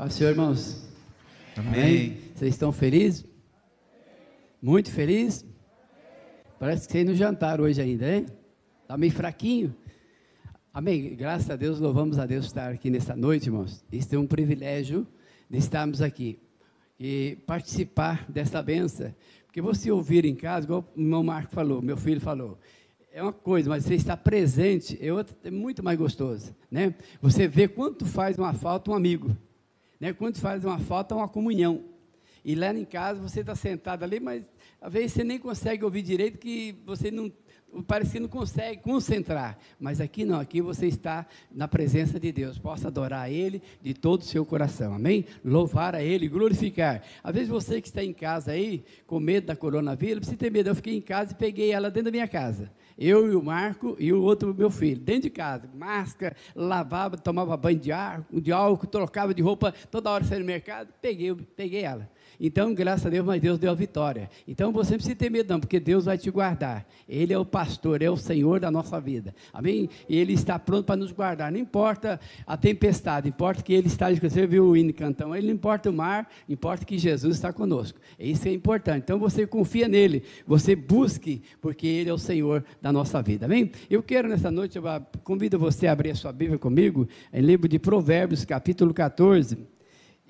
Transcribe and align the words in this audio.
Paz, 0.00 0.14
Senhor, 0.14 0.30
irmãos. 0.30 0.82
Amém. 1.54 2.16
Vocês 2.34 2.54
estão 2.54 2.72
felizes? 2.72 3.22
Muito 4.62 4.90
felizes? 4.90 5.44
Parece 6.58 6.86
que 6.86 6.92
vocês 6.92 7.06
não 7.06 7.14
jantaram 7.14 7.64
hoje 7.64 7.82
ainda, 7.82 8.10
hein? 8.10 8.26
Está 8.80 8.96
meio 8.96 9.12
fraquinho? 9.12 9.76
Amém. 10.72 11.14
Graças 11.14 11.50
a 11.50 11.54
Deus, 11.54 11.78
louvamos 11.80 12.18
a 12.18 12.24
Deus 12.24 12.46
estar 12.46 12.72
aqui 12.72 12.88
nessa 12.88 13.14
noite, 13.14 13.48
irmãos. 13.48 13.84
Isso 13.92 14.14
é 14.14 14.18
um 14.18 14.26
privilégio 14.26 15.06
de 15.50 15.58
estarmos 15.58 16.00
aqui 16.00 16.38
e 16.98 17.36
participar 17.46 18.24
dessa 18.26 18.62
benção. 18.62 19.14
Porque 19.44 19.60
você 19.60 19.90
ouvir 19.90 20.24
em 20.24 20.34
casa, 20.34 20.64
igual 20.64 20.90
o 20.96 20.98
meu 20.98 21.22
Marco 21.22 21.52
falou, 21.52 21.82
meu 21.82 21.98
filho 21.98 22.22
falou, 22.22 22.58
é 23.12 23.22
uma 23.22 23.34
coisa, 23.34 23.68
mas 23.68 23.84
você 23.84 23.96
estar 23.96 24.16
presente 24.16 24.98
é, 24.98 25.12
outra, 25.12 25.36
é 25.44 25.50
muito 25.50 25.84
mais 25.84 25.98
gostoso, 25.98 26.56
né? 26.70 26.94
Você 27.20 27.46
vê 27.46 27.68
quanto 27.68 28.06
faz 28.06 28.38
uma 28.38 28.54
falta 28.54 28.90
um 28.90 28.94
amigo, 28.94 29.36
né? 30.00 30.12
Quanto 30.12 30.40
faz 30.40 30.64
uma 30.64 30.78
falta 30.78 31.14
uma 31.14 31.28
comunhão. 31.28 31.84
E 32.42 32.54
lá 32.54 32.72
em 32.72 32.86
casa 32.86 33.20
você 33.20 33.40
está 33.40 33.54
sentado 33.54 34.02
ali, 34.02 34.18
mas 34.18 34.50
às 34.80 34.90
vezes 34.90 35.12
você 35.12 35.22
nem 35.22 35.38
consegue 35.38 35.84
ouvir 35.84 36.00
direito, 36.00 36.38
que 36.38 36.74
você 36.86 37.10
não 37.10 37.30
parece 37.86 38.12
que 38.12 38.20
não 38.20 38.28
consegue 38.28 38.82
concentrar, 38.82 39.56
mas 39.78 40.00
aqui 40.00 40.24
não, 40.24 40.40
aqui 40.40 40.60
você 40.60 40.86
está 40.86 41.26
na 41.50 41.68
presença 41.68 42.18
de 42.18 42.32
Deus, 42.32 42.58
possa 42.58 42.88
adorar 42.88 43.22
a 43.22 43.30
Ele 43.30 43.62
de 43.80 43.94
todo 43.94 44.22
o 44.22 44.24
seu 44.24 44.44
coração, 44.44 44.94
amém? 44.94 45.24
Louvar 45.44 45.94
a 45.94 46.02
Ele, 46.02 46.28
glorificar. 46.28 47.02
Às 47.22 47.34
vezes 47.34 47.48
você 47.48 47.80
que 47.80 47.88
está 47.88 48.02
em 48.02 48.12
casa 48.12 48.52
aí, 48.52 48.84
com 49.06 49.20
medo 49.20 49.46
da 49.46 49.56
coronavírus, 49.56 50.18
precisa 50.18 50.36
ter 50.36 50.50
medo, 50.50 50.70
eu 50.70 50.74
fiquei 50.74 50.96
em 50.96 51.00
casa 51.00 51.32
e 51.32 51.34
peguei 51.36 51.70
ela 51.70 51.90
dentro 51.90 52.06
da 52.06 52.10
minha 52.10 52.28
casa, 52.28 52.72
eu 52.98 53.30
e 53.32 53.34
o 53.34 53.42
Marco 53.42 53.96
e 53.98 54.12
o 54.12 54.22
outro 54.22 54.54
meu 54.54 54.70
filho, 54.70 55.00
dentro 55.00 55.22
de 55.22 55.30
casa, 55.30 55.68
máscara, 55.74 56.36
lavava, 56.54 57.16
tomava 57.16 57.56
banho 57.56 57.78
de, 57.78 57.92
ar, 57.92 58.24
de 58.32 58.52
álcool, 58.52 58.86
trocava 58.86 59.34
de 59.34 59.42
roupa, 59.42 59.72
toda 59.90 60.10
hora 60.10 60.24
saía 60.24 60.40
no 60.40 60.46
mercado, 60.46 60.92
peguei, 61.00 61.34
peguei 61.34 61.82
ela. 61.82 62.08
Então, 62.40 62.72
graças 62.72 63.04
a 63.04 63.10
Deus, 63.10 63.26
mas 63.26 63.42
Deus 63.42 63.58
deu 63.58 63.70
a 63.70 63.74
vitória. 63.74 64.30
Então, 64.48 64.72
você 64.72 64.92
não 64.92 64.96
precisa 64.96 65.14
ter 65.14 65.28
medo, 65.28 65.52
não, 65.52 65.60
porque 65.60 65.78
Deus 65.78 66.06
vai 66.06 66.16
te 66.16 66.30
guardar. 66.30 66.86
Ele 67.06 67.34
é 67.34 67.38
o 67.38 67.44
pastor, 67.44 68.00
é 68.00 68.08
o 68.08 68.16
Senhor 68.16 68.58
da 68.58 68.70
nossa 68.70 68.98
vida. 68.98 69.34
Amém? 69.52 69.90
E 70.08 70.16
Ele 70.16 70.32
está 70.32 70.58
pronto 70.58 70.86
para 70.86 70.96
nos 70.96 71.12
guardar. 71.12 71.52
Não 71.52 71.58
importa 71.58 72.18
a 72.46 72.56
tempestade, 72.56 73.28
importa 73.28 73.62
que 73.62 73.74
Ele 73.74 73.88
está. 73.88 74.10
Você 74.10 74.46
viu 74.46 74.64
o 74.64 74.76
hino 74.76 74.92
cantão? 74.94 75.36
Ele 75.36 75.48
não 75.48 75.54
importa 75.54 75.90
o 75.90 75.92
mar, 75.92 76.30
importa 76.48 76.86
que 76.86 76.96
Jesus 76.96 77.36
está 77.36 77.52
conosco. 77.52 78.00
Isso 78.18 78.48
é 78.48 78.52
importante. 78.52 79.02
Então, 79.04 79.18
você 79.18 79.46
confia 79.46 79.86
nele, 79.86 80.22
você 80.46 80.74
busque, 80.74 81.42
porque 81.60 81.86
Ele 81.86 82.08
é 82.08 82.14
o 82.14 82.18
Senhor 82.18 82.64
da 82.80 82.90
nossa 82.90 83.20
vida. 83.20 83.44
Amém? 83.44 83.70
Eu 83.90 84.02
quero 84.02 84.26
nessa 84.26 84.50
noite, 84.50 84.78
eu 84.78 84.84
convido 85.22 85.58
você 85.58 85.86
a 85.86 85.92
abrir 85.92 86.12
a 86.12 86.14
sua 86.14 86.32
Bíblia 86.32 86.58
comigo, 86.58 87.06
em 87.32 87.42
livro 87.42 87.68
de 87.68 87.78
Provérbios, 87.78 88.46
capítulo 88.46 88.94
14. 88.94 89.58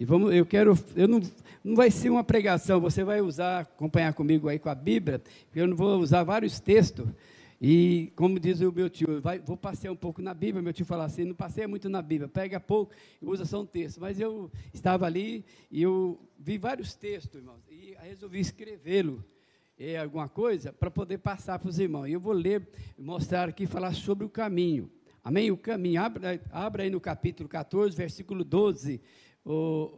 E 0.01 0.05
vamos, 0.07 0.35
eu 0.35 0.47
quero, 0.47 0.73
eu 0.97 1.07
não, 1.07 1.21
não 1.63 1.77
vai 1.77 1.91
ser 1.91 2.09
uma 2.09 2.25
pregação, 2.25 2.81
você 2.81 3.05
vai 3.05 3.21
usar, 3.21 3.61
acompanhar 3.61 4.15
comigo 4.15 4.49
aí 4.49 4.59
com 4.59 4.71
a 4.71 4.75
Bíblia, 4.75 5.21
eu 5.55 5.69
não 5.69 5.77
vou 5.77 5.99
usar 5.99 6.23
vários 6.23 6.59
textos, 6.59 7.07
e 7.61 8.11
como 8.17 8.41
diz 8.41 8.63
o 8.63 8.73
meu 8.73 8.89
tio, 8.89 9.21
vai, 9.21 9.39
vou 9.39 9.59
passear 9.59 9.93
um 9.93 9.97
pouco 9.97 10.23
na 10.23 10.33
Bíblia, 10.33 10.63
meu 10.63 10.73
tio 10.73 10.87
fala 10.87 11.05
assim, 11.05 11.27
não 11.27 11.35
passeia 11.35 11.69
muito 11.69 11.87
na 11.91 12.01
Bíblia, 12.01 12.27
pega 12.27 12.59
pouco 12.59 12.95
e 13.21 13.27
usa 13.27 13.45
só 13.45 13.61
um 13.61 13.67
texto. 13.67 14.01
Mas 14.01 14.19
eu 14.19 14.51
estava 14.73 15.05
ali 15.05 15.45
e 15.71 15.83
eu 15.83 16.19
vi 16.39 16.57
vários 16.57 16.95
textos, 16.95 17.39
irmãos, 17.39 17.61
e 17.71 17.95
resolvi 18.01 18.41
escrevê-lo, 18.41 19.23
é, 19.79 19.99
alguma 19.99 20.31
coisa, 20.31 20.73
para 20.73 20.91
poder 20.91 21.19
passar 21.19 21.59
para 21.59 21.69
os 21.69 21.79
irmãos. 21.79 22.07
E 22.07 22.13
eu 22.13 22.21
vou 22.21 22.33
ler, 22.33 22.67
mostrar 22.99 23.51
aqui, 23.51 23.67
falar 23.67 23.93
sobre 23.93 24.25
o 24.25 24.31
caminho. 24.31 24.91
Amém? 25.23 25.51
O 25.51 25.57
caminho, 25.59 26.01
abra, 26.01 26.41
abra 26.51 26.85
aí 26.85 26.89
no 26.89 26.99
capítulo 26.99 27.47
14, 27.47 27.95
versículo 27.95 28.43
12. 28.43 29.03
O, 29.45 29.93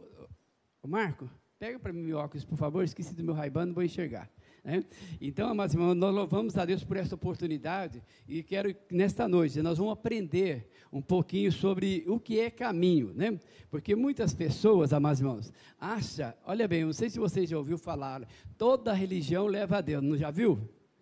Marco, 0.87 1.29
pega 1.59 1.79
para 1.79 1.93
mim 1.93 2.01
meu 2.01 2.17
óculos, 2.17 2.43
por 2.43 2.57
favor, 2.57 2.83
esqueci 2.83 3.13
do 3.13 3.23
meu 3.23 3.33
raibano, 3.33 3.67
não 3.67 3.73
vou 3.73 3.83
enxergar. 3.83 4.29
Né? 4.63 4.83
Então, 5.19 5.49
amados 5.49 5.73
irmãos, 5.73 5.95
nós 5.95 6.13
louvamos 6.13 6.57
a 6.57 6.65
Deus 6.65 6.83
por 6.83 6.95
essa 6.95 7.15
oportunidade 7.15 8.01
e 8.27 8.41
quero 8.41 8.73
nesta 8.89 9.27
noite 9.27 9.61
nós 9.61 9.77
vamos 9.77 9.93
aprender 9.93 10.69
um 10.91 11.01
pouquinho 11.01 11.51
sobre 11.51 12.03
o 12.07 12.19
que 12.19 12.39
é 12.39 12.49
caminho, 12.49 13.13
né? 13.13 13.37
Porque 13.69 13.95
muitas 13.95 14.33
pessoas, 14.33 14.93
amados 14.93 15.19
irmãos, 15.19 15.51
acham, 15.79 16.33
olha 16.45 16.67
bem, 16.67 16.85
não 16.85 16.93
sei 16.93 17.09
se 17.09 17.19
você 17.19 17.45
já 17.45 17.57
ouviu 17.57 17.77
falar, 17.77 18.27
toda 18.57 18.93
religião 18.93 19.47
leva 19.47 19.77
a 19.77 19.81
Deus, 19.81 20.03
não 20.03 20.15
já 20.15 20.31
viu? 20.31 20.59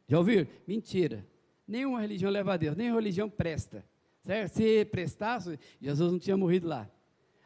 Já 0.08 0.18
ouviu? 0.18 0.47
Mentira. 0.68 1.25
Nenhuma 1.68 2.02
religião 2.02 2.31
leva 2.31 2.53
a 2.53 2.58
Deus, 2.58 2.75
nenhuma 2.75 3.00
religião 3.00 3.29
presta. 3.29 3.85
Certo? 4.23 4.53
Se 4.53 4.85
prestasse, 4.85 5.59
Jesus 5.79 6.12
não 6.12 6.19
tinha 6.19 6.38
morrido 6.38 6.68
lá. 6.68 6.90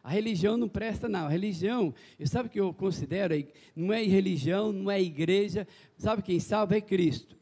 A 0.05 0.11
religião 0.11 0.55
não 0.55 0.69
presta, 0.69 1.09
não. 1.09 1.25
A 1.25 1.29
religião, 1.29 1.91
eu 2.19 2.27
sabe 2.27 2.47
o 2.47 2.51
que 2.51 2.59
eu 2.59 2.71
considero? 2.71 3.33
Não 3.75 3.91
é 3.91 4.03
religião, 4.03 4.71
não 4.71 4.91
é 4.91 5.01
igreja. 5.01 5.67
Sabe 5.97 6.21
quem 6.21 6.39
salva 6.39 6.77
é 6.77 6.81
Cristo. 6.81 7.35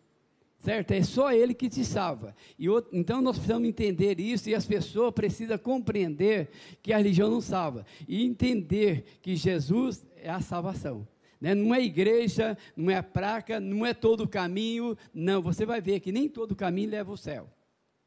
Certo? 0.59 0.91
É 0.91 1.03
só 1.03 1.33
Ele 1.33 1.53
que 1.53 1.67
te 1.67 1.83
salva. 1.83 2.33
E 2.57 2.69
outro, 2.69 2.97
então 2.97 3.21
nós 3.21 3.35
precisamos 3.35 3.67
entender 3.67 4.17
isso 4.17 4.49
e 4.49 4.55
as 4.55 4.65
pessoas 4.65 5.13
precisam 5.13 5.57
compreender 5.57 6.51
que 6.81 6.93
a 6.93 6.97
religião 6.99 7.29
não 7.29 7.41
salva. 7.41 7.85
E 8.07 8.23
entender 8.23 9.19
que 9.21 9.35
Jesus 9.35 10.07
é 10.15 10.29
a 10.29 10.39
salvação. 10.39 11.05
Né? 11.41 11.53
Não 11.53 11.75
é 11.75 11.83
igreja, 11.83 12.57
não 12.77 12.89
é 12.89 13.01
praca, 13.01 13.59
não 13.59 13.85
é 13.85 13.93
todo 13.93 14.23
o 14.23 14.27
caminho. 14.27 14.97
Não, 15.13 15.41
você 15.41 15.65
vai 15.65 15.81
ver 15.81 15.99
que 15.99 16.13
nem 16.13 16.29
todo 16.29 16.55
caminho 16.55 16.91
leva 16.91 17.11
ao 17.11 17.17
céu. 17.17 17.49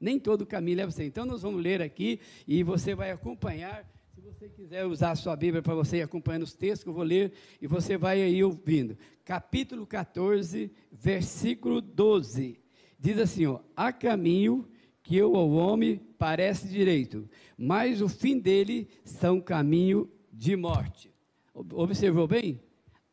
Nem 0.00 0.18
todo 0.18 0.46
caminho 0.46 0.78
leva 0.78 0.88
ao 0.88 0.92
céu. 0.92 1.04
Então 1.04 1.26
nós 1.26 1.42
vamos 1.42 1.62
ler 1.62 1.82
aqui 1.82 2.20
e 2.48 2.62
você 2.62 2.94
vai 2.94 3.10
acompanhar 3.10 3.86
você 4.26 4.48
quiser 4.48 4.84
usar 4.84 5.12
a 5.12 5.14
sua 5.14 5.36
Bíblia 5.36 5.62
para 5.62 5.72
você 5.72 5.98
ir 5.98 6.02
acompanhando 6.02 6.42
os 6.42 6.52
textos 6.52 6.82
que 6.82 6.88
eu 6.88 6.94
vou 6.94 7.04
ler, 7.04 7.32
e 7.62 7.66
você 7.68 7.96
vai 7.96 8.20
aí 8.20 8.42
ouvindo. 8.42 8.98
Capítulo 9.24 9.86
14, 9.86 10.68
versículo 10.90 11.80
12. 11.80 12.58
Diz 12.98 13.18
assim: 13.20 13.46
ó, 13.46 13.60
há 13.76 13.92
caminho 13.92 14.66
que 15.00 15.16
eu 15.16 15.36
ao 15.36 15.48
homem 15.52 16.00
parece 16.18 16.66
direito, 16.66 17.28
mas 17.56 18.02
o 18.02 18.08
fim 18.08 18.36
dele 18.36 18.88
são 19.04 19.40
caminho 19.40 20.10
de 20.32 20.56
morte. 20.56 21.14
Observou 21.54 22.26
bem? 22.26 22.60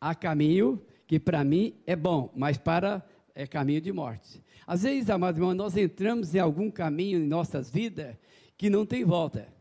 Há 0.02 0.16
caminho 0.16 0.82
que 1.06 1.20
para 1.20 1.44
mim 1.44 1.76
é 1.86 1.96
bom, 1.96 2.34
mas 2.36 2.58
para 2.58 3.06
é 3.36 3.46
caminho 3.46 3.82
de 3.82 3.92
morte. 3.92 4.44
Às 4.66 4.82
vezes, 4.82 5.12
amados 5.12 5.38
irmãos, 5.38 5.54
nós 5.54 5.78
entramos 5.78 6.34
em 6.34 6.40
algum 6.40 6.72
caminho 6.72 7.20
em 7.20 7.28
nossas 7.28 7.70
vidas 7.70 8.16
que 8.58 8.68
não 8.68 8.84
tem 8.84 9.06
volta. 9.06 9.54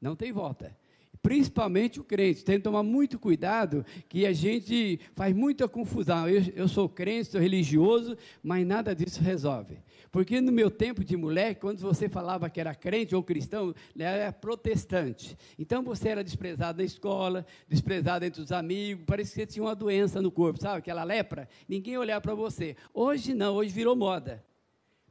Não 0.00 0.14
tem 0.14 0.32
volta. 0.32 0.76
Principalmente 1.22 1.98
o 1.98 2.04
crente, 2.04 2.44
tem 2.44 2.56
que 2.56 2.62
tomar 2.62 2.84
muito 2.84 3.18
cuidado, 3.18 3.84
que 4.08 4.24
a 4.26 4.32
gente 4.32 5.00
faz 5.14 5.34
muita 5.34 5.66
confusão. 5.66 6.28
Eu, 6.28 6.42
eu 6.54 6.68
sou 6.68 6.88
crente, 6.88 7.30
sou 7.30 7.40
religioso, 7.40 8.16
mas 8.42 8.64
nada 8.64 8.94
disso 8.94 9.20
resolve. 9.20 9.78
Porque 10.12 10.40
no 10.40 10.52
meu 10.52 10.70
tempo 10.70 11.04
de 11.04 11.16
moleque, 11.16 11.60
quando 11.60 11.80
você 11.80 12.08
falava 12.08 12.48
que 12.48 12.60
era 12.60 12.74
crente 12.74 13.14
ou 13.14 13.22
cristão, 13.22 13.74
era 13.98 14.32
protestante. 14.32 15.36
Então 15.58 15.82
você 15.82 16.10
era 16.10 16.22
desprezado 16.22 16.78
na 16.78 16.84
escola, 16.84 17.44
desprezado 17.68 18.24
entre 18.24 18.40
os 18.40 18.52
amigos, 18.52 19.04
parecia 19.04 19.44
que 19.44 19.52
você 19.52 19.54
tinha 19.54 19.64
uma 19.64 19.74
doença 19.74 20.22
no 20.22 20.30
corpo, 20.30 20.60
sabe? 20.60 20.78
Aquela 20.78 21.02
lepra, 21.02 21.48
ninguém 21.68 21.98
olhava 21.98 22.20
para 22.20 22.34
você. 22.34 22.76
Hoje 22.94 23.34
não, 23.34 23.56
hoje 23.56 23.72
virou 23.72 23.96
moda. 23.96 24.44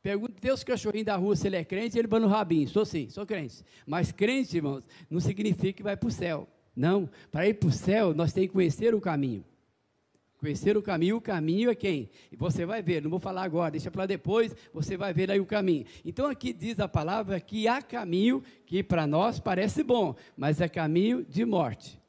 Pergunta 0.06 0.36
Deus 0.40 0.64
cachorrinho 0.64 1.04
da 1.04 1.16
rua 1.16 1.36
se 1.36 1.48
ele 1.48 1.56
é 1.56 1.66
crente, 1.66 1.98
ele 1.98 2.08
vai 2.08 2.20
no 2.20 2.28
rabinho. 2.28 2.70
Sou 2.70 2.86
sim, 2.86 3.10
sou 3.10 3.26
crente. 3.26 3.64
Mas 3.88 4.12
crente, 4.12 4.56
irmãos, 4.56 4.84
não 5.10 5.20
significa 5.20 5.74
que 5.74 5.82
vai 5.82 5.98
para 5.98 6.08
o 6.08 6.12
céu. 6.12 6.48
Não. 6.76 7.10
Para 7.32 7.48
ir 7.48 7.56
para 7.56 7.70
o 7.70 7.72
céu, 7.72 8.14
nós 8.14 8.32
temos 8.32 8.50
que 8.50 8.54
conhecer 8.54 8.94
o 8.94 9.02
caminho. 9.02 9.44
Conhecer 10.38 10.78
o 10.78 10.82
caminho, 10.84 11.18
o 11.18 11.22
caminho 11.22 11.72
é 11.72 11.74
quem? 11.74 12.12
E 12.32 12.36
você 12.36 12.68
vai 12.68 12.84
ver, 12.84 13.02
não 13.02 13.10
vou 13.10 13.20
falar 13.20 13.42
agora, 13.42 13.72
deixa 13.72 13.90
para 13.90 14.06
depois, 14.06 14.56
você 14.72 14.96
vai 14.96 15.12
ver 15.12 15.32
aí 15.32 15.40
o 15.40 15.46
caminho. 15.46 15.88
Então 16.06 16.28
aqui 16.28 16.54
diz 16.54 16.80
a 16.80 16.88
palavra 16.88 17.40
que 17.40 17.68
há 17.68 17.82
caminho 17.82 18.44
que 18.64 18.84
para 18.84 19.08
nós 19.08 19.40
parece 19.40 19.82
bom, 19.82 20.16
mas 20.38 20.62
é 20.62 20.70
caminho 20.70 21.26
de 21.28 21.44
morte. 21.44 22.00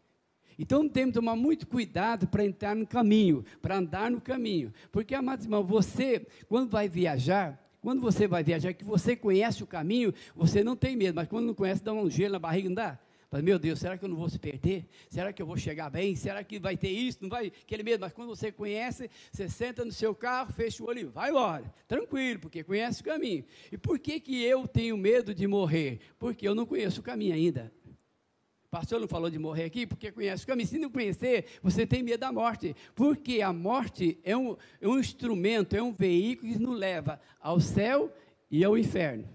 Então 0.58 0.86
temos 0.86 1.12
que 1.12 1.18
tomar 1.18 1.34
muito 1.34 1.66
cuidado 1.66 2.26
para 2.26 2.44
entrar 2.44 2.76
no 2.76 2.86
caminho, 2.86 3.42
para 3.62 3.78
andar 3.78 4.10
no 4.10 4.20
caminho. 4.20 4.70
Porque, 4.92 5.14
amados 5.14 5.46
irmãos, 5.46 5.64
você, 5.64 6.26
quando 6.46 6.68
vai 6.68 6.90
viajar, 6.90 7.65
quando 7.86 8.00
você 8.00 8.26
vai 8.26 8.42
viajar, 8.42 8.74
que 8.74 8.84
você 8.84 9.14
conhece 9.14 9.62
o 9.62 9.66
caminho, 9.66 10.12
você 10.34 10.64
não 10.64 10.74
tem 10.74 10.96
medo, 10.96 11.14
mas 11.14 11.28
quando 11.28 11.46
não 11.46 11.54
conhece, 11.54 11.84
dá 11.84 11.92
um 11.92 12.10
gelo 12.10 12.32
na 12.32 12.38
barriga, 12.40 12.68
não 12.68 12.74
dá? 12.74 12.98
Mas, 13.30 13.44
meu 13.44 13.60
Deus, 13.60 13.78
será 13.78 13.96
que 13.96 14.04
eu 14.04 14.08
não 14.08 14.16
vou 14.16 14.28
se 14.28 14.40
perder? 14.40 14.88
Será 15.08 15.32
que 15.32 15.40
eu 15.40 15.46
vou 15.46 15.56
chegar 15.56 15.88
bem? 15.88 16.16
Será 16.16 16.42
que 16.42 16.58
vai 16.58 16.76
ter 16.76 16.88
isso? 16.88 17.18
Não 17.22 17.28
vai? 17.28 17.46
Aquele 17.46 17.84
medo. 17.84 18.00
Mas 18.00 18.12
quando 18.12 18.30
você 18.30 18.50
conhece, 18.50 19.08
você 19.30 19.48
senta 19.48 19.84
no 19.84 19.92
seu 19.92 20.16
carro, 20.16 20.52
fecha 20.52 20.82
o 20.82 20.88
olho 20.88 20.98
e 20.98 21.04
vai 21.04 21.30
embora. 21.30 21.72
Tranquilo, 21.86 22.40
porque 22.40 22.64
conhece 22.64 23.02
o 23.02 23.04
caminho. 23.04 23.44
E 23.70 23.78
por 23.78 24.00
que, 24.00 24.18
que 24.18 24.42
eu 24.42 24.66
tenho 24.66 24.96
medo 24.96 25.32
de 25.32 25.46
morrer? 25.46 26.00
Porque 26.18 26.48
eu 26.48 26.56
não 26.56 26.66
conheço 26.66 26.98
o 26.98 27.04
caminho 27.04 27.34
ainda 27.34 27.72
pastor 28.76 29.00
não 29.00 29.08
falou 29.08 29.30
de 29.30 29.38
morrer 29.38 29.64
aqui, 29.64 29.86
porque 29.86 30.12
conhece 30.12 30.44
o. 30.44 30.66
Se 30.66 30.78
não 30.78 30.90
conhecer, 30.90 31.46
você 31.62 31.86
tem 31.86 32.02
medo 32.02 32.20
da 32.20 32.30
morte. 32.30 32.76
Porque 32.94 33.40
a 33.40 33.50
morte 33.50 34.18
é 34.22 34.36
um, 34.36 34.54
é 34.78 34.86
um 34.86 34.98
instrumento, 34.98 35.74
é 35.74 35.82
um 35.82 35.94
veículo 35.94 36.52
que 36.52 36.58
nos 36.58 36.78
leva 36.78 37.18
ao 37.40 37.58
céu 37.58 38.12
e 38.50 38.62
ao 38.62 38.76
inferno. 38.76 39.26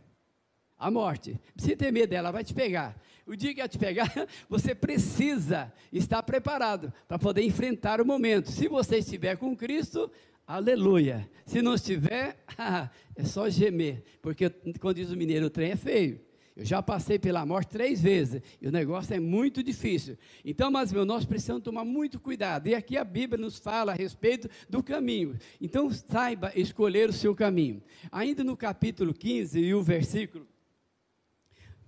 A 0.77 0.91
morte. 0.91 1.39
Se 1.57 1.75
ter 1.75 1.91
medo 1.91 2.11
dela, 2.11 2.31
vai 2.31 2.43
te 2.43 2.53
pegar. 2.53 2.95
O 3.25 3.35
dia 3.35 3.51
que 3.51 3.61
ela 3.61 3.67
te 3.67 3.79
pegar, 3.79 4.11
você 4.47 4.75
precisa 4.75 5.73
estar 5.91 6.21
preparado 6.21 6.93
para 7.07 7.17
poder 7.17 7.41
enfrentar 7.41 7.99
o 7.99 8.05
momento. 8.05 8.51
Se 8.51 8.67
você 8.67 8.97
estiver 8.99 9.37
com 9.37 9.55
Cristo, 9.55 10.11
aleluia. 10.45 11.27
Se 11.47 11.63
não 11.63 11.73
estiver, 11.73 12.37
é 13.15 13.23
só 13.23 13.49
gemer. 13.49 14.03
Porque, 14.21 14.51
quando 14.79 14.97
diz 14.97 15.09
o 15.09 15.17
mineiro, 15.17 15.47
o 15.47 15.49
trem 15.49 15.71
é 15.71 15.75
feio. 15.75 16.21
Eu 16.55 16.65
já 16.65 16.81
passei 16.81 17.17
pela 17.17 17.45
morte 17.45 17.69
três 17.69 18.01
vezes 18.01 18.41
e 18.61 18.67
o 18.67 18.71
negócio 18.71 19.15
é 19.15 19.19
muito 19.19 19.63
difícil. 19.63 20.17
Então, 20.43 20.69
mas 20.69 20.91
meu, 20.91 21.05
nós 21.05 21.25
precisamos 21.25 21.63
tomar 21.63 21.85
muito 21.85 22.19
cuidado. 22.19 22.67
E 22.67 22.75
aqui 22.75 22.97
a 22.97 23.03
Bíblia 23.03 23.41
nos 23.41 23.57
fala 23.57 23.93
a 23.93 23.95
respeito 23.95 24.49
do 24.69 24.83
caminho. 24.83 25.37
Então, 25.59 25.89
saiba 25.89 26.51
escolher 26.55 27.09
o 27.09 27.13
seu 27.13 27.33
caminho. 27.33 27.81
Ainda 28.11 28.43
no 28.43 28.57
capítulo 28.57 29.13
15 29.13 29.59
e 29.59 29.73
o 29.73 29.81
versículo 29.81 30.47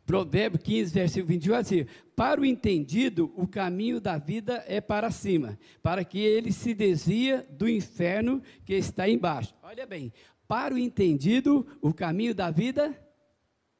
Provérbio 0.05 0.59
15, 0.59 0.93
versículo 0.93 1.27
21, 1.27 1.55
assim: 1.55 1.85
Para 2.15 2.41
o 2.41 2.45
entendido, 2.45 3.31
o 3.37 3.47
caminho 3.47 4.01
da 4.01 4.17
vida 4.17 4.63
é 4.67 4.81
para 4.81 5.09
cima, 5.09 5.57
para 5.81 6.03
que 6.03 6.19
ele 6.19 6.51
se 6.51 6.73
desvia 6.73 7.47
do 7.49 7.69
inferno 7.69 8.41
que 8.65 8.73
está 8.73 9.07
embaixo. 9.07 9.55
Olha 9.63 9.85
bem, 9.85 10.11
para 10.45 10.75
o 10.75 10.77
entendido, 10.77 11.65
o 11.81 11.93
caminho 11.93 12.35
da 12.35 12.51
vida 12.51 12.93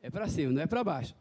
é 0.04 0.12
para 0.12 0.28
cima, 0.28 0.52
não 0.52 0.62
é 0.62 0.68
para 0.68 0.84
baixo. 0.84 1.16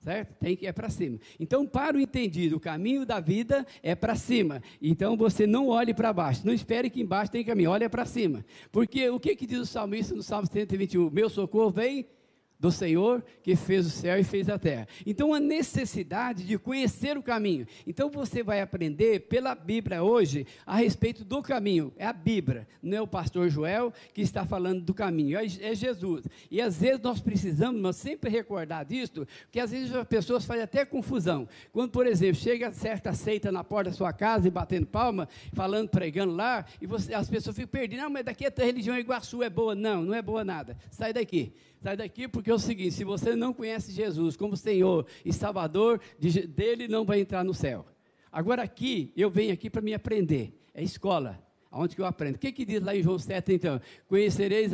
Certo? 0.00 0.32
Tem 0.38 0.56
que 0.56 0.66
é 0.66 0.72
para 0.72 0.88
cima. 0.88 1.18
Então, 1.38 1.66
para 1.66 1.96
o 1.96 2.00
entendido, 2.00 2.56
o 2.56 2.60
caminho 2.60 3.04
da 3.04 3.20
vida 3.20 3.66
é 3.82 3.94
para 3.94 4.14
cima. 4.14 4.62
Então, 4.80 5.14
você 5.14 5.46
não 5.46 5.68
olhe 5.68 5.92
para 5.92 6.10
baixo. 6.10 6.46
Não 6.46 6.54
espere 6.54 6.88
que 6.88 7.02
embaixo 7.02 7.30
tem 7.30 7.44
caminho, 7.44 7.70
olhe 7.70 7.86
para 7.86 8.06
cima. 8.06 8.42
Porque 8.72 9.10
o 9.10 9.20
que, 9.20 9.36
que 9.36 9.46
diz 9.46 9.58
o 9.58 9.66
salmista 9.66 10.14
no 10.14 10.22
Salmo 10.22 10.48
121? 10.50 11.10
Meu 11.10 11.28
socorro 11.28 11.70
vem 11.70 12.06
do 12.60 12.70
Senhor 12.70 13.24
que 13.42 13.56
fez 13.56 13.86
o 13.86 13.90
céu 13.90 14.20
e 14.20 14.22
fez 14.22 14.48
a 14.50 14.58
terra. 14.58 14.86
Então, 15.06 15.32
a 15.32 15.40
necessidade 15.40 16.44
de 16.44 16.58
conhecer 16.58 17.16
o 17.16 17.22
caminho. 17.22 17.66
Então, 17.86 18.10
você 18.10 18.42
vai 18.42 18.60
aprender 18.60 19.20
pela 19.20 19.54
Bíblia 19.54 20.02
hoje 20.02 20.46
a 20.66 20.76
respeito 20.76 21.24
do 21.24 21.42
caminho. 21.42 21.92
É 21.96 22.06
a 22.06 22.12
Bíblia, 22.12 22.68
não 22.82 22.98
é 22.98 23.00
o 23.00 23.06
pastor 23.06 23.48
Joel 23.48 23.92
que 24.12 24.20
está 24.20 24.44
falando 24.44 24.82
do 24.82 24.92
caminho, 24.92 25.38
é, 25.38 25.44
é 25.44 25.74
Jesus. 25.74 26.26
E 26.50 26.60
às 26.60 26.78
vezes 26.78 27.00
nós 27.00 27.20
precisamos 27.20 27.80
nós 27.80 27.96
sempre 27.96 28.28
recordar 28.28 28.84
disso, 28.84 29.26
porque 29.44 29.58
às 29.58 29.70
vezes 29.70 29.94
as 29.94 30.06
pessoas 30.06 30.44
fazem 30.44 30.64
até 30.64 30.84
confusão. 30.84 31.48
Quando, 31.72 31.90
por 31.90 32.06
exemplo, 32.06 32.36
chega 32.36 32.70
certa 32.72 33.14
seita 33.14 33.50
na 33.50 33.64
porta 33.64 33.90
da 33.90 33.96
sua 33.96 34.12
casa 34.12 34.46
e 34.46 34.50
batendo 34.50 34.86
palma, 34.86 35.28
falando, 35.54 35.88
pregando 35.88 36.34
lá, 36.34 36.66
e 36.80 36.86
você, 36.86 37.14
as 37.14 37.30
pessoas 37.30 37.56
ficam 37.56 37.70
perdidas. 37.70 38.04
Não, 38.04 38.10
mas 38.10 38.24
daqui 38.24 38.44
a 38.46 38.52
religião 38.62 38.94
é 38.94 39.00
Iguaçu, 39.00 39.42
é 39.42 39.48
boa. 39.48 39.74
Não, 39.74 40.02
não 40.02 40.14
é 40.14 40.20
boa 40.20 40.44
nada. 40.44 40.76
Sai 40.90 41.12
daqui. 41.12 41.52
Sai 41.82 41.96
daqui 41.96 42.28
porque 42.28 42.49
é 42.50 42.54
o 42.54 42.58
seguinte: 42.58 42.92
se 42.92 43.04
você 43.04 43.34
não 43.34 43.52
conhece 43.52 43.92
Jesus 43.92 44.36
como 44.36 44.56
Senhor 44.56 45.06
e 45.24 45.32
Salvador, 45.32 46.00
dele 46.48 46.88
não 46.88 47.04
vai 47.04 47.20
entrar 47.20 47.44
no 47.44 47.54
céu. 47.54 47.86
Agora 48.32 48.62
aqui, 48.62 49.12
eu 49.16 49.30
venho 49.30 49.52
aqui 49.52 49.68
para 49.68 49.82
me 49.82 49.94
aprender. 49.94 50.52
É 50.72 50.82
escola. 50.82 51.42
Aonde 51.70 51.94
que 51.94 52.02
eu 52.02 52.06
aprendo? 52.06 52.34
O 52.34 52.38
que, 52.38 52.50
que 52.50 52.64
diz 52.64 52.82
lá 52.82 52.96
em 52.96 53.02
João 53.02 53.18
7, 53.18 53.52
então? 53.52 53.80
Conhecereis, 54.08 54.72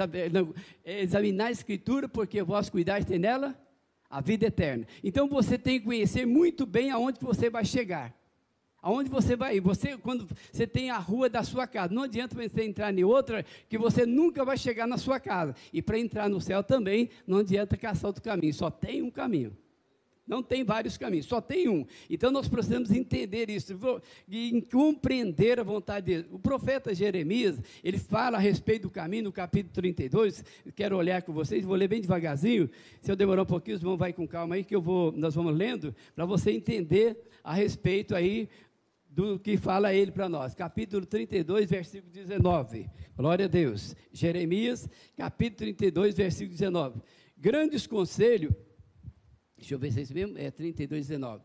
examinar 0.84 1.46
a 1.46 1.50
Escritura, 1.50 2.08
porque 2.08 2.42
vós 2.42 2.70
cuidais 2.70 3.04
tem 3.04 3.18
nela 3.18 3.54
a 4.08 4.20
vida 4.20 4.46
eterna. 4.46 4.86
Então 5.04 5.28
você 5.28 5.58
tem 5.58 5.78
que 5.78 5.84
conhecer 5.84 6.26
muito 6.26 6.64
bem 6.64 6.90
aonde 6.90 7.20
você 7.20 7.50
vai 7.50 7.64
chegar. 7.64 8.14
Aonde 8.86 9.10
você 9.10 9.34
vai 9.34 9.56
ir? 9.56 9.60
Você, 9.62 9.96
quando 9.96 10.28
você 10.52 10.64
tem 10.64 10.90
a 10.90 10.98
rua 10.98 11.28
da 11.28 11.42
sua 11.42 11.66
casa, 11.66 11.92
não 11.92 12.04
adianta 12.04 12.36
você 12.36 12.62
entrar 12.62 12.96
em 12.96 13.02
outra, 13.02 13.44
que 13.68 13.76
você 13.76 14.06
nunca 14.06 14.44
vai 14.44 14.56
chegar 14.56 14.86
na 14.86 14.96
sua 14.96 15.18
casa. 15.18 15.56
E 15.72 15.82
para 15.82 15.98
entrar 15.98 16.28
no 16.28 16.40
céu 16.40 16.62
também, 16.62 17.10
não 17.26 17.38
adianta 17.38 17.76
caçar 17.76 18.06
outro 18.06 18.22
caminho, 18.22 18.54
só 18.54 18.70
tem 18.70 19.02
um 19.02 19.10
caminho. 19.10 19.56
Não 20.24 20.40
tem 20.40 20.62
vários 20.62 20.96
caminhos, 20.96 21.26
só 21.26 21.40
tem 21.40 21.68
um. 21.68 21.84
Então 22.08 22.30
nós 22.30 22.48
precisamos 22.48 22.92
entender 22.92 23.50
isso 23.50 23.76
e 24.28 24.62
compreender 24.70 25.58
a 25.58 25.64
vontade 25.64 26.06
dele. 26.06 26.28
O 26.30 26.38
profeta 26.38 26.94
Jeremias, 26.94 27.60
ele 27.82 27.98
fala 27.98 28.36
a 28.36 28.40
respeito 28.40 28.82
do 28.82 28.90
caminho 28.90 29.24
no 29.24 29.32
capítulo 29.32 29.72
32. 29.74 30.44
Quero 30.76 30.96
olhar 30.96 31.22
com 31.22 31.32
vocês, 31.32 31.64
vou 31.64 31.74
ler 31.74 31.88
bem 31.88 32.00
devagarzinho. 32.00 32.70
Se 33.00 33.10
eu 33.10 33.16
demorar 33.16 33.42
um 33.42 33.46
pouquinho, 33.46 33.76
os 33.76 33.82
irmãos 33.82 33.96
vai 33.96 34.12
com 34.12 34.28
calma 34.28 34.56
aí 34.56 34.62
que 34.64 34.74
eu 34.74 34.80
vou, 34.80 35.10
nós 35.10 35.34
vamos 35.34 35.56
lendo 35.56 35.94
para 36.14 36.24
você 36.24 36.52
entender 36.52 37.16
a 37.44 37.54
respeito 37.54 38.12
aí 38.12 38.48
do 39.16 39.38
que 39.38 39.56
fala 39.56 39.94
ele 39.94 40.12
para 40.12 40.28
nós. 40.28 40.54
Capítulo 40.54 41.06
32, 41.06 41.70
versículo 41.70 42.12
19. 42.12 42.86
Glória 43.16 43.46
a 43.46 43.48
Deus. 43.48 43.96
Jeremias, 44.12 44.86
capítulo 45.16 45.56
32, 45.56 46.14
versículo 46.14 46.50
19. 46.50 47.00
Grandes 47.34 47.86
conselho. 47.86 48.54
Deixa 49.56 49.72
eu 49.72 49.78
ver 49.78 49.90
se 49.90 50.00
é 50.00 50.02
isso 50.02 50.12
mesmo. 50.12 50.36
É 50.36 50.50
32, 50.50 51.08
19. 51.08 51.42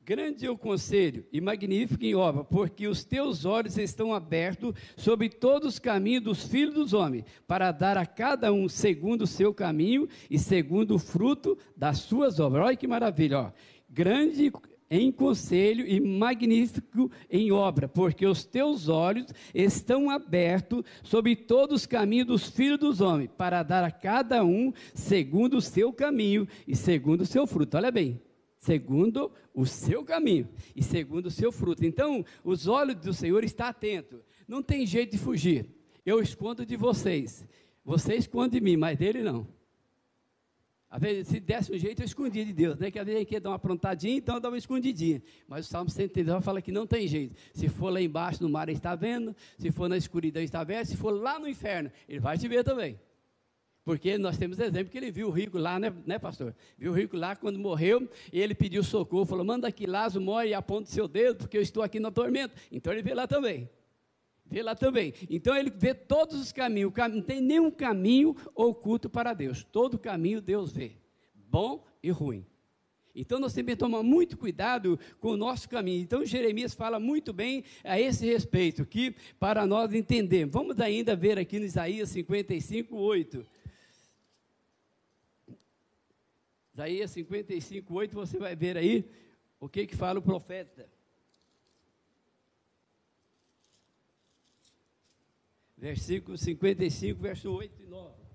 Grande 0.00 0.46
é 0.46 0.50
o 0.50 0.56
conselho 0.56 1.26
e 1.32 1.40
magnífico 1.40 2.04
em 2.04 2.14
obra, 2.14 2.44
porque 2.44 2.86
os 2.86 3.02
teus 3.02 3.44
olhos 3.44 3.76
estão 3.76 4.14
abertos 4.14 4.72
sobre 4.96 5.28
todos 5.28 5.74
os 5.74 5.78
caminhos 5.80 6.22
dos 6.22 6.46
filhos 6.46 6.72
dos 6.72 6.92
homens, 6.92 7.24
para 7.48 7.72
dar 7.72 7.98
a 7.98 8.06
cada 8.06 8.52
um 8.52 8.68
segundo 8.68 9.22
o 9.22 9.26
seu 9.26 9.52
caminho 9.52 10.08
e 10.30 10.38
segundo 10.38 10.94
o 10.94 10.98
fruto 11.00 11.58
das 11.76 11.98
suas 11.98 12.38
obras. 12.38 12.66
Olha 12.66 12.76
que 12.76 12.86
maravilha, 12.86 13.40
ó. 13.40 13.52
Grande 13.90 14.52
em 14.90 15.10
conselho 15.10 15.86
e 15.86 16.00
magnífico 16.00 17.10
em 17.30 17.50
obra, 17.50 17.88
porque 17.88 18.26
os 18.26 18.44
teus 18.44 18.88
olhos 18.88 19.26
estão 19.54 20.10
abertos 20.10 20.82
sobre 21.02 21.34
todos 21.34 21.82
os 21.82 21.86
caminhos 21.86 22.26
dos 22.26 22.48
filhos 22.48 22.78
dos 22.78 23.00
homens, 23.00 23.30
para 23.36 23.62
dar 23.62 23.84
a 23.84 23.90
cada 23.90 24.44
um 24.44 24.72
segundo 24.94 25.56
o 25.56 25.62
seu 25.62 25.92
caminho 25.92 26.46
e 26.66 26.76
segundo 26.76 27.22
o 27.22 27.26
seu 27.26 27.46
fruto. 27.46 27.76
Olha 27.76 27.90
bem, 27.90 28.20
segundo 28.56 29.30
o 29.54 29.66
seu 29.66 30.04
caminho 30.04 30.48
e 30.74 30.82
segundo 30.82 31.26
o 31.26 31.30
seu 31.30 31.50
fruto. 31.50 31.84
Então, 31.84 32.24
os 32.44 32.66
olhos 32.66 32.96
do 32.96 33.12
Senhor 33.12 33.44
estão 33.44 33.66
atentos. 33.66 34.20
Não 34.46 34.62
tem 34.62 34.86
jeito 34.86 35.12
de 35.12 35.18
fugir. 35.18 35.66
Eu 36.04 36.20
escondo 36.20 36.64
de 36.64 36.76
vocês. 36.76 37.46
Você 37.84 38.14
esconde 38.14 38.58
de 38.58 38.60
mim, 38.60 38.76
mas 38.76 38.98
dele 38.98 39.22
não. 39.22 39.46
Às 40.88 41.00
vezes, 41.00 41.28
se 41.28 41.40
desse 41.40 41.72
um 41.72 41.78
jeito, 41.78 42.00
eu 42.00 42.06
escondia 42.06 42.44
de 42.44 42.52
Deus, 42.52 42.78
né? 42.78 42.90
Que 42.90 42.98
às 42.98 43.04
vezes 43.04 43.20
ele 43.20 43.26
quer 43.26 43.40
dar 43.40 43.50
uma 43.50 43.56
aprontadinha, 43.56 44.16
então 44.16 44.40
dá 44.40 44.48
uma 44.48 44.58
escondidinha. 44.58 45.20
Mas 45.48 45.66
o 45.66 45.68
Salmo 45.68 45.90
139 45.90 46.44
fala 46.44 46.62
que 46.62 46.70
não 46.70 46.86
tem 46.86 47.08
jeito. 47.08 47.34
Se 47.52 47.68
for 47.68 47.90
lá 47.90 48.00
embaixo 48.00 48.42
no 48.42 48.48
mar, 48.48 48.68
ele 48.68 48.78
está 48.78 48.94
vendo. 48.94 49.34
Se 49.58 49.70
for 49.72 49.88
na 49.88 49.96
escuridão, 49.96 50.40
ele 50.40 50.46
está 50.46 50.62
vendo. 50.62 50.86
Se 50.86 50.96
for 50.96 51.10
lá 51.10 51.38
no 51.38 51.48
inferno, 51.48 51.90
ele 52.08 52.20
vai 52.20 52.38
te 52.38 52.46
ver 52.46 52.62
também. 52.62 52.98
Porque 53.84 54.18
nós 54.18 54.36
temos 54.36 54.58
exemplo 54.58 54.90
que 54.90 54.98
ele 54.98 55.12
viu 55.12 55.28
o 55.28 55.30
rico 55.30 55.58
lá, 55.58 55.78
né, 55.78 55.92
né, 56.04 56.18
pastor? 56.18 56.54
Viu 56.76 56.90
o 56.90 56.94
rico 56.94 57.16
lá 57.16 57.36
quando 57.36 57.56
morreu, 57.56 58.08
e 58.32 58.40
ele 58.40 58.52
pediu 58.52 58.82
socorro, 58.82 59.24
falou: 59.24 59.44
manda 59.44 59.68
aqui 59.68 59.86
Lázaro, 59.86 60.24
morre 60.24 60.48
e 60.48 60.54
aponta 60.54 60.90
seu 60.90 61.06
dedo, 61.06 61.36
porque 61.38 61.56
eu 61.56 61.62
estou 61.62 61.84
aqui 61.84 62.00
no 62.00 62.10
tormento. 62.10 62.52
Então 62.70 62.92
ele 62.92 63.02
vê 63.02 63.14
lá 63.14 63.28
também. 63.28 63.70
Vê 64.48 64.62
lá 64.62 64.74
também. 64.74 65.12
Então 65.28 65.56
ele 65.56 65.70
vê 65.70 65.94
todos 65.94 66.40
os 66.40 66.52
caminhos. 66.52 66.92
Não 67.10 67.22
tem 67.22 67.40
nenhum 67.40 67.70
caminho 67.70 68.36
oculto 68.54 69.10
para 69.10 69.34
Deus. 69.34 69.64
Todo 69.64 69.98
caminho 69.98 70.40
Deus 70.40 70.72
vê. 70.72 70.92
Bom 71.34 71.84
e 72.02 72.10
ruim. 72.10 72.46
Então 73.14 73.40
nós 73.40 73.54
temos 73.54 73.72
que 73.72 73.76
tomar 73.76 74.02
muito 74.02 74.36
cuidado 74.36 74.98
com 75.18 75.30
o 75.30 75.36
nosso 75.36 75.68
caminho. 75.68 76.02
Então 76.02 76.24
Jeremias 76.24 76.74
fala 76.74 77.00
muito 77.00 77.32
bem 77.32 77.64
a 77.82 77.98
esse 77.98 78.26
respeito, 78.26 78.84
que 78.84 79.14
para 79.40 79.66
nós 79.66 79.94
entendermos. 79.94 80.52
Vamos 80.52 80.78
ainda 80.80 81.16
ver 81.16 81.38
aqui 81.38 81.58
no 81.58 81.64
Isaías 81.64 82.10
55, 82.10 82.94
8. 82.94 83.46
Isaías 86.74 87.10
55, 87.10 87.94
8, 87.94 88.14
você 88.14 88.38
vai 88.38 88.54
ver 88.54 88.76
aí 88.76 89.08
o 89.58 89.66
que, 89.66 89.86
que 89.86 89.96
fala 89.96 90.18
o 90.18 90.22
profeta. 90.22 90.86
Versículo 95.76 96.38
55, 96.38 97.20
verso 97.20 97.50
8 97.50 97.82
e 97.82 97.86
9. 97.86 98.26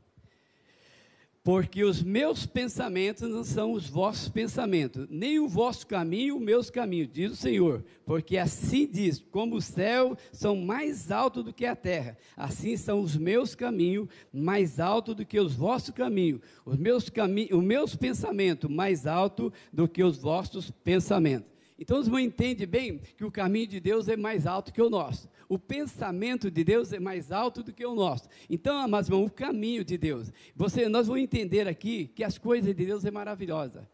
Porque 1.43 1.83
os 1.83 2.03
meus 2.03 2.45
pensamentos 2.45 3.27
não 3.27 3.43
são 3.43 3.71
os 3.71 3.89
vossos 3.89 4.29
pensamentos, 4.29 5.07
nem 5.10 5.39
o 5.39 5.48
vosso 5.48 5.88
caminho, 5.88 6.38
os 6.38 6.41
meus 6.41 6.69
caminhos, 6.69 7.10
diz 7.12 7.31
o 7.31 7.36
Senhor. 7.36 7.83
Porque 8.05 8.38
assim 8.38 8.86
diz: 8.86 9.19
como 9.31 9.55
os 9.55 9.65
céus 9.65 10.19
são 10.31 10.55
mais 10.55 11.10
altos 11.10 11.43
do 11.43 11.51
que 11.51 11.65
a 11.65 11.75
terra, 11.75 12.15
assim 12.38 12.77
são 12.77 13.01
os 13.01 13.17
meus 13.17 13.55
caminhos 13.55 14.07
mais 14.31 14.79
altos 14.79 15.15
do 15.15 15.25
que 15.25 15.39
os 15.39 15.55
vossos 15.55 15.89
caminhos, 15.89 16.41
os 16.63 16.77
meus, 16.77 17.10
cami 17.10 17.50
os 17.51 17.63
meus 17.63 17.95
pensamentos 17.95 18.69
mais 18.69 19.07
altos 19.07 19.51
do 19.74 19.88
que 19.88 20.03
os 20.03 20.17
vossos 20.17 20.69
pensamentos. 20.69 21.50
Então 21.81 22.00
os 22.00 22.05
irmãos 22.05 22.19
entendem 22.19 22.67
bem 22.67 23.01
que 23.17 23.25
o 23.25 23.31
caminho 23.31 23.65
de 23.65 23.79
Deus 23.79 24.07
é 24.07 24.15
mais 24.15 24.45
alto 24.45 24.71
que 24.71 24.79
o 24.79 24.88
nosso. 24.88 25.27
O 25.50 25.57
pensamento 25.57 26.51
de 26.51 26.63
Deus 26.63 26.93
é 26.93 27.00
mais 27.00 27.31
alto 27.31 27.63
do 27.63 27.73
que 27.73 27.83
o 27.83 27.95
nosso. 27.95 28.29
Então, 28.47 28.77
amados 28.77 29.09
irmãos, 29.09 29.25
o 29.25 29.31
caminho 29.31 29.83
de 29.83 29.97
Deus. 29.97 30.31
Você, 30.55 30.88
nós 30.88 31.07
vamos 31.07 31.23
entender 31.23 31.67
aqui 31.67 32.11
que 32.15 32.23
as 32.23 32.38
coisas 32.38 32.75
de 32.75 32.85
Deus 32.85 33.03
é 33.03 33.09
maravilhosa. 33.09 33.89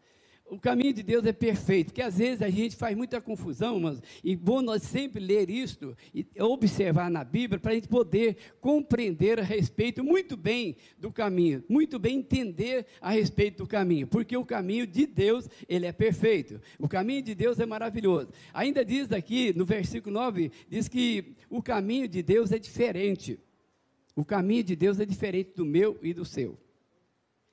O 0.50 0.58
caminho 0.58 0.92
de 0.92 1.02
Deus 1.02 1.24
é 1.24 1.32
perfeito, 1.32 1.86
porque 1.88 2.02
às 2.02 2.18
vezes 2.18 2.42
a 2.42 2.48
gente 2.48 2.76
faz 2.76 2.96
muita 2.96 3.20
confusão, 3.20 3.78
mas 3.78 4.00
e 4.24 4.34
bom 4.34 4.62
nós 4.62 4.82
sempre 4.82 5.22
ler 5.22 5.50
isto 5.50 5.96
e 6.14 6.26
observar 6.40 7.10
na 7.10 7.22
Bíblia 7.24 7.58
para 7.58 7.72
a 7.72 7.74
gente 7.74 7.88
poder 7.88 8.36
compreender 8.60 9.38
a 9.38 9.42
respeito 9.42 10.02
muito 10.02 10.36
bem 10.36 10.76
do 10.98 11.12
caminho, 11.12 11.62
muito 11.68 11.98
bem 11.98 12.18
entender 12.18 12.86
a 13.00 13.10
respeito 13.10 13.58
do 13.58 13.66
caminho, 13.66 14.06
porque 14.06 14.36
o 14.36 14.44
caminho 14.44 14.86
de 14.86 15.06
Deus, 15.06 15.48
ele 15.68 15.86
é 15.86 15.92
perfeito. 15.92 16.60
O 16.78 16.88
caminho 16.88 17.22
de 17.22 17.34
Deus 17.34 17.58
é 17.60 17.66
maravilhoso. 17.66 18.28
Ainda 18.52 18.84
diz 18.84 19.12
aqui 19.12 19.52
no 19.56 19.64
versículo 19.64 20.14
9, 20.14 20.50
diz 20.68 20.88
que 20.88 21.34
o 21.50 21.62
caminho 21.62 22.08
de 22.08 22.22
Deus 22.22 22.52
é 22.52 22.58
diferente. 22.58 23.38
O 24.16 24.24
caminho 24.24 24.64
de 24.64 24.74
Deus 24.74 24.98
é 24.98 25.06
diferente 25.06 25.52
do 25.54 25.64
meu 25.64 25.98
e 26.02 26.12
do 26.12 26.24
seu. 26.24 26.58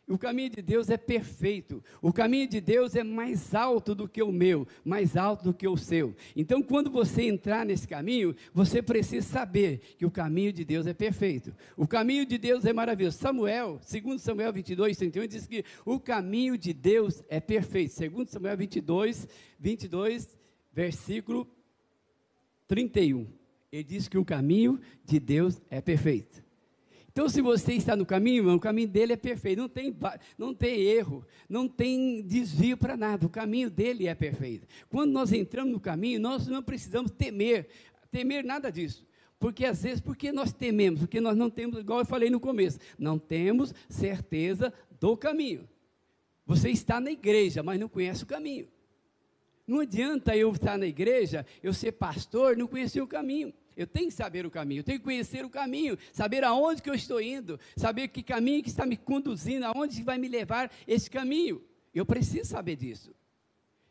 O 0.07 0.19
caminho 0.19 0.51
de 0.51 0.61
Deus 0.61 0.89
é 0.91 0.97
perfeito. 0.97 1.83
O 1.99 2.13
caminho 2.13 2.47
de 2.47 2.61
Deus 2.61 2.95
é 2.95 3.03
mais 3.03 3.55
alto 3.55 3.95
do 3.95 4.07
que 4.07 4.21
o 4.21 4.31
meu, 4.31 4.67
mais 4.83 5.17
alto 5.17 5.45
do 5.45 5.53
que 5.53 5.67
o 5.67 5.75
seu. 5.75 6.15
Então, 6.35 6.61
quando 6.61 6.91
você 6.91 7.23
entrar 7.23 7.65
nesse 7.65 7.87
caminho, 7.87 8.35
você 8.53 8.83
precisa 8.83 9.25
saber 9.27 9.95
que 9.97 10.05
o 10.05 10.11
caminho 10.11 10.53
de 10.53 10.63
Deus 10.63 10.85
é 10.85 10.93
perfeito. 10.93 11.55
O 11.75 11.87
caminho 11.87 12.23
de 12.23 12.37
Deus 12.37 12.65
é 12.65 12.71
maravilhoso. 12.71 13.17
Samuel, 13.17 13.79
segundo 13.81 14.19
Samuel 14.19 14.53
22, 14.53 14.95
31, 14.95 15.27
diz 15.27 15.47
que 15.47 15.65
o 15.83 15.99
caminho 15.99 16.55
de 16.55 16.71
Deus 16.71 17.23
é 17.27 17.39
perfeito. 17.39 17.93
Segundo 17.93 18.27
Samuel 18.27 18.57
22, 18.57 19.27
22, 19.59 20.37
versículo 20.71 21.47
31. 22.67 23.27
Ele 23.71 23.83
diz 23.83 24.07
que 24.07 24.19
o 24.19 24.23
caminho 24.23 24.79
de 25.03 25.19
Deus 25.19 25.59
é 25.67 25.81
perfeito. 25.81 26.44
Então, 27.15 27.29
se 27.29 27.41
você 27.41 27.71
está 27.71 27.95
no 27.95 28.05
caminho, 28.05 28.41
irmão, 28.41 28.55
o 28.57 28.59
caminho 28.59 28.89
dele 28.89 29.13
é 29.13 29.15
perfeito, 29.15 29.57
não 29.57 29.69
tem, 29.69 29.97
não 30.37 30.53
tem 30.53 30.81
erro, 30.81 31.25
não 31.47 31.65
tem 31.65 32.21
desvio 32.21 32.75
para 32.75 32.97
nada, 32.97 33.25
o 33.25 33.29
caminho 33.29 33.69
dele 33.69 34.05
é 34.05 34.13
perfeito. 34.13 34.67
Quando 34.89 35.13
nós 35.13 35.31
entramos 35.31 35.71
no 35.71 35.79
caminho, 35.79 36.19
nós 36.19 36.45
não 36.45 36.61
precisamos 36.61 37.11
temer, 37.11 37.69
temer 38.11 38.43
nada 38.43 38.69
disso. 38.69 39.07
Porque 39.39 39.63
às 39.63 39.81
vezes, 39.81 40.01
porque 40.01 40.29
nós 40.33 40.51
tememos? 40.51 40.99
Porque 40.99 41.21
nós 41.21 41.37
não 41.37 41.49
temos, 41.49 41.79
igual 41.79 41.99
eu 41.99 42.05
falei 42.05 42.29
no 42.29 42.37
começo, 42.37 42.79
não 42.99 43.17
temos 43.17 43.73
certeza 43.87 44.73
do 44.99 45.15
caminho. 45.15 45.69
Você 46.45 46.69
está 46.69 46.99
na 46.99 47.11
igreja, 47.11 47.63
mas 47.63 47.79
não 47.79 47.87
conhece 47.87 48.23
o 48.23 48.27
caminho. 48.27 48.67
Não 49.65 49.79
adianta 49.79 50.35
eu 50.35 50.51
estar 50.51 50.77
na 50.77 50.85
igreja, 50.85 51.45
eu 51.63 51.73
ser 51.73 51.93
pastor, 51.93 52.57
não 52.57 52.67
conhecer 52.67 52.99
o 52.99 53.07
caminho. 53.07 53.53
Eu 53.75 53.85
tenho 53.85 54.07
que 54.07 54.13
saber 54.13 54.45
o 54.45 54.51
caminho, 54.51 54.79
eu 54.79 54.83
tenho 54.83 54.99
que 54.99 55.03
conhecer 55.03 55.43
o 55.43 55.49
caminho, 55.49 55.97
saber 56.13 56.43
aonde 56.43 56.81
que 56.81 56.89
eu 56.89 56.95
estou 56.95 57.21
indo, 57.21 57.59
saber 57.75 58.07
que 58.07 58.23
caminho 58.23 58.63
que 58.63 58.69
está 58.69 58.85
me 58.85 58.95
conduzindo, 58.95 59.65
aonde 59.65 60.01
vai 60.03 60.17
me 60.17 60.27
levar 60.27 60.71
esse 60.87 61.09
caminho. 61.09 61.61
Eu 61.93 62.05
preciso 62.05 62.49
saber 62.49 62.75
disso. 62.75 63.13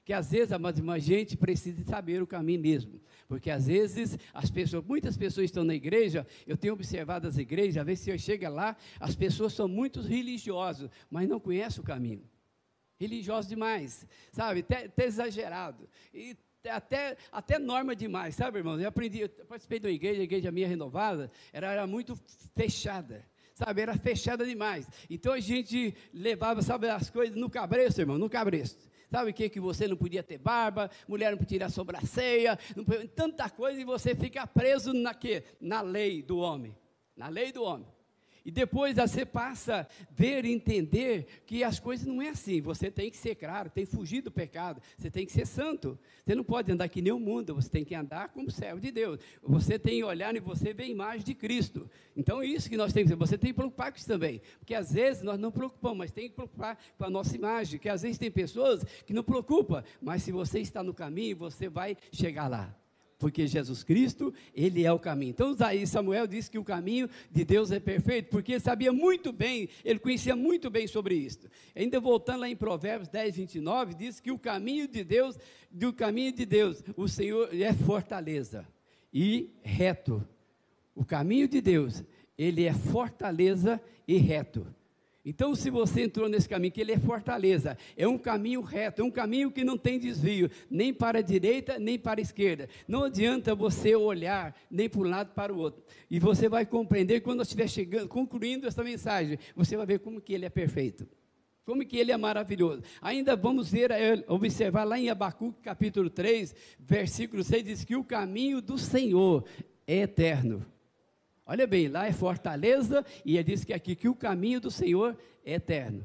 Que 0.05 0.13
às 0.13 0.31
vezes 0.31 0.53
a 0.53 0.99
gente 0.99 1.37
precisa 1.37 1.83
saber 1.85 2.23
o 2.23 2.27
caminho 2.27 2.61
mesmo. 2.61 3.01
Porque 3.27 3.51
às 3.51 3.67
vezes 3.67 4.19
as 4.35 4.51
pessoas, 4.51 4.85
muitas 4.85 5.17
pessoas 5.17 5.47
estão 5.47 5.65
na 5.65 5.75
igreja, 5.75 6.27
eu 6.47 6.57
tenho 6.57 6.75
observado 6.75 7.27
as 7.27 7.39
igrejas, 7.39 7.79
às 7.79 7.87
vezes 7.87 8.05
você 8.05 8.19
chega 8.19 8.49
lá, 8.51 8.77
as 9.01 9.15
pessoas 9.15 9.55
são 9.55 9.67
muito 9.67 10.03
religiosas, 10.03 10.91
mas 11.11 11.29
não 11.29 11.41
conhecem 11.41 11.81
o 11.81 11.85
caminho 11.85 12.23
religiosos 12.99 13.49
demais, 13.49 14.07
sabe? 14.33 14.61
Até, 14.61 14.91
exagerado. 15.05 15.89
E 16.13 16.37
até, 16.71 17.17
até 17.31 17.59
norma 17.59 17.95
demais, 17.95 18.35
sabe, 18.35 18.59
irmãos? 18.59 18.81
Eu 18.81 18.89
aprendi, 18.89 19.21
eu 19.21 19.29
participei 19.47 19.79
de 19.79 19.87
uma 19.87 19.93
igreja, 19.93 20.21
a 20.21 20.25
igreja 20.25 20.53
minha 20.53 20.69
renovada, 20.69 21.31
era, 21.53 21.73
era 21.73 21.87
muito 21.87 22.17
fechada. 22.57 23.25
Sabe, 23.55 23.83
era 23.83 23.97
fechada 23.97 24.45
demais. 24.45 24.89
Então 25.09 25.33
a 25.33 25.39
gente 25.39 25.95
levava, 26.13 26.61
sabe, 26.61 26.89
as 26.89 27.09
coisas 27.09 27.37
no 27.37 27.49
cabresto, 27.49 28.01
irmão, 28.01 28.19
no 28.19 28.29
cabresto. 28.29 28.91
Sabe 29.09 29.31
o 29.31 29.35
que? 29.35 29.49
Que 29.49 29.61
você 29.61 29.87
não 29.87 29.97
podia 29.97 30.25
ter 30.25 30.39
barba, 30.39 30.91
mulher 31.07 31.31
não 31.31 31.39
podia 31.39 31.59
tirar 31.59 31.71
sobrancelha, 31.71 32.59
não 32.75 32.85
podia, 32.85 33.07
tanta 33.07 33.49
coisa, 33.49 33.81
e 33.81 33.85
você 33.85 34.13
fica 34.13 34.45
preso 34.45 34.93
na 34.93 35.15
quê? 35.15 35.45
Na 35.61 35.83
lei 35.83 36.21
do 36.21 36.39
homem. 36.39 36.77
Na 37.17 37.29
lei 37.29 37.53
do 37.53 37.63
homem. 37.63 37.87
E 38.45 38.51
depois 38.51 38.97
você 38.97 39.25
passa 39.25 39.89
a 39.89 40.13
ver 40.13 40.45
e 40.45 40.53
entender 40.53 41.43
que 41.47 41.65
as 41.65 41.81
coisas 41.81 42.07
não 42.07 42.21
é 42.21 42.29
assim. 42.29 42.61
Você 42.61 42.91
tem 42.91 43.11
que 43.11 43.17
ser 43.17 43.35
claro, 43.35 43.71
tem 43.71 43.87
que 43.87 43.91
fugir 43.91 44.21
do 44.21 44.31
pecado, 44.31 44.83
você 44.99 45.11
tem 45.11 45.25
que 45.25 45.33
ser 45.33 45.47
santo. 45.47 45.99
Você 46.23 46.35
não 46.35 46.45
pode 46.45 46.71
andar 46.71 46.89
que 46.91 47.01
nem 47.01 47.13
o 47.13 47.19
mundo, 47.19 47.55
você 47.55 47.71
tem 47.71 47.85
que 47.85 47.95
andar 47.95 48.29
como 48.29 48.51
servo 48.51 48.81
de 48.81 48.91
Deus. 48.91 49.19
Você 49.43 49.79
tem 49.79 49.99
que 49.99 50.05
olhar 50.05 50.37
e 50.37 50.41
você 50.41 50.75
vê 50.75 50.83
a 50.83 50.89
imagem 50.89 51.25
de 51.25 51.35
Cristo. 51.35 51.89
Então 52.15 52.43
é 52.43 52.47
isso 52.47 52.69
que 52.69 52.77
nós 52.77 52.93
temos 52.93 53.11
que. 53.11 53.17
Você 53.17 53.39
tem 53.39 53.51
que 53.51 53.57
preocupar 53.57 53.91
com 53.91 53.97
isso 53.97 54.07
também. 54.07 54.43
Porque 54.59 54.75
às 54.75 54.93
vezes 54.93 55.23
nós 55.23 55.41
não 55.41 55.51
preocupamos, 55.51 55.97
mas 55.97 56.11
tem 56.11 56.29
que 56.29 56.35
preocupar 56.35 56.79
com 56.99 57.05
a 57.05 57.11
nossa 57.11 57.35
imagem. 57.35 57.81
Que 57.81 57.89
às 57.89 58.03
vezes 58.03 58.19
tem 58.19 58.31
pessoas 58.31 58.85
que 59.07 59.15
não 59.15 59.25
preocupam, 59.25 59.83
mas 60.03 60.23
se 60.23 60.31
você 60.31 60.61
está 60.61 60.83
no 60.83 60.93
caminho, 60.93 61.35
você 61.35 61.67
vai 61.67 61.97
chegar 62.13 62.49
lá 62.49 62.77
porque 63.19 63.47
Jesus 63.47 63.83
Cristo, 63.83 64.33
ele 64.55 64.85
é 64.85 64.93
o 64.93 64.99
caminho. 64.99 65.31
Então, 65.31 65.57
aí 65.61 65.87
Samuel 65.87 66.27
disse 66.27 66.51
que 66.51 66.59
o 66.59 66.65
caminho 66.65 67.09
de 67.31 67.45
Deus 67.45 67.71
é 67.71 67.81
perfeito, 67.81 68.29
porque 68.31 68.53
ele 68.53 68.61
sabia 68.61 68.93
muito 68.93 69.33
bem, 69.33 69.69
ele 69.85 69.99
conhecia 69.99 70.37
muito 70.37 70.69
bem 70.71 70.87
sobre 70.87 71.15
isso. 71.15 71.49
Ainda 71.75 72.01
voltando 72.01 72.41
lá 72.41 72.49
em 72.49 72.57
Provérbios 72.57 73.09
10, 73.09 73.37
29, 73.37 73.95
diz 73.95 74.21
que 74.21 74.31
o 74.31 74.39
caminho 74.39 74.87
de 74.89 75.05
Deus, 75.05 75.39
do 75.71 75.93
caminho 75.93 76.33
de 76.33 76.45
Deus, 76.45 76.83
o 76.97 77.09
Senhor 77.09 77.49
é 77.55 77.73
fortaleza 77.73 78.67
e 79.13 79.51
reto. 79.63 80.27
O 80.95 81.05
caminho 81.05 81.49
de 81.49 81.61
Deus, 81.61 82.05
ele 82.37 82.65
é 82.65 82.73
fortaleza 82.73 83.81
e 84.07 84.17
reto. 84.17 84.67
Então, 85.25 85.55
se 85.55 85.71
você 85.71 86.03
entrou 86.03 86.29
nesse 86.29 86.47
caminho, 86.47 86.71
que 86.71 86.81
ele 86.81 86.93
é 86.93 86.99
fortaleza, 86.99 87.79
é 87.97 88.07
um 88.07 88.19
caminho 88.19 88.61
reto, 88.61 89.01
é 89.01 89.05
um 89.05 89.11
caminho 89.11 89.51
que 89.51 89.65
não 89.65 89.79
tem 89.79 89.99
desvio, 89.99 90.51
nem 90.71 90.93
para 90.93 91.21
a 91.21 91.23
direita, 91.23 91.79
nem 91.79 91.99
para 91.99 92.21
a 92.21 92.23
esquerda. 92.23 92.69
Não 92.87 93.05
adianta 93.05 93.55
você 93.55 93.97
olhar 93.97 94.55
nem 94.71 94.87
para 94.87 95.01
um 95.01 95.05
lado 95.05 95.33
para 95.33 95.53
o 95.53 95.57
outro. 95.57 95.83
E 96.11 96.19
você 96.19 96.47
vai 96.47 96.67
compreender 96.67 97.21
quando 97.21 97.39
nós 97.39 97.47
estiver 97.47 97.69
chegando, 97.69 98.07
concluindo 98.07 98.67
essa 98.67 98.85
mensagem, 98.85 99.39
você 99.57 99.79
vai 99.79 99.87
ver 99.87 100.01
como 100.01 100.21
que 100.21 100.35
ele 100.35 100.45
é 100.45 100.51
perfeito. 100.51 101.09
Como 101.65 101.83
que 101.87 101.97
ele 101.97 102.13
é 102.13 102.17
maravilhoso. 102.19 102.83
Ainda 103.01 103.35
vamos 103.35 103.71
ver, 103.71 103.91
eh, 103.91 104.23
observar 104.29 104.85
lá 104.85 104.99
em 104.99 105.09
Abacuque 105.09 105.63
capítulo 105.63 106.11
3, 106.11 106.55
versículo 106.79 107.43
6, 107.43 107.65
diz 107.65 107.85
que 107.85 107.97
o 107.97 108.05
caminho 108.05 108.61
do 108.61 108.77
Senhor 108.77 109.43
é 109.87 110.01
eterno. 110.01 110.74
Olha 111.47 111.67
bem, 111.67 111.89
lá 111.89 112.07
é 112.07 112.13
fortaleza 112.13 113.05
e 113.25 113.37
ele 113.37 113.45
diz 113.45 113.65
que 113.65 113.73
aqui 113.73 113.95
que 113.95 114.09
o 114.09 114.15
caminho 114.15 114.61
do 114.61 114.71
Senhor 114.71 115.17
é 115.45 115.55
eterno. 115.55 116.05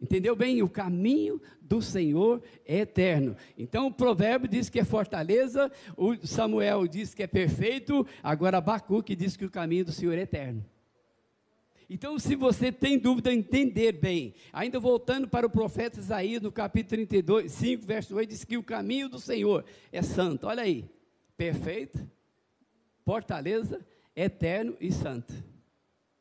Entendeu 0.00 0.34
bem? 0.34 0.62
O 0.62 0.68
caminho 0.68 1.40
do 1.60 1.82
Senhor 1.82 2.42
é 2.64 2.78
eterno. 2.78 3.36
Então 3.56 3.86
o 3.86 3.92
provérbio 3.92 4.48
diz 4.48 4.68
que 4.68 4.80
é 4.80 4.84
fortaleza, 4.84 5.70
o 5.96 6.16
Samuel 6.26 6.88
diz 6.88 7.14
que 7.14 7.22
é 7.22 7.26
perfeito, 7.26 8.06
agora 8.22 8.58
Abacuque 8.58 9.14
diz 9.14 9.36
que 9.36 9.44
o 9.44 9.50
caminho 9.50 9.84
do 9.84 9.92
Senhor 9.92 10.16
é 10.16 10.22
eterno. 10.22 10.64
Então, 11.92 12.20
se 12.20 12.36
você 12.36 12.70
tem 12.70 12.96
dúvida, 12.96 13.34
entender 13.34 13.90
bem. 13.90 14.32
Ainda 14.52 14.78
voltando 14.78 15.26
para 15.26 15.44
o 15.44 15.50
profeta 15.50 15.98
Isaías, 15.98 16.40
no 16.40 16.52
capítulo 16.52 16.90
32, 16.90 17.50
5, 17.50 17.84
verso 17.84 18.14
8, 18.14 18.28
diz 18.30 18.44
que 18.44 18.56
o 18.56 18.62
caminho 18.62 19.08
do 19.08 19.18
Senhor 19.18 19.64
é 19.90 20.00
santo. 20.00 20.46
Olha 20.46 20.62
aí, 20.62 20.88
perfeito, 21.36 21.98
fortaleza, 23.04 23.84
eterno 24.20 24.76
e 24.80 24.92
santo. 24.92 25.32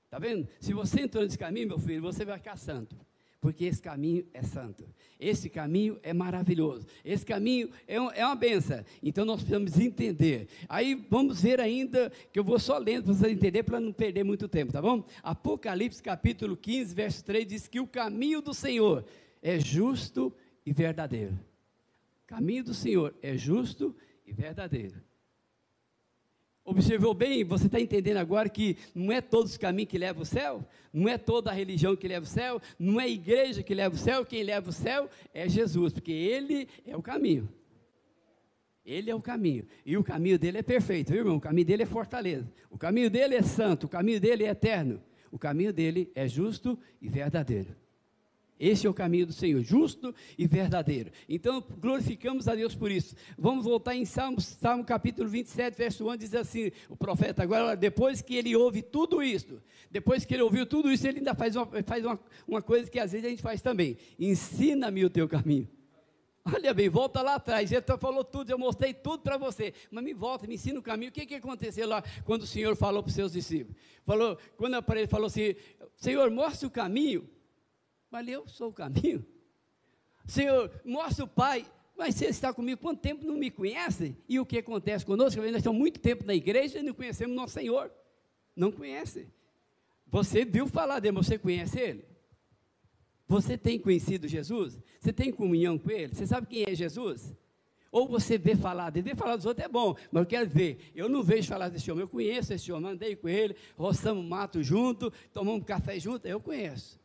Está 0.05 0.17
vendo? 0.19 0.47
Se 0.59 0.73
você 0.73 1.01
entrou 1.01 1.23
nesse 1.23 1.37
caminho, 1.37 1.67
meu 1.67 1.79
filho, 1.79 2.01
você 2.01 2.25
vai 2.25 2.37
ficar 2.37 2.57
santo. 2.57 2.95
Porque 3.41 3.63
esse 3.65 3.81
caminho 3.81 4.25
é 4.33 4.41
santo. 4.41 4.83
Esse 5.17 5.49
caminho 5.49 5.97
é 6.03 6.13
maravilhoso. 6.13 6.85
Esse 7.05 7.25
caminho 7.25 7.69
é, 7.87 7.99
um, 7.99 8.11
é 8.11 8.25
uma 8.25 8.35
benção. 8.35 8.83
Então 9.01 9.23
nós 9.23 9.37
precisamos 9.37 9.79
entender. 9.79 10.47
Aí 10.67 10.95
vamos 11.09 11.41
ver 11.41 11.61
ainda, 11.61 12.11
que 12.33 12.39
eu 12.39 12.43
vou 12.43 12.59
só 12.59 12.77
lendo 12.77 13.05
para 13.05 13.13
vocês 13.13 13.31
entenderem, 13.31 13.63
para 13.63 13.79
não 13.79 13.93
perder 13.93 14.23
muito 14.23 14.47
tempo, 14.47 14.73
tá 14.73 14.81
bom? 14.81 15.05
Apocalipse 15.23 16.03
capítulo 16.03 16.57
15, 16.57 16.93
verso 16.93 17.23
3 17.23 17.47
diz 17.47 17.67
que 17.67 17.79
o 17.79 17.87
caminho 17.87 18.41
do 18.41 18.53
Senhor 18.53 19.05
é 19.41 19.57
justo 19.57 20.33
e 20.65 20.73
verdadeiro. 20.73 21.33
O 22.23 22.27
caminho 22.27 22.65
do 22.65 22.73
Senhor 22.73 23.15
é 23.21 23.37
justo 23.37 23.95
e 24.25 24.33
verdadeiro. 24.33 25.08
Observou 26.69 27.15
bem? 27.15 27.43
Você 27.43 27.65
está 27.65 27.79
entendendo 27.79 28.17
agora 28.17 28.47
que 28.47 28.77
não 28.93 29.11
é 29.11 29.21
todos 29.21 29.53
os 29.53 29.57
caminhos 29.57 29.89
que 29.89 29.97
levam 29.97 30.21
ao 30.21 30.25
céu? 30.25 30.63
Não 30.93 31.09
é 31.09 31.17
toda 31.17 31.49
a 31.49 31.53
religião 31.53 31.95
que 31.95 32.07
leva 32.07 32.27
ao 32.27 32.31
céu? 32.31 32.61
Não 32.77 33.01
é 33.01 33.05
a 33.05 33.07
igreja 33.07 33.63
que 33.63 33.73
leva 33.73 33.95
ao 33.95 33.99
céu? 33.99 34.23
Quem 34.23 34.43
leva 34.43 34.67
ao 34.67 34.71
céu 34.71 35.09
é 35.33 35.49
Jesus, 35.49 35.93
porque 35.93 36.11
Ele 36.11 36.67
é 36.85 36.95
o 36.95 37.01
caminho. 37.01 37.49
Ele 38.85 39.09
é 39.09 39.15
o 39.15 39.19
caminho. 39.19 39.65
E 39.83 39.97
o 39.97 40.03
caminho 40.03 40.37
dele 40.37 40.59
é 40.59 40.61
perfeito, 40.61 41.11
viu, 41.11 41.21
irmão? 41.21 41.37
O 41.37 41.41
caminho 41.41 41.65
dele 41.65 41.81
é 41.81 41.87
fortaleza. 41.87 42.47
O 42.69 42.77
caminho 42.77 43.09
dele 43.09 43.33
é 43.33 43.41
santo. 43.41 43.85
O 43.85 43.89
caminho 43.89 44.21
dele 44.21 44.43
é 44.43 44.49
eterno. 44.49 45.01
O 45.31 45.39
caminho 45.39 45.73
dele 45.73 46.11
é 46.13 46.27
justo 46.27 46.77
e 47.01 47.09
verdadeiro. 47.09 47.75
Esse 48.59 48.85
é 48.85 48.89
o 48.89 48.93
caminho 48.93 49.25
do 49.25 49.31
Senhor, 49.31 49.63
justo 49.63 50.13
e 50.37 50.45
verdadeiro. 50.45 51.11
Então, 51.29 51.63
glorificamos 51.79 52.47
a 52.49 52.55
Deus 52.55 52.75
por 52.75 52.91
isso. 52.91 53.15
Vamos 53.37 53.63
voltar 53.63 53.95
em 53.95 54.03
Salmo, 54.03 54.41
Salmo 54.41 54.83
capítulo 54.83 55.29
27, 55.29 55.77
verso 55.77 56.09
1, 56.09 56.17
diz 56.17 56.35
assim: 56.35 56.71
o 56.89 56.97
profeta, 56.97 57.41
agora, 57.41 57.77
depois 57.77 58.21
que 58.21 58.35
ele 58.35 58.53
ouve 58.57 58.81
tudo 58.81 59.23
isso, 59.23 59.61
depois 59.89 60.25
que 60.25 60.33
ele 60.33 60.43
ouviu 60.43 60.65
tudo 60.65 60.91
isso, 60.91 61.07
ele 61.07 61.19
ainda 61.19 61.33
faz 61.33 61.55
uma, 61.55 61.65
faz 61.83 62.03
uma, 62.03 62.19
uma 62.45 62.61
coisa 62.61 62.91
que 62.91 62.99
às 62.99 63.13
vezes 63.13 63.25
a 63.25 63.29
gente 63.29 63.41
faz 63.41 63.61
também: 63.61 63.97
ensina-me 64.19 65.05
o 65.05 65.09
teu 65.09 65.27
caminho. 65.29 65.69
Olha 66.53 66.73
bem, 66.73 66.89
volta 66.89 67.21
lá 67.21 67.35
atrás. 67.35 67.71
Ele 67.71 67.81
falou 67.97 68.23
tudo, 68.23 68.49
eu 68.49 68.57
mostrei 68.57 68.93
tudo 68.93 69.19
para 69.19 69.37
você. 69.37 69.73
Mas 69.91 70.03
me 70.03 70.13
volta, 70.13 70.47
me 70.47 70.55
ensina 70.55 70.79
o 70.79 70.83
caminho. 70.83 71.09
O 71.09 71.13
que, 71.13 71.25
que 71.25 71.35
aconteceu 71.35 71.87
lá 71.87 72.03
quando 72.25 72.43
o 72.43 72.47
Senhor 72.47 72.75
falou 72.75 73.03
para 73.03 73.09
os 73.09 73.15
seus 73.15 73.31
discípulos? 73.31 73.79
Falou, 74.05 74.37
quando 74.57 74.83
ele 74.95 75.07
falou 75.07 75.27
assim: 75.27 75.55
Senhor, 75.95 76.29
mostre 76.29 76.67
o 76.67 76.71
caminho. 76.71 77.29
Mas 78.09 78.27
eu 78.27 78.47
sou 78.47 78.69
o 78.69 78.73
caminho. 78.73 79.25
Senhor, 80.25 80.71
mostra 80.85 81.25
o 81.25 81.27
Pai. 81.27 81.65
Mas 81.97 82.15
você 82.15 82.27
está 82.27 82.53
comigo 82.53 82.79
quanto 82.81 83.01
tempo 83.01 83.25
não 83.25 83.35
me 83.35 83.51
conhece? 83.51 84.15
E 84.27 84.39
o 84.39 84.45
que 84.45 84.59
acontece 84.59 85.05
conosco? 85.05 85.41
Nós 85.41 85.55
estamos 85.55 85.77
muito 85.77 85.99
tempo 85.99 86.25
na 86.25 86.33
igreja 86.33 86.79
e 86.79 86.83
não 86.83 86.93
conhecemos 86.93 87.35
nosso 87.35 87.53
Senhor. 87.53 87.91
Não 88.55 88.71
conhece. 88.71 89.27
Você 90.07 90.45
viu 90.45 90.65
falar 90.65 90.99
dele, 90.99 91.17
você 91.17 91.37
conhece 91.37 91.77
ele? 91.77 92.05
Você 93.27 93.57
tem 93.57 93.77
conhecido 93.77 94.27
Jesus? 94.27 94.79
Você 94.99 95.13
tem 95.13 95.31
comunhão 95.31 95.77
com 95.77 95.91
ele? 95.91 96.15
Você 96.15 96.25
sabe 96.25 96.47
quem 96.47 96.63
é 96.67 96.73
Jesus? 96.73 97.35
Ou 97.91 98.07
você 98.07 98.37
vê 98.37 98.55
falar 98.55 98.89
dele, 98.91 99.09
vê 99.09 99.15
falar 99.15 99.35
dos 99.35 99.45
outros 99.45 99.65
é 99.65 99.69
bom, 99.69 99.95
mas 100.11 100.21
eu 100.21 100.27
quero 100.27 100.49
ver. 100.49 100.91
Eu 100.95 101.09
não 101.09 101.23
vejo 101.23 101.47
falar 101.47 101.69
desse 101.69 101.91
homem, 101.91 102.03
eu 102.03 102.07
conheço 102.07 102.53
esse 102.53 102.71
homem, 102.71 102.91
andei 102.91 103.15
com 103.15 103.27
ele, 103.27 103.55
roçamos 103.75 104.23
mato 104.23 104.63
junto, 104.63 105.11
tomamos 105.33 105.65
café 105.65 105.99
junto, 105.99 106.27
eu 106.27 106.39
conheço. 106.39 106.98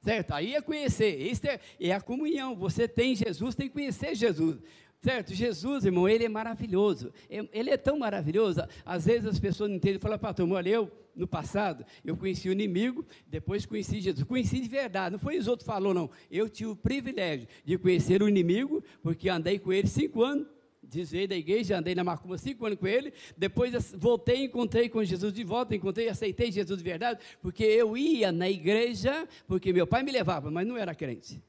Certo? 0.00 0.32
Aí 0.32 0.54
é 0.54 0.62
conhecer, 0.62 1.20
isso 1.20 1.46
é, 1.46 1.60
é 1.78 1.92
a 1.92 2.00
comunhão. 2.00 2.56
Você 2.56 2.88
tem 2.88 3.14
Jesus, 3.14 3.54
tem 3.54 3.68
que 3.68 3.74
conhecer 3.74 4.14
Jesus. 4.14 4.58
Certo? 4.98 5.34
Jesus, 5.34 5.84
irmão, 5.84 6.08
ele 6.08 6.24
é 6.24 6.28
maravilhoso. 6.28 7.12
Ele 7.28 7.70
é 7.70 7.76
tão 7.76 7.98
maravilhoso. 7.98 8.62
Às 8.84 9.06
vezes 9.06 9.26
as 9.26 9.38
pessoas 9.38 9.70
não 9.70 9.76
entendem. 9.76 9.98
Falam, 9.98 10.18
pastor, 10.18 10.50
olha, 10.50 10.68
eu, 10.68 10.92
no 11.14 11.26
passado, 11.26 11.84
eu 12.04 12.16
conheci 12.16 12.48
o 12.48 12.52
inimigo, 12.52 13.04
depois 13.26 13.64
conheci 13.64 14.00
Jesus. 14.00 14.24
Conheci 14.24 14.60
de 14.60 14.68
verdade, 14.68 15.12
não 15.12 15.18
foi 15.18 15.38
os 15.38 15.48
outros 15.48 15.66
falou, 15.66 15.94
não. 15.94 16.10
Eu 16.30 16.48
tive 16.48 16.70
o 16.70 16.76
privilégio 16.76 17.48
de 17.64 17.78
conhecer 17.78 18.22
o 18.22 18.28
inimigo, 18.28 18.82
porque 19.02 19.28
andei 19.28 19.58
com 19.58 19.72
ele 19.72 19.88
cinco 19.88 20.22
anos 20.22 20.46
desviei 20.90 21.26
da 21.26 21.36
igreja, 21.36 21.78
andei 21.78 21.94
na 21.94 22.04
Macumba 22.04 22.36
cinco 22.36 22.66
anos 22.66 22.78
com 22.78 22.86
ele, 22.86 23.12
depois 23.36 23.92
voltei, 23.92 24.44
encontrei 24.44 24.88
com 24.88 25.02
Jesus 25.02 25.32
de 25.32 25.44
volta, 25.44 25.74
encontrei, 25.74 26.08
aceitei 26.08 26.50
Jesus 26.50 26.78
de 26.78 26.84
verdade, 26.84 27.20
porque 27.40 27.64
eu 27.64 27.96
ia 27.96 28.32
na 28.32 28.50
igreja, 28.50 29.26
porque 29.46 29.72
meu 29.72 29.86
pai 29.86 30.02
me 30.02 30.10
levava, 30.12 30.50
mas 30.50 30.66
não 30.66 30.76
era 30.76 30.94
crente. 30.94 31.42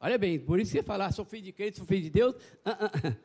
Olha 0.00 0.18
bem, 0.18 0.38
por 0.38 0.60
isso 0.60 0.72
que 0.72 0.78
você 0.78 0.82
falar, 0.82 1.12
sou 1.12 1.24
filho 1.24 1.44
de 1.44 1.52
crente, 1.52 1.78
sou 1.78 1.86
filho 1.86 2.02
de 2.02 2.10
Deus, 2.10 2.34
uh, 2.34 3.08
uh. 3.08 3.16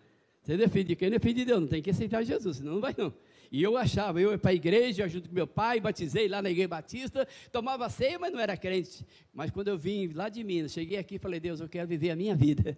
você 0.42 0.56
não 0.56 0.64
é 0.64 0.68
filho 0.70 0.86
de 0.86 0.96
crente, 0.96 1.12
não 1.12 1.18
é 1.18 1.20
filho 1.20 1.36
de 1.36 1.46
Deus, 1.46 1.60
não 1.60 1.68
tem 1.68 1.82
que 1.82 1.90
aceitar 1.90 2.24
Jesus, 2.24 2.58
senão 2.58 2.74
não 2.74 2.82
vai 2.82 2.96
não. 2.98 3.14
E 3.52 3.64
eu 3.64 3.76
achava, 3.76 4.22
eu 4.22 4.32
ia 4.32 4.38
para 4.38 4.52
a 4.52 4.54
igreja, 4.54 5.08
junto 5.08 5.28
com 5.28 5.36
meu 5.36 5.48
pai, 5.48 5.80
batizei 5.80 6.28
lá 6.28 6.42
na 6.42 6.52
igreja 6.52 6.68
batista, 6.68 7.28
tomava 7.52 7.90
ceia, 7.90 8.20
mas 8.20 8.32
não 8.32 8.40
era 8.40 8.56
crente. 8.56 9.04
Mas 9.34 9.50
quando 9.50 9.70
eu 9.70 9.78
vim 9.78 10.08
lá 10.14 10.30
de 10.30 10.44
Minas, 10.44 10.72
cheguei 10.72 11.00
aqui 11.00 11.16
e 11.16 11.20
falei, 11.20 11.40
Deus, 11.40 11.60
eu 11.60 11.68
quero 11.68 11.88
viver 11.88 12.12
a 12.12 12.16
minha 12.16 12.36
vida. 12.36 12.78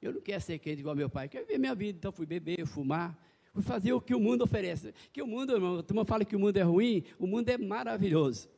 Eu 0.00 0.12
não 0.14 0.20
quero 0.20 0.40
ser 0.40 0.58
crente 0.58 0.80
igual 0.80 0.96
meu 0.96 1.10
pai, 1.10 1.28
quero 1.28 1.46
viver 1.46 1.58
minha 1.58 1.74
vida. 1.74 1.98
Então 1.98 2.10
fui 2.10 2.26
beber, 2.26 2.66
fumar, 2.66 3.18
fui 3.52 3.62
fazer 3.62 3.92
o 3.92 4.00
que 4.00 4.14
o 4.14 4.20
mundo 4.20 4.42
oferece. 4.42 4.94
Que 5.12 5.20
o 5.20 5.26
mundo, 5.26 5.52
irmão, 5.52 5.78
a 5.78 5.82
turma 5.82 6.04
fala 6.04 6.24
que 6.24 6.34
o 6.34 6.38
mundo 6.38 6.56
é 6.56 6.62
ruim, 6.62 7.04
o 7.18 7.26
mundo 7.26 7.48
é 7.48 7.58
maravilhoso. 7.58 8.48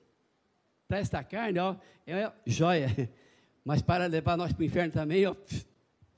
Para 0.87 0.99
esta 0.99 1.25
carne, 1.25 1.59
ó, 1.59 1.77
é 2.07 2.31
joia. 2.47 3.11
Mas 3.65 3.81
para 3.83 4.07
levar 4.07 4.37
nós 4.37 4.53
para 4.53 4.63
o 4.63 4.65
inferno 4.65 4.93
também, 4.93 5.27
ó, 5.27 5.35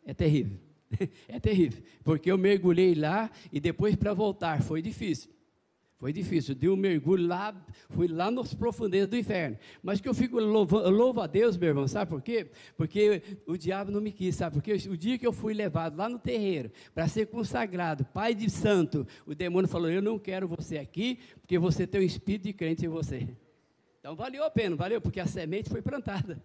é 0.04 0.12
terrível. 0.14 0.59
É 1.26 1.40
terrível. 1.40 1.83
Porque 2.04 2.31
eu 2.31 2.38
mergulhei 2.38 2.95
lá 2.95 3.28
e 3.50 3.59
depois 3.59 3.97
para 3.97 4.14
voltar 4.14 4.62
foi 4.62 4.81
difícil. 4.81 5.34
Foi 5.97 6.13
difícil, 6.13 6.55
dei 6.55 6.69
um 6.69 6.77
mergulho 6.77 7.27
lá, 7.27 7.55
fui 7.89 8.09
lá 8.09 8.31
nas 8.31 8.53
profundezas 8.53 9.09
do 9.09 9.17
inferno. 9.17 9.57
Mas 9.83 10.01
que 10.01 10.09
eu 10.09 10.15
fico 10.15 10.39
louvo, 10.41 10.79
louvo 10.91 11.21
a 11.21 11.27
Deus, 11.27 11.57
meu 11.57 11.69
irmão, 11.69 11.87
sabe 11.87 12.11
por 12.11 12.21
quê? 12.21 12.51
Porque 12.77 13.23
o 13.47 13.57
diabo 13.57 13.93
não 13.93 14.01
me 14.01 14.11
quis, 14.11 14.35
sabe? 14.35 14.55
Porque 14.55 14.73
o 14.73 14.97
dia 14.97 15.17
que 15.17 15.27
eu 15.27 15.33
fui 15.33 15.55
levado 15.55 15.97
lá 15.97 16.09
no 16.09 16.19
terreiro 16.19 16.71
para 16.95 17.07
ser 17.07 17.27
consagrado, 17.29 18.05
pai 18.07 18.35
de 18.35 18.51
santo, 18.51 19.07
o 19.25 19.35
demônio 19.35 19.69
falou: 19.69 19.89
Eu 19.89 20.03
não 20.03 20.19
quero 20.19 20.49
você 20.49 20.79
aqui, 20.79 21.21
porque 21.41 21.59
você 21.59 21.87
tem 21.87 22.01
um 22.01 22.05
espírito 22.05 22.43
de 22.43 22.53
crente 22.53 22.85
em 22.85 22.89
você. 22.89 23.29
Então 24.01 24.17
valeu 24.17 24.45
a 24.45 24.51
pena, 24.51 24.77
valeu, 24.77 25.01
porque 25.01 25.21
a 25.21 25.27
semente 25.27 25.71
foi 25.71 25.81
plantada. 25.81 26.43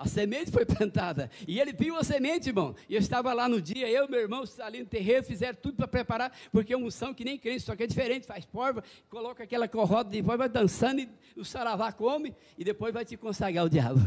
A 0.00 0.08
semente 0.08 0.50
foi 0.50 0.64
plantada. 0.66 1.30
E 1.46 1.60
ele 1.60 1.74
viu 1.74 1.94
a 1.94 2.02
semente, 2.02 2.48
irmão. 2.48 2.74
E 2.88 2.94
eu 2.94 3.00
estava 3.00 3.34
lá 3.34 3.46
no 3.46 3.60
dia, 3.60 3.86
eu 3.86 4.06
e 4.06 4.10
meu 4.10 4.20
irmão, 4.20 4.44
ali 4.60 4.80
no 4.80 4.86
terreiro, 4.86 5.22
fizeram 5.22 5.58
tudo 5.60 5.76
para 5.76 5.86
preparar, 5.86 6.32
porque 6.50 6.72
é 6.72 6.76
uma 6.76 6.86
unção 6.86 7.12
que 7.12 7.22
nem 7.22 7.38
crente, 7.38 7.60
só 7.60 7.76
que 7.76 7.82
é 7.82 7.86
diferente, 7.86 8.26
faz 8.26 8.46
porva, 8.46 8.82
coloca 9.10 9.44
aquela 9.44 9.68
corroda 9.68 10.08
de 10.08 10.22
voz, 10.22 10.38
vai 10.38 10.48
dançando, 10.48 11.02
e 11.02 11.10
o 11.36 11.44
saravá 11.44 11.92
come, 11.92 12.34
e 12.56 12.64
depois 12.64 12.94
vai 12.94 13.04
te 13.04 13.14
consagrar 13.14 13.66
o 13.66 13.68
diabo. 13.68 14.00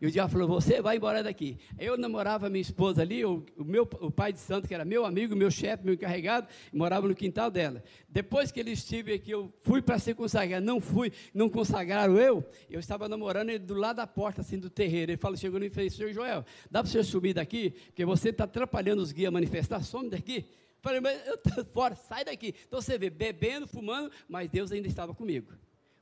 E 0.00 0.06
o 0.06 0.10
diabo 0.10 0.30
falou: 0.30 0.48
Você 0.48 0.80
vai 0.80 0.96
embora 0.96 1.22
daqui. 1.22 1.58
Eu 1.78 1.96
namorava 1.98 2.48
minha 2.48 2.62
esposa 2.62 3.02
ali, 3.02 3.24
o, 3.24 3.44
o, 3.56 3.64
meu, 3.64 3.82
o 4.00 4.10
pai 4.10 4.32
de 4.32 4.38
santo, 4.38 4.68
que 4.68 4.74
era 4.74 4.84
meu 4.84 5.04
amigo, 5.04 5.34
meu 5.34 5.50
chefe, 5.50 5.84
meu 5.84 5.94
encarregado, 5.94 6.46
morava 6.72 7.08
no 7.08 7.14
quintal 7.14 7.50
dela. 7.50 7.82
Depois 8.08 8.52
que 8.52 8.60
ele 8.60 8.70
estive 8.70 9.12
aqui, 9.12 9.30
eu 9.30 9.52
fui 9.62 9.82
para 9.82 9.98
ser 9.98 10.14
consagrado. 10.14 10.64
Não 10.64 10.80
fui, 10.80 11.12
não 11.34 11.48
consagraram 11.48 12.16
eu. 12.16 12.44
Eu 12.70 12.78
estava 12.78 13.08
namorando 13.08 13.50
ele 13.50 13.58
do 13.58 13.74
lado 13.74 13.96
da 13.96 14.06
porta, 14.06 14.40
assim, 14.40 14.58
do 14.58 14.70
terreiro. 14.70 15.12
Ele 15.12 15.18
falou: 15.18 15.36
Chegou 15.36 15.62
e 15.62 15.70
fez: 15.70 15.94
Senhor 15.94 16.12
Joel, 16.12 16.44
dá 16.70 16.82
para 16.82 16.90
você 16.90 17.02
subir 17.02 17.34
daqui? 17.34 17.70
Porque 17.86 18.04
você 18.04 18.28
está 18.28 18.44
atrapalhando 18.44 19.02
os 19.02 19.10
guias 19.10 19.28
a 19.28 19.32
manifestar. 19.32 19.82
Some 19.82 20.10
daqui. 20.10 20.46
Falei, 20.80 21.00
mas 21.00 21.26
eu 21.26 21.34
estou 21.34 21.64
fora, 21.64 21.96
sai 21.96 22.24
daqui. 22.24 22.54
Então 22.66 22.80
você 22.80 22.96
vê, 22.96 23.10
bebendo, 23.10 23.66
fumando, 23.66 24.12
mas 24.28 24.48
Deus 24.48 24.70
ainda 24.70 24.86
estava 24.86 25.12
comigo. 25.12 25.52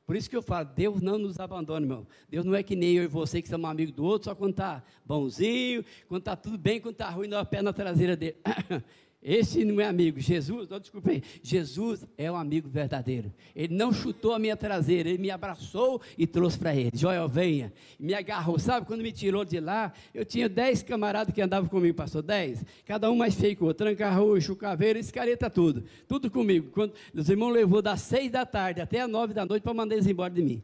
Por 0.07 0.15
isso 0.15 0.31
que 0.31 0.37
eu 0.37 0.43
falo, 0.43 0.69
Deus 0.75 1.03
não 1.03 1.19
nos 1.19 1.41
abandona, 1.41 1.85
irmão. 1.85 2.07
Deus 2.31 2.45
não 2.45 2.55
é 2.55 2.63
que 2.63 2.77
nem 2.77 2.95
eu 2.95 3.03
e 3.03 3.09
você 3.09 3.43
que 3.43 3.49
somos 3.49 3.69
amigos 3.69 3.93
do 3.93 4.05
outro, 4.05 4.27
só 4.27 4.37
quando 4.37 4.53
está 4.53 4.83
bonzinho, 5.05 5.85
quando 6.09 6.21
está 6.21 6.37
tudo 6.37 6.57
bem, 6.57 6.81
quando 6.81 6.93
está 6.93 7.11
ruim, 7.11 7.33
o 7.35 7.45
pé 7.45 7.61
na 7.61 7.73
traseira 7.73 8.17
dele. 8.17 8.37
Esse 9.23 9.65
não 9.65 9.81
é 9.81 9.87
amigo. 9.87 10.21
Jesus, 10.21 10.69
não, 10.69 10.79
desculpa 10.79 11.11
aí. 11.11 11.23
Jesus 11.43 12.07
é 12.17 12.31
um 12.31 12.37
amigo 12.37 12.69
verdadeiro. 12.69 13.33
Ele 13.55 13.75
não 13.75 13.93
chutou 13.93 14.33
a 14.33 14.39
minha 14.39 14.57
traseira, 14.57 15.09
ele 15.09 15.19
me 15.19 15.31
abraçou 15.31 16.01
e 16.17 16.27
trouxe 16.27 16.59
para 16.59 16.75
ele. 16.75 16.93
Joel, 16.95 17.29
venha. 17.29 17.73
Me 17.99 18.15
agarrou. 18.15 18.59
Sabe 18.59 18.87
quando 18.87 19.03
me 19.03 19.11
tirou 19.11 19.45
de 19.45 19.59
lá? 19.59 19.93
Eu 20.15 20.25
tinha 20.25 20.49
dez 20.49 20.83
camaradas 20.83 21.35
que 21.35 21.43
andavam 21.43 21.69
comigo, 21.69 21.97
pastor. 21.97 22.23
Dez. 22.23 22.65
Cada 22.85 23.11
um 23.11 23.17
mais 23.17 23.35
feio 23.35 23.57
que 23.57 23.63
o 23.65 23.67
outro. 23.67 23.85
Tranca-rua, 23.85 24.41
chucaveira, 24.41 24.99
escareta 24.99 25.51
tudo. 25.51 25.85
Tudo 26.07 26.31
comigo. 26.31 26.71
Quando 26.71 26.93
os 27.13 27.29
irmãos 27.29 27.51
levou 27.51 27.83
das 27.83 28.03
seis 28.03 28.31
da 28.31 28.47
tarde 28.47 28.81
até 28.81 29.01
as 29.01 29.11
nove 29.11 29.35
da 29.35 29.45
noite 29.45 29.63
para 29.63 29.75
mandar 29.75 29.95
eles 29.95 30.07
embora 30.07 30.33
de 30.33 30.43
mim. 30.43 30.63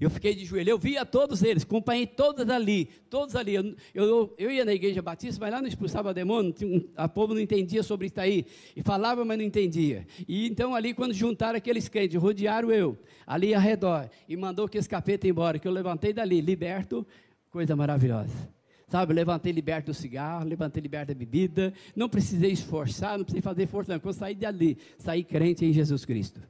Eu 0.00 0.10
fiquei 0.10 0.32
de 0.32 0.44
joelho, 0.44 0.70
eu 0.70 0.78
via 0.78 1.04
todos 1.04 1.42
eles, 1.42 1.64
acompanhei 1.64 2.06
todos 2.06 2.48
ali, 2.48 2.86
todos 3.10 3.34
ali. 3.34 3.54
Eu, 3.54 3.74
eu, 3.92 4.34
eu 4.38 4.50
ia 4.50 4.64
na 4.64 4.72
igreja 4.72 5.02
batista, 5.02 5.40
mas 5.40 5.52
lá 5.52 5.60
não 5.60 5.66
expulsava 5.66 6.14
demônio, 6.14 6.54
a 6.96 7.08
povo 7.08 7.34
não 7.34 7.40
entendia 7.40 7.82
sobre 7.82 8.06
isso 8.06 8.20
aí. 8.20 8.46
E 8.76 8.82
falava, 8.82 9.24
mas 9.24 9.36
não 9.36 9.44
entendia. 9.44 10.06
E 10.28 10.46
então 10.46 10.72
ali, 10.72 10.94
quando 10.94 11.12
juntaram 11.12 11.56
aqueles 11.56 11.88
crentes, 11.88 12.20
rodearam 12.20 12.70
eu, 12.70 12.96
ali 13.26 13.52
ao 13.52 13.60
redor, 13.60 14.08
e 14.28 14.36
mandou 14.36 14.68
que 14.68 14.78
esse 14.78 14.88
capeta 14.88 15.26
embora, 15.26 15.58
que 15.58 15.66
eu 15.66 15.72
levantei 15.72 16.12
dali, 16.12 16.40
liberto, 16.40 17.04
coisa 17.50 17.74
maravilhosa. 17.74 18.48
Sabe, 18.86 19.12
levantei 19.12 19.52
liberto 19.52 19.90
do 19.90 19.94
cigarro, 19.94 20.48
levantei 20.48 20.80
liberto 20.80 21.12
da 21.12 21.18
bebida, 21.18 21.74
não 21.94 22.08
precisei 22.08 22.52
esforçar, 22.52 23.18
não 23.18 23.24
precisei 23.24 23.42
fazer 23.42 23.66
força, 23.66 23.92
não. 23.92 24.00
Quando 24.00 24.14
saí 24.14 24.34
dali, 24.34 24.78
saí 24.96 25.22
crente 25.24 25.64
em 25.66 25.72
Jesus 25.72 26.04
Cristo. 26.06 26.40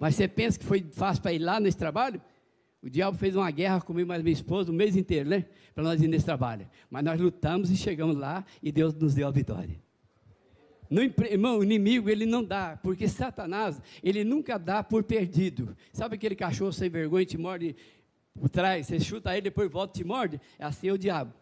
Mas 0.00 0.16
você 0.16 0.26
pensa 0.26 0.58
que 0.58 0.64
foi 0.64 0.84
fácil 0.90 1.22
para 1.22 1.32
ir 1.32 1.38
lá 1.38 1.60
nesse 1.60 1.76
trabalho? 1.76 2.20
O 2.82 2.88
diabo 2.88 3.16
fez 3.16 3.36
uma 3.36 3.50
guerra 3.50 3.80
comigo 3.80 4.08
mais 4.08 4.22
minha 4.22 4.32
esposa 4.32 4.70
o 4.70 4.74
mês 4.74 4.96
inteiro, 4.96 5.28
né? 5.28 5.44
Para 5.74 5.84
nós 5.84 6.00
ir 6.00 6.08
nesse 6.08 6.24
trabalho. 6.24 6.68
Mas 6.90 7.04
nós 7.04 7.20
lutamos 7.20 7.70
e 7.70 7.76
chegamos 7.76 8.16
lá 8.16 8.44
e 8.62 8.72
Deus 8.72 8.94
nos 8.94 9.14
deu 9.14 9.28
a 9.28 9.30
vitória. 9.30 9.78
No, 10.88 11.02
irmão, 11.02 11.58
o 11.58 11.62
inimigo 11.62 12.10
ele 12.10 12.26
não 12.26 12.42
dá, 12.42 12.76
porque 12.82 13.06
Satanás, 13.06 13.80
ele 14.02 14.24
nunca 14.24 14.58
dá 14.58 14.82
por 14.82 15.04
perdido. 15.04 15.76
Sabe 15.92 16.16
aquele 16.16 16.34
cachorro 16.34 16.72
sem 16.72 16.90
vergonha 16.90 17.24
te 17.24 17.38
morde 17.38 17.76
por 18.34 18.48
trás? 18.48 18.86
Você 18.86 18.98
chuta 18.98 19.32
ele, 19.32 19.42
depois 19.42 19.70
volta 19.70 19.96
e 19.96 20.02
te 20.02 20.06
morde? 20.06 20.40
É 20.58 20.64
assim 20.64 20.88
é 20.88 20.92
o 20.92 20.98
diabo. 20.98 21.32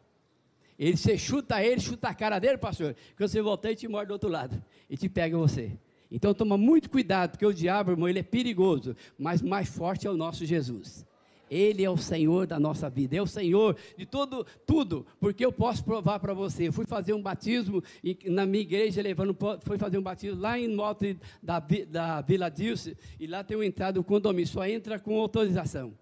Ele, 0.79 0.97
você 0.97 1.17
chuta 1.17 1.63
ele, 1.63 1.81
chuta 1.81 2.09
a 2.09 2.15
cara 2.15 2.39
dele, 2.39 2.59
pastor. 2.59 2.95
Quando 3.17 3.31
você 3.31 3.41
voltar, 3.41 3.69
ele 3.69 3.77
te 3.77 3.89
morde 3.89 4.09
do 4.09 4.13
outro 4.13 4.29
lado. 4.29 4.63
E 4.91 4.97
te 4.97 5.09
pega 5.09 5.39
você. 5.39 5.79
Então 6.11 6.35
toma 6.35 6.59
muito 6.59 6.91
cuidado, 6.91 7.31
porque 7.31 7.47
o 7.47 7.53
diabo, 7.53 7.93
irmão, 7.93 8.09
ele 8.09 8.19
é 8.19 8.23
perigoso, 8.23 8.95
mas 9.19 9.41
mais 9.41 9.69
forte 9.69 10.07
é 10.07 10.11
o 10.11 10.17
nosso 10.17 10.45
Jesus. 10.45 11.08
Ele 11.51 11.85
é 11.85 11.91
o 11.91 11.97
Senhor 11.97 12.47
da 12.47 12.59
nossa 12.59 12.89
vida, 12.89 13.17
é 13.17 13.23
o 13.23 13.27
Senhor 13.27 13.77
de 13.97 14.07
todo, 14.07 14.47
tudo, 14.67 15.07
porque 15.21 15.45
eu 15.45 15.53
posso 15.53 15.85
provar 15.85 16.19
para 16.19 16.35
você. 16.35 16.69
Eu 16.69 16.73
fui 16.73 16.87
fazer 16.87 17.13
um 17.13 17.23
batismo 17.23 17.83
na 18.27 18.47
minha 18.47 18.63
igreja, 18.63 19.03
levando, 19.03 19.37
fui 19.63 19.79
fazer 19.79 19.99
um 19.99 20.03
batismo 20.03 20.41
lá 20.41 20.59
em 20.59 20.79
Alto 20.81 21.05
da, 21.43 21.63
da 21.89 22.21
Vila 22.21 22.49
Dilce, 22.49 22.97
e 23.19 23.27
lá 23.27 23.43
tem 23.43 23.57
uma 23.57 23.67
entrada, 23.67 23.99
o 23.99 24.05
condomínio, 24.05 24.47
só 24.47 24.67
entra 24.67 24.99
com 24.99 25.19
autorização. 25.21 25.93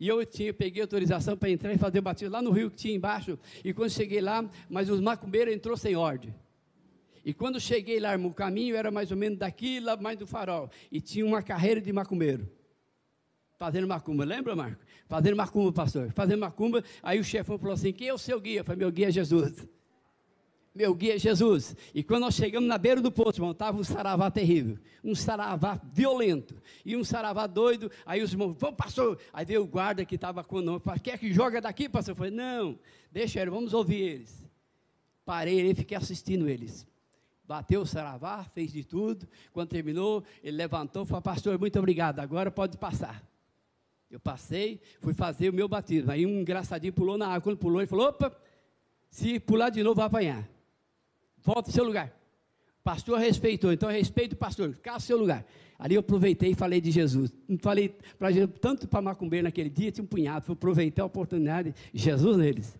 E 0.00 0.08
eu 0.08 0.24
tinha, 0.26 0.52
peguei 0.52 0.82
autorização 0.82 1.36
para 1.36 1.50
entrar 1.50 1.72
e 1.72 1.78
fazer 1.78 2.00
o 2.00 2.02
batismo 2.02 2.32
lá 2.32 2.42
no 2.42 2.50
rio 2.50 2.70
que 2.70 2.76
tinha 2.76 2.94
embaixo. 2.94 3.38
E 3.64 3.72
quando 3.72 3.90
cheguei 3.90 4.20
lá, 4.20 4.44
mas 4.68 4.90
os 4.90 5.00
macumbeiros 5.00 5.54
entrou 5.54 5.76
sem 5.76 5.94
ordem. 5.94 6.34
E 7.24 7.32
quando 7.32 7.58
cheguei 7.58 7.98
lá, 7.98 8.14
o 8.16 8.34
caminho 8.34 8.76
era 8.76 8.90
mais 8.90 9.10
ou 9.10 9.16
menos 9.16 9.38
daqui, 9.38 9.80
lá 9.80 9.96
mais 9.96 10.18
do 10.18 10.26
farol. 10.26 10.70
E 10.92 11.00
tinha 11.00 11.24
uma 11.24 11.42
carreira 11.42 11.80
de 11.80 11.92
macumbeiro. 11.92 12.46
Fazendo 13.64 13.88
macumba, 13.88 14.24
lembra, 14.24 14.54
Marco? 14.54 14.84
Fazendo 15.08 15.36
macumba, 15.36 15.72
pastor. 15.72 16.12
Fazendo 16.12 16.40
macumba. 16.40 16.84
Aí 17.02 17.18
o 17.18 17.24
chefão 17.24 17.58
falou 17.58 17.72
assim: 17.72 17.92
quem 17.92 18.08
é 18.08 18.14
o 18.14 18.18
seu 18.18 18.38
guia? 18.38 18.60
Eu 18.60 18.64
falei, 18.64 18.78
meu 18.80 18.92
guia 18.92 19.08
é 19.08 19.10
Jesus 19.10 19.66
meu 20.74 20.92
guia 20.92 21.14
é 21.14 21.18
Jesus. 21.18 21.76
E 21.94 22.02
quando 22.02 22.22
nós 22.22 22.34
chegamos 22.34 22.68
na 22.68 22.76
beira 22.76 23.00
do 23.00 23.12
poço, 23.12 23.38
irmão, 23.38 23.52
estava 23.52 23.78
um 23.78 23.84
saravá 23.84 24.30
terrível, 24.30 24.76
um 25.04 25.14
saravá 25.14 25.80
violento, 25.92 26.60
e 26.84 26.96
um 26.96 27.04
saravá 27.04 27.46
doido. 27.46 27.90
Aí 28.04 28.22
os 28.22 28.32
irmãos, 28.32 28.56
vamos, 28.58 28.76
pastor. 28.76 29.18
Aí 29.32 29.44
veio 29.44 29.62
o 29.62 29.66
guarda 29.66 30.04
que 30.04 30.16
estava 30.16 30.42
com 30.42 30.56
o 30.56 30.62
nome, 30.62 30.82
quer 31.02 31.16
que 31.16 31.32
joga 31.32 31.60
daqui, 31.60 31.88
pastor? 31.88 32.12
Eu 32.12 32.16
falei, 32.16 32.32
não, 32.32 32.76
deixa 33.12 33.40
eles, 33.40 33.54
vamos 33.54 33.72
ouvir 33.72 34.00
eles. 34.00 34.44
Parei 35.24 35.70
e 35.70 35.74
fiquei 35.74 35.96
assistindo 35.96 36.48
eles. 36.48 36.86
Bateu 37.46 37.82
o 37.82 37.86
saravá, 37.86 38.42
fez 38.42 38.72
de 38.72 38.82
tudo. 38.82 39.28
Quando 39.52 39.68
terminou, 39.68 40.24
ele 40.42 40.56
levantou 40.56 41.04
e 41.04 41.06
falou, 41.06 41.22
pastor, 41.22 41.58
muito 41.58 41.78
obrigado, 41.78 42.18
agora 42.18 42.50
pode 42.50 42.76
passar. 42.76 43.22
Eu 44.14 44.20
passei, 44.20 44.80
fui 45.00 45.12
fazer 45.12 45.48
o 45.48 45.52
meu 45.52 45.66
batismo. 45.66 46.08
Aí 46.08 46.24
um 46.24 46.42
engraçadinho 46.42 46.92
pulou 46.92 47.18
na 47.18 47.26
água. 47.26 47.40
Quando 47.40 47.58
pulou, 47.58 47.80
ele 47.80 47.88
falou: 47.88 48.06
opa, 48.06 48.32
se 49.10 49.40
pular 49.40 49.70
de 49.70 49.82
novo, 49.82 49.96
vai 49.96 50.06
apanhar. 50.06 50.48
Volta 51.42 51.68
ao 51.68 51.74
seu 51.74 51.82
lugar. 51.82 52.16
Pastor 52.84 53.18
respeitou, 53.18 53.72
então 53.72 53.90
respeito 53.90 54.34
o 54.34 54.36
pastor, 54.36 54.72
fica 54.72 54.92
ao 54.92 55.00
seu 55.00 55.18
lugar. 55.18 55.44
Ali 55.76 55.96
eu 55.96 56.00
aproveitei 56.00 56.52
e 56.52 56.54
falei 56.54 56.80
de 56.80 56.92
Jesus. 56.92 57.32
Falei 57.60 57.92
para 58.16 58.28
tanto 58.60 58.86
para 58.86 59.02
macumbeiro 59.02 59.42
naquele 59.42 59.68
dia, 59.68 59.90
tinha 59.90 60.04
um 60.04 60.06
punhado, 60.06 60.46
fui 60.46 60.52
aproveitar 60.52 61.02
a 61.02 61.06
oportunidade, 61.06 61.74
Jesus 61.92 62.36
neles. 62.36 62.78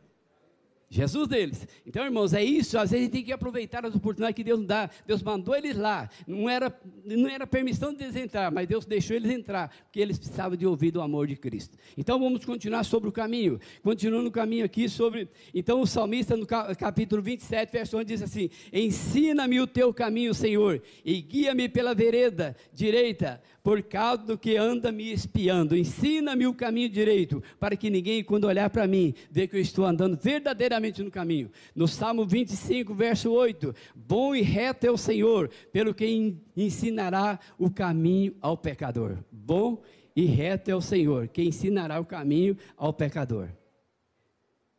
Jesus 0.94 1.26
deles. 1.26 1.66
Então, 1.84 2.04
irmãos, 2.04 2.32
é 2.32 2.42
isso. 2.42 2.78
Às 2.78 2.92
vezes 2.92 3.02
a 3.02 3.04
gente 3.04 3.12
tem 3.12 3.24
que 3.24 3.32
aproveitar 3.32 3.84
as 3.84 3.96
oportunidades 3.96 4.36
que 4.36 4.44
Deus 4.44 4.64
dá. 4.64 4.88
Deus 5.04 5.20
mandou 5.24 5.56
eles 5.56 5.76
lá. 5.76 6.08
Não 6.24 6.48
era, 6.48 6.72
não 7.04 7.28
era 7.28 7.48
permissão 7.48 7.92
de 7.92 8.04
eles 8.04 8.14
entrar, 8.14 8.52
mas 8.52 8.68
Deus 8.68 8.86
deixou 8.86 9.16
eles 9.16 9.28
entrar, 9.28 9.74
porque 9.84 9.98
eles 9.98 10.16
precisavam 10.16 10.56
de 10.56 10.64
ouvir 10.64 10.96
o 10.96 11.00
amor 11.00 11.26
de 11.26 11.34
Cristo. 11.34 11.76
Então, 11.98 12.16
vamos 12.20 12.44
continuar 12.44 12.84
sobre 12.84 13.08
o 13.08 13.12
caminho. 13.12 13.58
Continuando 13.82 14.28
o 14.28 14.32
caminho 14.32 14.64
aqui 14.64 14.88
sobre. 14.88 15.28
Então, 15.52 15.80
o 15.80 15.86
salmista, 15.86 16.36
no 16.36 16.46
capítulo 16.46 17.20
27, 17.20 17.72
verso 17.72 17.98
1, 17.98 18.04
diz 18.04 18.22
assim: 18.22 18.48
Ensina-me 18.72 19.60
o 19.60 19.66
teu 19.66 19.92
caminho, 19.92 20.32
Senhor, 20.32 20.80
e 21.04 21.20
guia-me 21.20 21.68
pela 21.68 21.92
vereda 21.92 22.54
direita 22.72 23.42
por 23.64 23.82
causa 23.82 24.22
do 24.22 24.36
que 24.36 24.58
anda 24.58 24.92
me 24.92 25.10
espiando. 25.10 25.74
Ensina-me 25.74 26.46
o 26.46 26.52
caminho 26.52 26.90
direito, 26.90 27.42
para 27.58 27.74
que 27.74 27.88
ninguém, 27.88 28.22
quando 28.22 28.44
olhar 28.44 28.68
para 28.68 28.86
mim, 28.86 29.14
vê 29.30 29.48
que 29.48 29.56
eu 29.56 29.60
estou 29.60 29.86
andando 29.86 30.18
verdadeiramente 30.18 31.02
no 31.02 31.10
caminho. 31.10 31.50
No 31.74 31.88
Salmo 31.88 32.26
25, 32.26 32.94
verso 32.94 33.32
8: 33.32 33.74
Bom 33.96 34.36
e 34.36 34.42
reto 34.42 34.86
é 34.86 34.90
o 34.90 34.98
Senhor, 34.98 35.48
pelo 35.72 35.94
que 35.94 36.36
ensinará 36.54 37.40
o 37.58 37.70
caminho 37.70 38.36
ao 38.38 38.54
pecador. 38.54 39.16
Bom 39.32 39.82
e 40.14 40.26
reto 40.26 40.70
é 40.70 40.76
o 40.76 40.82
Senhor, 40.82 41.26
que 41.28 41.42
ensinará 41.42 41.98
o 41.98 42.04
caminho 42.04 42.58
ao 42.76 42.92
pecador. 42.92 43.48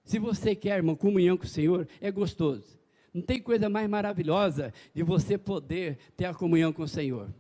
Se 0.04 0.19
você 0.19 0.54
quer, 0.54 0.78
irmão, 0.78 0.95
comunhão 0.95 1.36
com 1.36 1.45
o 1.45 1.48
Senhor, 1.48 1.88
é 2.00 2.12
gostoso. 2.12 2.80
Não 3.12 3.24
tem 3.24 3.41
coisa 3.41 3.67
mais 3.67 3.89
maravilhosa 3.89 4.71
de 4.93 5.02
você 5.02 5.39
poder 5.39 5.98
ter 6.15 6.26
a 6.26 6.36
comunhão 6.36 6.71
com 6.71 6.84
o 6.84 6.88
Senhor 6.88 7.34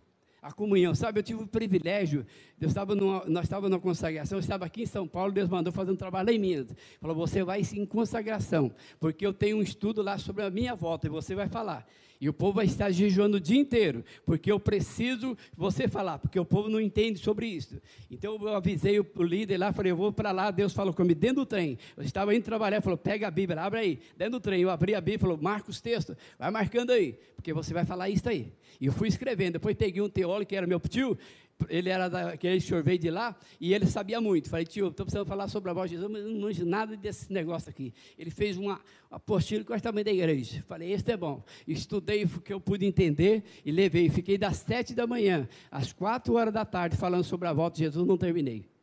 a 0.45 0.51
comunhão. 0.51 0.93
Sabe, 0.93 1.19
eu 1.19 1.23
tive 1.23 1.43
o 1.43 1.47
privilégio, 1.47 2.23
eu 2.61 2.67
estava 2.67 2.93
numa, 2.93 3.25
nós 3.25 3.45
estávamos 3.45 3.71
na 3.71 3.79
consagração, 3.79 4.37
eu 4.37 4.41
estava 4.41 4.63
aqui 4.63 4.83
em 4.83 4.85
São 4.85 5.07
Paulo, 5.07 5.31
Deus 5.31 5.49
mandou 5.49 5.73
fazer 5.73 5.91
um 5.91 5.95
trabalho 5.95 6.27
lá 6.27 6.33
em 6.33 6.37
Minas. 6.37 6.67
Falou, 7.01 7.15
você 7.15 7.43
vai 7.43 7.61
em 7.73 7.85
consagração, 7.85 8.71
porque 8.99 9.25
eu 9.25 9.33
tenho 9.33 9.57
um 9.57 9.61
estudo 9.63 10.03
lá 10.03 10.19
sobre 10.19 10.43
a 10.43 10.51
minha 10.51 10.75
volta, 10.75 11.07
e 11.07 11.09
você 11.09 11.33
vai 11.33 11.49
falar. 11.49 11.87
E 12.21 12.29
o 12.29 12.33
povo 12.33 12.53
vai 12.53 12.65
estar 12.65 12.91
jejuando 12.91 13.37
o 13.37 13.39
dia 13.39 13.59
inteiro, 13.59 14.03
porque 14.25 14.51
eu 14.51 14.59
preciso 14.59 15.37
você 15.57 15.87
falar, 15.87 16.17
porque 16.19 16.39
o 16.39 16.45
povo 16.45 16.69
não 16.69 16.79
entende 16.79 17.19
sobre 17.19 17.47
isso. 17.47 17.81
Então 18.09 18.37
eu 18.41 18.55
avisei 18.55 18.99
o 18.99 19.23
líder 19.23 19.57
lá, 19.57 19.73
falei, 19.73 19.91
eu 19.91 19.97
vou 19.97 20.13
para 20.13 20.31
lá, 20.31 20.49
Deus 20.51 20.73
falou 20.73 20.93
comigo, 20.93 21.19
dentro 21.19 21.37
do 21.37 21.45
trem. 21.45 21.77
Eu 21.97 22.03
estava 22.03 22.33
indo 22.33 22.43
trabalhar, 22.43 22.81
falou, 22.81 22.97
pega 22.97 23.27
a 23.27 23.31
Bíblia, 23.31 23.61
abre 23.61 23.79
aí, 23.79 23.99
dentro 24.15 24.33
do 24.33 24.39
trem. 24.39 24.61
Eu 24.61 24.69
abri 24.69 24.95
a 24.95 25.01
Bíblia, 25.01 25.19
falou, 25.19 25.37
marca 25.37 25.69
os 25.69 25.81
textos, 25.81 26.15
vai 26.39 26.49
marcando 26.51 26.91
aí, 26.91 27.17
porque 27.35 27.51
você 27.51 27.73
vai 27.73 27.83
falar 27.83 28.09
isso 28.09 28.29
aí. 28.29 28.53
E 28.79 28.87
eu 28.87 28.93
fui 28.93 29.07
escrevendo, 29.07 29.53
depois 29.53 29.75
peguei 29.75 30.01
um 30.01 30.09
teólogo 30.09 30.34
que 30.43 30.55
era 30.55 30.65
meu 30.65 30.79
tio, 30.79 31.15
ele 31.69 31.89
era 31.89 32.09
daquele 32.09 32.59
senhor 32.59 32.83
veio 32.83 32.99
de 32.99 33.09
lá 33.09 33.35
e 33.59 33.73
ele 33.73 33.85
sabia 33.85 34.19
muito. 34.19 34.49
Falei, 34.49 34.65
tio, 34.65 34.87
estou 34.87 35.05
precisando 35.05 35.27
falar 35.27 35.47
sobre 35.47 35.69
a 35.69 35.73
voz 35.73 35.89
de 35.89 35.95
Jesus, 35.95 36.11
mas 36.11 36.23
não 36.23 36.39
manjo 36.39 36.65
nada 36.65 36.97
desse 36.97 37.31
negócio 37.31 37.69
aqui. 37.69 37.93
Ele 38.17 38.29
fez 38.29 38.57
uma 38.57 38.81
apostila 39.09 39.63
com 39.63 39.73
o 39.73 39.81
tamanho 39.81 40.05
da 40.05 40.11
igreja. 40.11 40.63
Falei, 40.67 40.91
esse 40.91 41.09
é 41.11 41.17
bom. 41.17 41.43
Estudei 41.67 42.25
o 42.25 42.41
que 42.41 42.51
eu 42.51 42.59
pude 42.59 42.85
entender 42.85 43.43
e 43.63 43.71
levei. 43.71 44.09
Fiquei 44.09 44.37
das 44.37 44.57
sete 44.57 44.93
da 44.93 45.07
manhã 45.07 45.47
às 45.71 45.93
quatro 45.93 46.33
horas 46.33 46.53
da 46.53 46.65
tarde 46.65 46.97
falando 46.97 47.23
sobre 47.23 47.47
a 47.47 47.53
volta 47.53 47.77
de 47.77 47.83
Jesus, 47.83 48.05
não 48.05 48.17
terminei. 48.17 48.74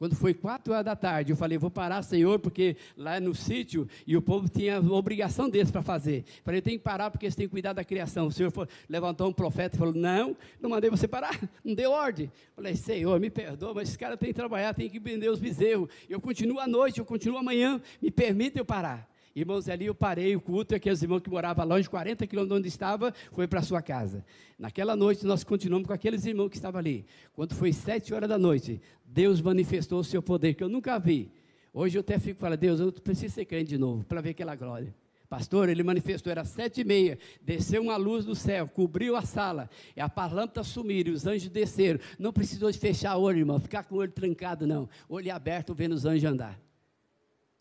Quando 0.00 0.16
foi 0.16 0.32
quatro 0.32 0.72
horas 0.72 0.86
da 0.86 0.96
tarde, 0.96 1.30
eu 1.30 1.36
falei, 1.36 1.58
vou 1.58 1.70
parar, 1.70 2.00
Senhor, 2.00 2.38
porque 2.38 2.74
lá 2.96 3.20
no 3.20 3.34
sítio, 3.34 3.86
e 4.06 4.16
o 4.16 4.22
povo 4.22 4.48
tinha 4.48 4.80
obrigação 4.80 5.46
deles 5.46 5.70
para 5.70 5.82
fazer. 5.82 6.24
Falei, 6.42 6.62
tem 6.62 6.78
que 6.78 6.82
parar 6.82 7.10
porque 7.10 7.26
eles 7.26 7.36
têm 7.36 7.46
que 7.46 7.50
cuidar 7.50 7.74
da 7.74 7.84
criação. 7.84 8.28
O 8.28 8.32
Senhor 8.32 8.50
levantou 8.88 9.28
um 9.28 9.32
profeta 9.34 9.76
e 9.76 9.78
falou, 9.78 9.92
não, 9.92 10.34
não 10.58 10.70
mandei 10.70 10.88
você 10.88 11.06
parar, 11.06 11.38
não 11.62 11.74
deu 11.74 11.90
ordem. 11.90 12.32
Falei, 12.56 12.76
Senhor, 12.76 13.20
me 13.20 13.28
perdoa, 13.28 13.74
mas 13.74 13.90
esse 13.90 13.98
cara 13.98 14.16
tem 14.16 14.30
que 14.30 14.34
trabalhar, 14.34 14.72
tem 14.72 14.88
que 14.88 14.98
vender 14.98 15.28
os 15.28 15.38
bezerros. 15.38 15.90
Eu 16.08 16.18
continuo 16.18 16.60
à 16.60 16.66
noite, 16.66 16.98
eu 16.98 17.04
continuo 17.04 17.36
amanhã, 17.36 17.78
me 18.00 18.10
permita 18.10 18.58
eu 18.58 18.64
parar. 18.64 19.09
Irmãos, 19.34 19.68
ali 19.68 19.86
eu 19.86 19.94
parei 19.94 20.34
o 20.34 20.40
culto, 20.40 20.74
aqueles 20.74 21.02
irmãos 21.02 21.20
que 21.20 21.30
moravam 21.30 21.64
longe, 21.64 21.88
40 21.88 22.26
quilômetros 22.26 22.56
de 22.56 22.60
onde 22.60 22.68
estava, 22.68 23.14
foi 23.30 23.46
para 23.46 23.62
sua 23.62 23.80
casa. 23.80 24.24
Naquela 24.58 24.96
noite 24.96 25.24
nós 25.24 25.44
continuamos 25.44 25.86
com 25.86 25.92
aqueles 25.92 26.26
irmãos 26.26 26.48
que 26.48 26.56
estavam 26.56 26.80
ali. 26.80 27.06
Quando 27.32 27.54
foi 27.54 27.72
sete 27.72 28.12
horas 28.12 28.28
da 28.28 28.36
noite, 28.36 28.80
Deus 29.04 29.40
manifestou 29.40 30.00
o 30.00 30.04
seu 30.04 30.20
poder, 30.20 30.54
que 30.54 30.64
eu 30.64 30.68
nunca 30.68 30.98
vi. 30.98 31.30
Hoje 31.72 31.96
eu 31.96 32.00
até 32.00 32.18
fico 32.18 32.40
falando, 32.40 32.58
Deus, 32.58 32.80
eu 32.80 32.92
preciso 32.92 33.34
ser 33.34 33.44
crente 33.44 33.68
de 33.68 33.78
novo, 33.78 34.04
para 34.04 34.20
ver 34.20 34.30
aquela 34.30 34.56
glória. 34.56 34.92
Pastor, 35.28 35.68
ele 35.68 35.84
manifestou, 35.84 36.28
era 36.32 36.44
sete 36.44 36.80
e 36.80 36.84
meia, 36.84 37.16
desceu 37.40 37.80
uma 37.80 37.96
luz 37.96 38.24
do 38.24 38.34
céu, 38.34 38.66
cobriu 38.66 39.14
a 39.14 39.22
sala, 39.22 39.70
e 39.96 40.00
a 40.00 40.10
lâmpadas 40.26 40.66
sumiram, 40.66 41.12
os 41.12 41.24
anjos 41.24 41.48
desceram. 41.48 42.00
Não 42.18 42.32
precisou 42.32 42.68
de 42.68 42.76
fechar 42.76 43.16
o 43.16 43.22
olho, 43.22 43.38
irmão, 43.38 43.60
ficar 43.60 43.84
com 43.84 43.94
o 43.94 43.98
olho 43.98 44.10
trancado, 44.10 44.66
não. 44.66 44.88
Olho 45.08 45.32
aberto, 45.32 45.72
vendo 45.72 45.92
os 45.92 46.04
anjos 46.04 46.24
andar. 46.24 46.60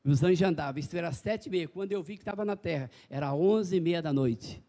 Os 0.09 0.23
anjos 0.23 0.41
andavam, 0.41 0.79
isso 0.79 0.95
era 0.97 1.11
sete 1.11 1.47
e 1.47 1.49
meia. 1.49 1.67
Quando 1.67 1.91
eu 1.91 2.01
vi 2.01 2.15
que 2.15 2.21
estava 2.21 2.43
na 2.43 2.55
terra, 2.55 2.89
era 3.09 3.33
onze 3.33 3.77
e 3.77 3.81
meia 3.81 4.01
da 4.01 4.11
noite 4.11 4.63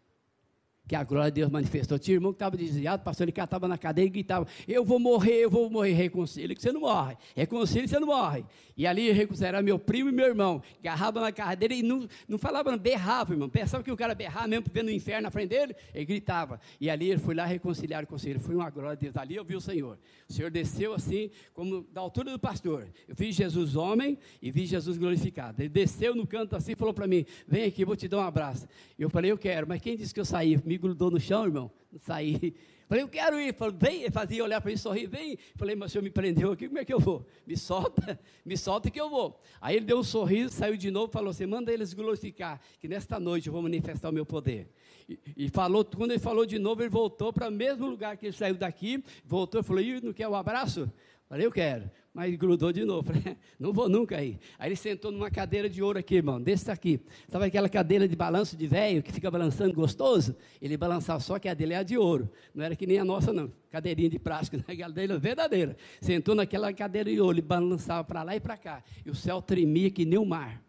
que 0.91 0.95
a 0.97 1.05
glória 1.05 1.31
de 1.31 1.35
Deus 1.39 1.49
manifestou. 1.49 1.97
Tinha 1.97 2.15
irmão 2.15 2.33
que 2.33 2.35
estava 2.35 2.57
desviado, 2.57 3.01
pastor, 3.01 3.23
ele 3.23 3.31
catava 3.31 3.65
na 3.65 3.77
cadeia 3.77 4.07
e 4.07 4.09
gritava: 4.09 4.45
Eu 4.67 4.83
vou 4.83 4.99
morrer, 4.99 5.45
eu 5.45 5.49
vou 5.49 5.69
morrer. 5.69 5.93
Reconcilia 5.93 6.53
que 6.53 6.61
você 6.61 6.69
não 6.69 6.81
morre. 6.81 7.15
Reconcilia 7.33 7.83
que 7.83 7.87
você 7.87 7.97
não 7.97 8.07
morre. 8.07 8.43
E 8.75 8.85
ali 8.85 9.09
era 9.41 9.61
meu 9.61 9.79
primo 9.79 10.09
e 10.09 10.11
meu 10.11 10.25
irmão, 10.25 10.61
agarrava 10.79 11.21
na 11.21 11.31
cadeira 11.31 11.73
e 11.73 11.81
não, 11.81 12.07
não 12.27 12.37
falava, 12.37 12.71
não, 12.71 12.77
berrava, 12.77 13.33
irmão. 13.33 13.47
Pensava 13.47 13.83
que 13.83 13.91
o 13.91 13.95
cara 13.95 14.13
berrava 14.13 14.47
mesmo, 14.47 14.65
vendo 14.73 14.87
o 14.87 14.91
inferno 14.91 15.21
na 15.21 15.31
frente 15.31 15.49
dele, 15.49 15.73
ele 15.93 16.03
gritava. 16.03 16.59
E 16.79 16.89
ali 16.89 17.11
ele 17.11 17.19
foi 17.19 17.35
lá 17.35 17.45
reconciliar 17.45 18.05
com 18.05 18.15
o 18.15 18.19
Senhor. 18.19 18.39
Foi 18.39 18.55
uma 18.55 18.69
glória 18.69 18.97
de 18.97 19.03
Deus. 19.03 19.15
Ali 19.15 19.35
eu 19.35 19.45
vi 19.45 19.55
o 19.55 19.61
Senhor. 19.61 19.97
O 20.27 20.33
Senhor 20.33 20.51
desceu 20.51 20.93
assim, 20.93 21.29
como 21.53 21.87
da 21.93 22.01
altura 22.01 22.31
do 22.31 22.39
pastor. 22.39 22.87
Eu 23.07 23.15
vi 23.15 23.31
Jesus 23.31 23.77
homem 23.77 24.17
e 24.41 24.51
vi 24.51 24.65
Jesus 24.65 24.97
glorificado. 24.97 25.61
Ele 25.61 25.69
desceu 25.69 26.13
no 26.15 26.27
canto 26.27 26.55
assim 26.55 26.73
e 26.73 26.75
falou 26.75 26.93
para 26.93 27.07
mim: 27.07 27.25
Vem 27.47 27.63
aqui, 27.63 27.85
vou 27.85 27.95
te 27.95 28.09
dar 28.09 28.17
um 28.17 28.21
abraço. 28.21 28.67
Eu 28.99 29.09
falei: 29.09 29.31
Eu 29.31 29.37
quero, 29.37 29.67
mas 29.67 29.81
quem 29.81 29.95
disse 29.95 30.13
que 30.13 30.19
eu 30.19 30.25
saí? 30.25 30.59
Me 30.65 30.80
grudou 30.81 31.09
no 31.11 31.19
chão, 31.19 31.45
irmão. 31.45 31.71
Saí. 31.99 32.53
Falei, 32.91 33.05
eu 33.05 33.07
quero 33.07 33.39
ir. 33.39 33.53
Falei, 33.53 33.75
vem. 33.79 34.01
Ele 34.01 34.11
fazia 34.11 34.43
olhar 34.43 34.59
para 34.59 34.69
mim, 34.69 34.75
sorrir, 34.75 35.07
vem. 35.07 35.37
Falei, 35.55 35.75
mas 35.75 35.91
o 35.91 35.93
senhor 35.93 36.03
me 36.03 36.09
prendeu 36.09 36.51
aqui, 36.51 36.67
como 36.67 36.79
é 36.79 36.83
que 36.83 36.93
eu 36.93 36.99
vou? 36.99 37.25
Me 37.47 37.55
solta, 37.55 38.19
me 38.43 38.57
solta 38.57 38.91
que 38.91 38.99
eu 38.99 39.09
vou. 39.09 39.39
Aí 39.61 39.77
ele 39.77 39.85
deu 39.85 39.99
um 39.99 40.03
sorriso, 40.03 40.53
saiu 40.53 40.75
de 40.75 40.91
novo, 40.91 41.09
falou 41.09 41.29
assim: 41.29 41.45
manda 41.45 41.71
eles 41.71 41.93
glorificar, 41.93 42.59
que 42.81 42.89
nesta 42.89 43.17
noite 43.17 43.47
eu 43.47 43.53
vou 43.53 43.61
manifestar 43.61 44.09
o 44.09 44.13
meu 44.13 44.25
poder. 44.25 44.67
E, 45.07 45.17
e 45.37 45.49
falou, 45.49 45.85
quando 45.85 46.11
ele 46.11 46.19
falou 46.19 46.45
de 46.45 46.59
novo, 46.59 46.81
ele 46.81 46.89
voltou 46.89 47.31
para 47.31 47.47
o 47.47 47.51
mesmo 47.51 47.87
lugar 47.87 48.17
que 48.17 48.25
ele 48.25 48.35
saiu 48.35 48.55
daqui, 48.55 49.01
voltou 49.23 49.61
e 49.61 49.63
falou: 49.63 49.81
e 49.81 50.01
não 50.01 50.11
quer 50.11 50.27
um 50.27 50.35
abraço? 50.35 50.91
Falei, 51.31 51.45
eu 51.45 51.51
quero. 51.51 51.89
Mas 52.13 52.35
grudou 52.35 52.73
de 52.73 52.83
novo. 52.83 53.03
Falei, 53.07 53.37
não 53.57 53.71
vou 53.71 53.87
nunca 53.87 54.17
aí. 54.17 54.37
Aí 54.59 54.67
ele 54.67 54.75
sentou 54.75 55.13
numa 55.13 55.31
cadeira 55.31 55.69
de 55.69 55.81
ouro 55.81 55.97
aqui, 55.97 56.15
irmão, 56.15 56.41
desse 56.41 56.69
aqui. 56.69 56.99
Sabe 57.29 57.45
aquela 57.45 57.69
cadeira 57.69 58.05
de 58.05 58.17
balanço 58.17 58.57
de 58.57 58.67
velho 58.67 59.01
que 59.01 59.13
fica 59.13 59.31
balançando 59.31 59.73
gostoso? 59.73 60.35
Ele 60.61 60.75
balançava 60.75 61.21
só 61.21 61.39
que 61.39 61.47
a 61.47 61.53
dele 61.53 61.73
era 61.73 61.85
de 61.85 61.97
ouro. 61.97 62.29
Não 62.53 62.65
era 62.65 62.75
que 62.75 62.85
nem 62.85 62.99
a 62.99 63.05
nossa, 63.05 63.31
não. 63.31 63.49
Cadeirinha 63.69 64.09
de 64.09 64.19
plástico, 64.19 64.57
né? 64.59 64.65
aquela 64.67 64.93
dele 64.93 65.17
verdadeira. 65.17 65.77
Sentou 66.01 66.35
naquela 66.35 66.73
cadeira 66.73 67.09
de 67.09 67.21
ouro, 67.21 67.35
ele 67.35 67.41
balançava 67.41 68.03
para 68.03 68.23
lá 68.23 68.35
e 68.35 68.39
para 68.41 68.57
cá. 68.57 68.83
E 69.05 69.09
o 69.09 69.15
céu 69.15 69.41
tremia 69.41 69.89
que 69.89 70.03
nem 70.03 70.19
o 70.19 70.25
mar. 70.25 70.61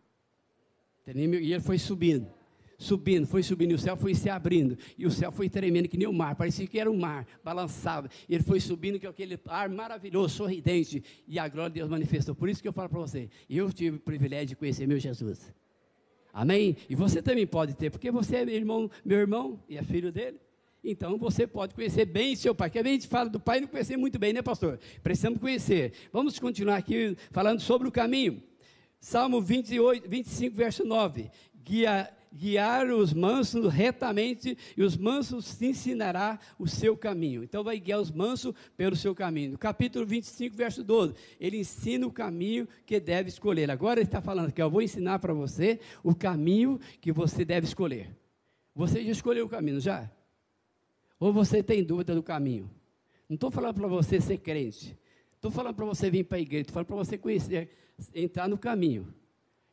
E 1.05 1.53
ele 1.53 1.59
foi 1.59 1.77
subindo 1.77 2.31
subindo, 2.83 3.27
foi 3.27 3.43
subindo, 3.43 3.75
o 3.75 3.79
céu 3.79 3.97
foi 3.97 4.15
se 4.15 4.29
abrindo, 4.29 4.77
e 4.99 5.07
o 5.07 5.11
céu 5.11 5.33
foi 5.33 5.49
tremendo 5.49 5.89
que 5.89 5.97
nem 5.97 6.07
o 6.07 6.13
mar, 6.13 6.35
parecia 6.35 6.67
que 6.67 6.79
era 6.79 6.91
um 6.91 6.99
mar, 6.99 7.27
balançava, 7.43 8.11
e 8.29 8.35
ele 8.35 8.43
foi 8.43 8.61
subindo 8.61 9.01
com 9.01 9.09
aquele 9.09 9.39
ar 9.47 9.69
maravilhoso, 9.69 10.35
sorridente, 10.35 11.03
e 11.27 11.39
a 11.39 11.49
glória 11.49 11.71
de 11.71 11.75
Deus 11.77 11.89
manifestou. 11.89 12.35
Por 12.35 12.49
isso 12.49 12.61
que 12.61 12.69
eu 12.69 12.73
falo 12.73 12.89
para 12.89 12.99
você, 12.99 13.31
eu 13.49 13.73
tive 13.73 13.97
o 13.97 14.01
privilégio 14.01 14.49
de 14.49 14.57
conhecer 14.57 14.87
meu 14.87 14.99
Jesus. 14.99 15.53
Amém? 16.33 16.77
E 16.89 16.95
você 16.95 17.21
também 17.21 17.47
pode 17.47 17.75
ter, 17.75 17.91
porque 17.91 18.11
você 18.11 18.37
é 18.37 18.45
meu 18.45 18.55
irmão, 18.55 18.91
meu 19.05 19.19
irmão 19.19 19.61
e 19.69 19.77
é 19.77 19.83
filho 19.83 20.11
dele. 20.11 20.41
Então 20.85 21.17
você 21.17 21.47
pode 21.47 21.75
conhecer 21.75 22.05
bem 22.07 22.35
seu 22.35 22.55
pai. 22.55 22.69
Que 22.69 22.79
a 22.79 22.83
gente 22.83 23.07
fala 23.07 23.29
do 23.29 23.39
pai 23.39 23.61
não 23.61 23.69
conhecer 23.69 23.97
muito 23.97 24.19
bem, 24.19 24.33
né, 24.33 24.43
pastor? 24.43 24.81
Precisamos 25.03 25.39
conhecer. 25.39 25.93
Vamos 26.13 26.39
continuar 26.39 26.77
aqui 26.77 27.17
falando 27.31 27.61
sobre 27.61 27.87
o 27.87 27.93
caminho. 27.93 28.43
Salmo 28.99 29.41
28, 29.41 30.09
25, 30.09 30.57
verso 30.57 30.85
9. 30.85 31.31
Guia, 31.63 32.11
guiar 32.33 32.91
os 32.91 33.13
mansos 33.13 33.73
retamente, 33.73 34.57
e 34.77 34.83
os 34.83 34.97
mansos 34.97 35.57
te 35.57 35.67
ensinará 35.67 36.39
o 36.59 36.67
seu 36.67 36.97
caminho. 36.97 37.43
Então 37.45 37.63
vai 37.63 37.79
guiar 37.79 38.01
os 38.01 38.11
mansos 38.11 38.55
pelo 38.77 38.97
seu 38.97 39.15
caminho. 39.15 39.59
capítulo 39.59 40.07
25, 40.07 40.57
verso 40.57 40.83
12, 40.83 41.15
ele 41.39 41.59
ensina 41.59 42.07
o 42.07 42.13
caminho 42.13 42.67
que 42.87 42.99
deve 42.99 43.29
escolher. 43.29 43.71
Agora 43.71 44.01
ele 44.01 44.09
está 44.09 44.21
falando 44.21 44.53
que 44.53 44.63
eu 44.63 44.71
vou 44.71 44.83
ensinar 44.83 45.19
para 45.19 45.35
você 45.35 45.79
o 46.03 46.15
caminho 46.15 46.81
que 47.01 47.13
você 47.13 47.45
deve 47.45 47.67
escolher. 47.67 48.17
Você 48.75 49.05
já 49.05 49.11
escolheu 49.11 49.47
o 49.47 49.49
caminho, 49.49 49.81
já? 49.81 50.11
Ou 51.21 51.33
você 51.33 51.63
tem 51.63 51.85
dúvida 51.85 52.15
do 52.15 52.23
caminho? 52.23 52.71
Não 53.29 53.35
estou 53.35 53.51
falando 53.51 53.75
para 53.75 53.87
você 53.87 54.21
ser 54.21 54.39
crente. 54.39 54.99
Estou 55.35 55.51
falando 55.51 55.75
para 55.75 55.85
você 55.85 56.11
vir 56.11 56.25
para 56.25 56.39
a 56.39 56.41
igreja. 56.41 56.63
Estou 56.63 56.75
falando 56.75 56.87
para 56.87 56.97
você 56.97 57.19
conhecer, 57.19 57.71
entrar 58.15 58.49
no 58.49 58.57
caminho. 58.57 59.13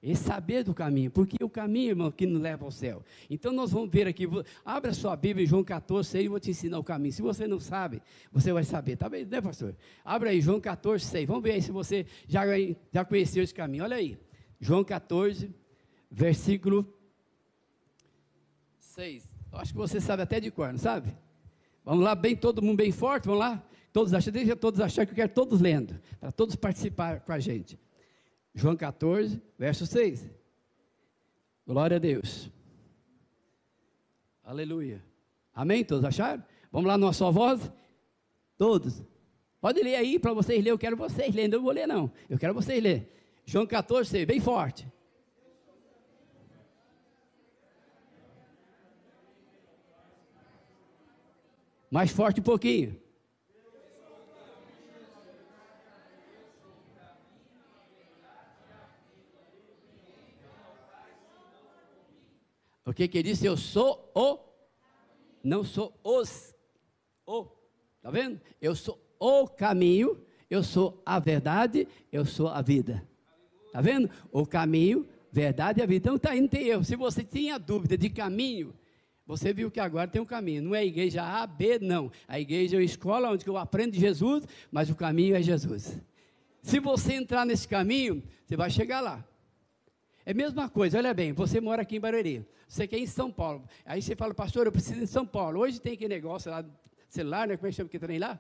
E 0.01 0.15
saber 0.15 0.63
do 0.63 0.73
caminho, 0.73 1.11
porque 1.11 1.43
o 1.43 1.49
caminho, 1.49 1.89
irmão, 1.89 2.09
que 2.09 2.25
nos 2.25 2.41
leva 2.41 2.63
ao 2.63 2.71
céu. 2.71 3.03
Então 3.29 3.51
nós 3.51 3.71
vamos 3.71 3.89
ver 3.89 4.07
aqui, 4.07 4.25
abra 4.63 4.93
sua 4.93 5.13
Bíblia 5.13 5.43
em 5.43 5.47
João 5.47 5.61
14, 5.61 6.17
aí 6.17 6.25
eu 6.25 6.31
vou 6.31 6.39
te 6.39 6.51
ensinar 6.51 6.79
o 6.79 6.83
caminho. 6.83 7.11
Se 7.11 7.21
você 7.21 7.45
não 7.45 7.59
sabe, 7.59 8.01
você 8.31 8.53
vai 8.53 8.63
saber, 8.63 8.95
tá 8.95 9.09
bem, 9.09 9.25
né, 9.25 9.41
pastor? 9.41 9.75
Abra 10.05 10.29
aí, 10.29 10.39
João 10.39 10.61
14, 10.61 11.03
6. 11.03 11.27
Vamos 11.27 11.43
ver 11.43 11.51
aí 11.51 11.61
se 11.61 11.71
você 11.71 12.05
já, 12.27 12.43
já 12.93 13.03
conheceu 13.03 13.43
esse 13.43 13.53
caminho. 13.53 13.83
Olha 13.83 13.97
aí, 13.97 14.17
João 14.57 14.85
14, 14.85 15.53
versículo 16.09 16.87
6. 18.77 19.29
Eu 19.51 19.59
acho 19.59 19.73
que 19.73 19.77
você 19.77 19.99
sabe 19.99 20.23
até 20.23 20.39
de 20.39 20.49
cor, 20.49 20.71
não 20.71 20.79
sabe? 20.79 21.13
Vamos 21.83 22.05
lá, 22.05 22.15
bem, 22.15 22.37
todo 22.37 22.61
mundo 22.61 22.77
bem 22.77 22.91
forte, 22.91 23.25
vamos 23.25 23.41
lá? 23.41 23.61
Todos 23.91 24.13
acham, 24.13 24.31
deixa 24.31 24.55
todos 24.55 24.79
achar 24.79 25.05
que 25.05 25.11
eu 25.11 25.15
quero 25.15 25.33
todos 25.33 25.59
lendo, 25.59 25.99
para 26.19 26.31
todos 26.31 26.55
participar 26.55 27.19
com 27.19 27.33
a 27.33 27.39
gente. 27.39 27.77
João 28.53 28.75
14, 28.75 29.41
verso 29.57 29.85
6. 29.85 30.29
Glória 31.65 31.97
a 31.97 31.99
Deus. 31.99 32.49
Aleluia. 34.43 35.03
Amém? 35.53 35.83
Todos 35.85 36.05
acharam? 36.05 36.43
Vamos 36.71 36.87
lá 36.87 36.97
numa 36.97 37.13
só 37.13 37.31
voz? 37.31 37.71
Todos. 38.57 39.03
Pode 39.61 39.81
ler 39.81 39.95
aí 39.95 40.17
para 40.17 40.33
vocês 40.33 40.57
lerem. 40.57 40.71
Eu 40.71 40.79
quero 40.79 40.97
vocês 40.97 41.33
lerem. 41.33 41.49
Não 41.49 41.61
vou 41.61 41.71
ler, 41.71 41.87
não. 41.87 42.11
Eu 42.29 42.37
quero 42.37 42.53
vocês 42.53 42.81
lerem. 42.81 43.07
João 43.45 43.65
14, 43.65 44.09
6, 44.09 44.25
bem 44.25 44.39
forte. 44.39 44.87
Mais 51.89 52.11
forte 52.11 52.39
um 52.39 52.43
pouquinho. 52.43 52.98
O 62.89 62.93
que 62.93 63.21
disse? 63.21 63.45
Eu 63.45 63.55
sou 63.55 64.11
o, 64.15 64.39
não 65.43 65.63
sou 65.63 65.93
os, 66.03 66.55
o, 67.23 67.45
tá 68.01 68.09
vendo? 68.09 68.41
Eu 68.59 68.75
sou 68.75 68.99
o 69.19 69.47
caminho, 69.47 70.19
eu 70.49 70.63
sou 70.63 70.99
a 71.05 71.19
verdade, 71.19 71.87
eu 72.11 72.25
sou 72.25 72.47
a 72.47 72.63
vida. 72.63 73.07
Tá 73.71 73.79
vendo? 73.79 74.09
O 74.31 74.43
caminho, 74.43 75.07
verdade 75.31 75.79
e 75.79 75.83
a 75.83 75.85
vida. 75.85 76.07
Então 76.07 76.17
tá 76.17 76.31
aí, 76.31 76.41
não 76.41 76.47
tem 76.47 76.67
erro. 76.67 76.83
Se 76.83 76.95
você 76.95 77.23
tinha 77.23 77.59
dúvida 77.59 77.95
de 77.95 78.09
caminho, 78.09 78.73
você 79.23 79.53
viu 79.53 79.69
que 79.69 79.79
agora 79.79 80.07
tem 80.07 80.19
um 80.19 80.25
caminho. 80.25 80.63
Não 80.63 80.73
é 80.73 80.79
a 80.79 80.85
igreja 80.85 81.21
A, 81.21 81.45
B, 81.45 81.77
não. 81.77 82.11
A 82.27 82.39
igreja 82.39 82.77
é 82.77 82.79
a 82.79 82.83
escola 82.83 83.29
onde 83.29 83.45
eu 83.45 83.55
aprendo 83.55 83.91
de 83.91 83.99
Jesus, 83.99 84.47
mas 84.71 84.89
o 84.89 84.95
caminho 84.95 85.35
é 85.35 85.43
Jesus. 85.43 86.01
Se 86.63 86.79
você 86.79 87.13
entrar 87.13 87.45
nesse 87.45 87.67
caminho, 87.67 88.23
você 88.47 88.57
vai 88.57 88.71
chegar 88.71 88.99
lá. 88.99 89.28
É 90.29 90.31
a 90.31 90.35
mesma 90.35 90.69
coisa, 90.69 90.99
olha 90.99 91.11
bem, 91.11 91.33
você 91.33 91.59
mora 91.59 91.81
aqui 91.81 91.95
em 91.95 91.99
Barueri, 91.99 92.45
você 92.67 92.87
quer 92.87 92.99
ir 92.99 93.01
em 93.01 93.07
São 93.07 93.31
Paulo. 93.31 93.63
Aí 93.83 93.99
você 93.99 94.15
fala, 94.15 94.31
pastor, 94.31 94.67
eu 94.67 94.71
preciso 94.71 94.99
ir 94.99 95.01
em 95.01 95.07
São 95.07 95.25
Paulo. 95.25 95.59
Hoje 95.59 95.81
tem 95.81 95.93
aquele 95.93 96.13
negócio 96.13 96.51
lá, 96.51 96.63
celular, 97.07 97.47
né? 97.47 97.57
Como 97.57 97.65
é 97.65 97.71
que 97.71 97.75
chama 97.75 97.89
que 97.89 97.97
trem 97.97 98.19
lá? 98.19 98.39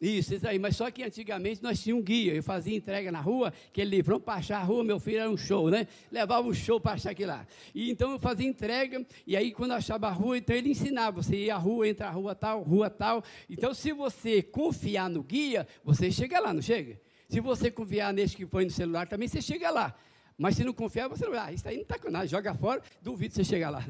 Isso, 0.00 0.34
isso 0.34 0.48
aí, 0.48 0.58
mas 0.58 0.74
só 0.74 0.90
que 0.90 1.04
antigamente 1.04 1.62
nós 1.62 1.80
tínhamos 1.80 2.02
um 2.02 2.04
guia, 2.04 2.34
eu 2.34 2.42
fazia 2.42 2.76
entrega 2.76 3.12
na 3.12 3.20
rua, 3.20 3.52
aquele 3.68 3.90
livrão 3.90 4.20
para 4.20 4.40
achar 4.40 4.58
a 4.58 4.64
rua, 4.64 4.82
meu 4.82 4.98
filho 4.98 5.20
era 5.20 5.30
um 5.30 5.36
show, 5.36 5.70
né? 5.70 5.86
Levava 6.10 6.48
um 6.48 6.52
show 6.52 6.80
para 6.80 6.94
achar 6.94 7.10
aquilo 7.10 7.30
lá. 7.30 7.46
E 7.72 7.88
então 7.88 8.10
eu 8.10 8.18
fazia 8.18 8.48
entrega, 8.48 9.06
e 9.24 9.36
aí 9.36 9.52
quando 9.52 9.74
achava 9.74 10.08
a 10.08 10.10
rua, 10.10 10.38
então 10.38 10.56
ele 10.56 10.70
ensinava, 10.70 11.22
você 11.22 11.36
ia 11.36 11.54
à 11.54 11.56
rua, 11.56 11.88
entra 11.88 12.08
a 12.08 12.10
rua 12.10 12.34
tal, 12.34 12.62
rua 12.64 12.90
tal. 12.90 13.22
Então 13.48 13.72
se 13.72 13.92
você 13.92 14.42
confiar 14.42 15.08
no 15.08 15.22
guia, 15.22 15.68
você 15.84 16.10
chega 16.10 16.40
lá, 16.40 16.52
não 16.52 16.60
chega? 16.60 17.00
Se 17.28 17.40
você 17.40 17.70
confiar 17.70 18.12
nesse 18.12 18.36
que 18.36 18.44
põe 18.44 18.64
no 18.64 18.72
celular 18.72 19.06
também, 19.06 19.28
você 19.28 19.40
chega 19.40 19.70
lá. 19.70 19.94
Mas 20.38 20.56
se 20.56 20.64
não 20.64 20.72
confiar, 20.72 21.08
você 21.08 21.24
não 21.24 21.32
vai, 21.32 21.48
ah, 21.48 21.52
isso 21.52 21.66
aí 21.66 21.76
não 21.76 21.82
está 21.82 21.98
com 21.98 22.10
nada, 22.10 22.26
joga 22.26 22.54
fora, 22.54 22.82
duvido 23.00 23.34
você 23.34 23.44
chegar 23.44 23.70
lá. 23.70 23.86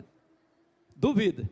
Duvida. 0.95 1.51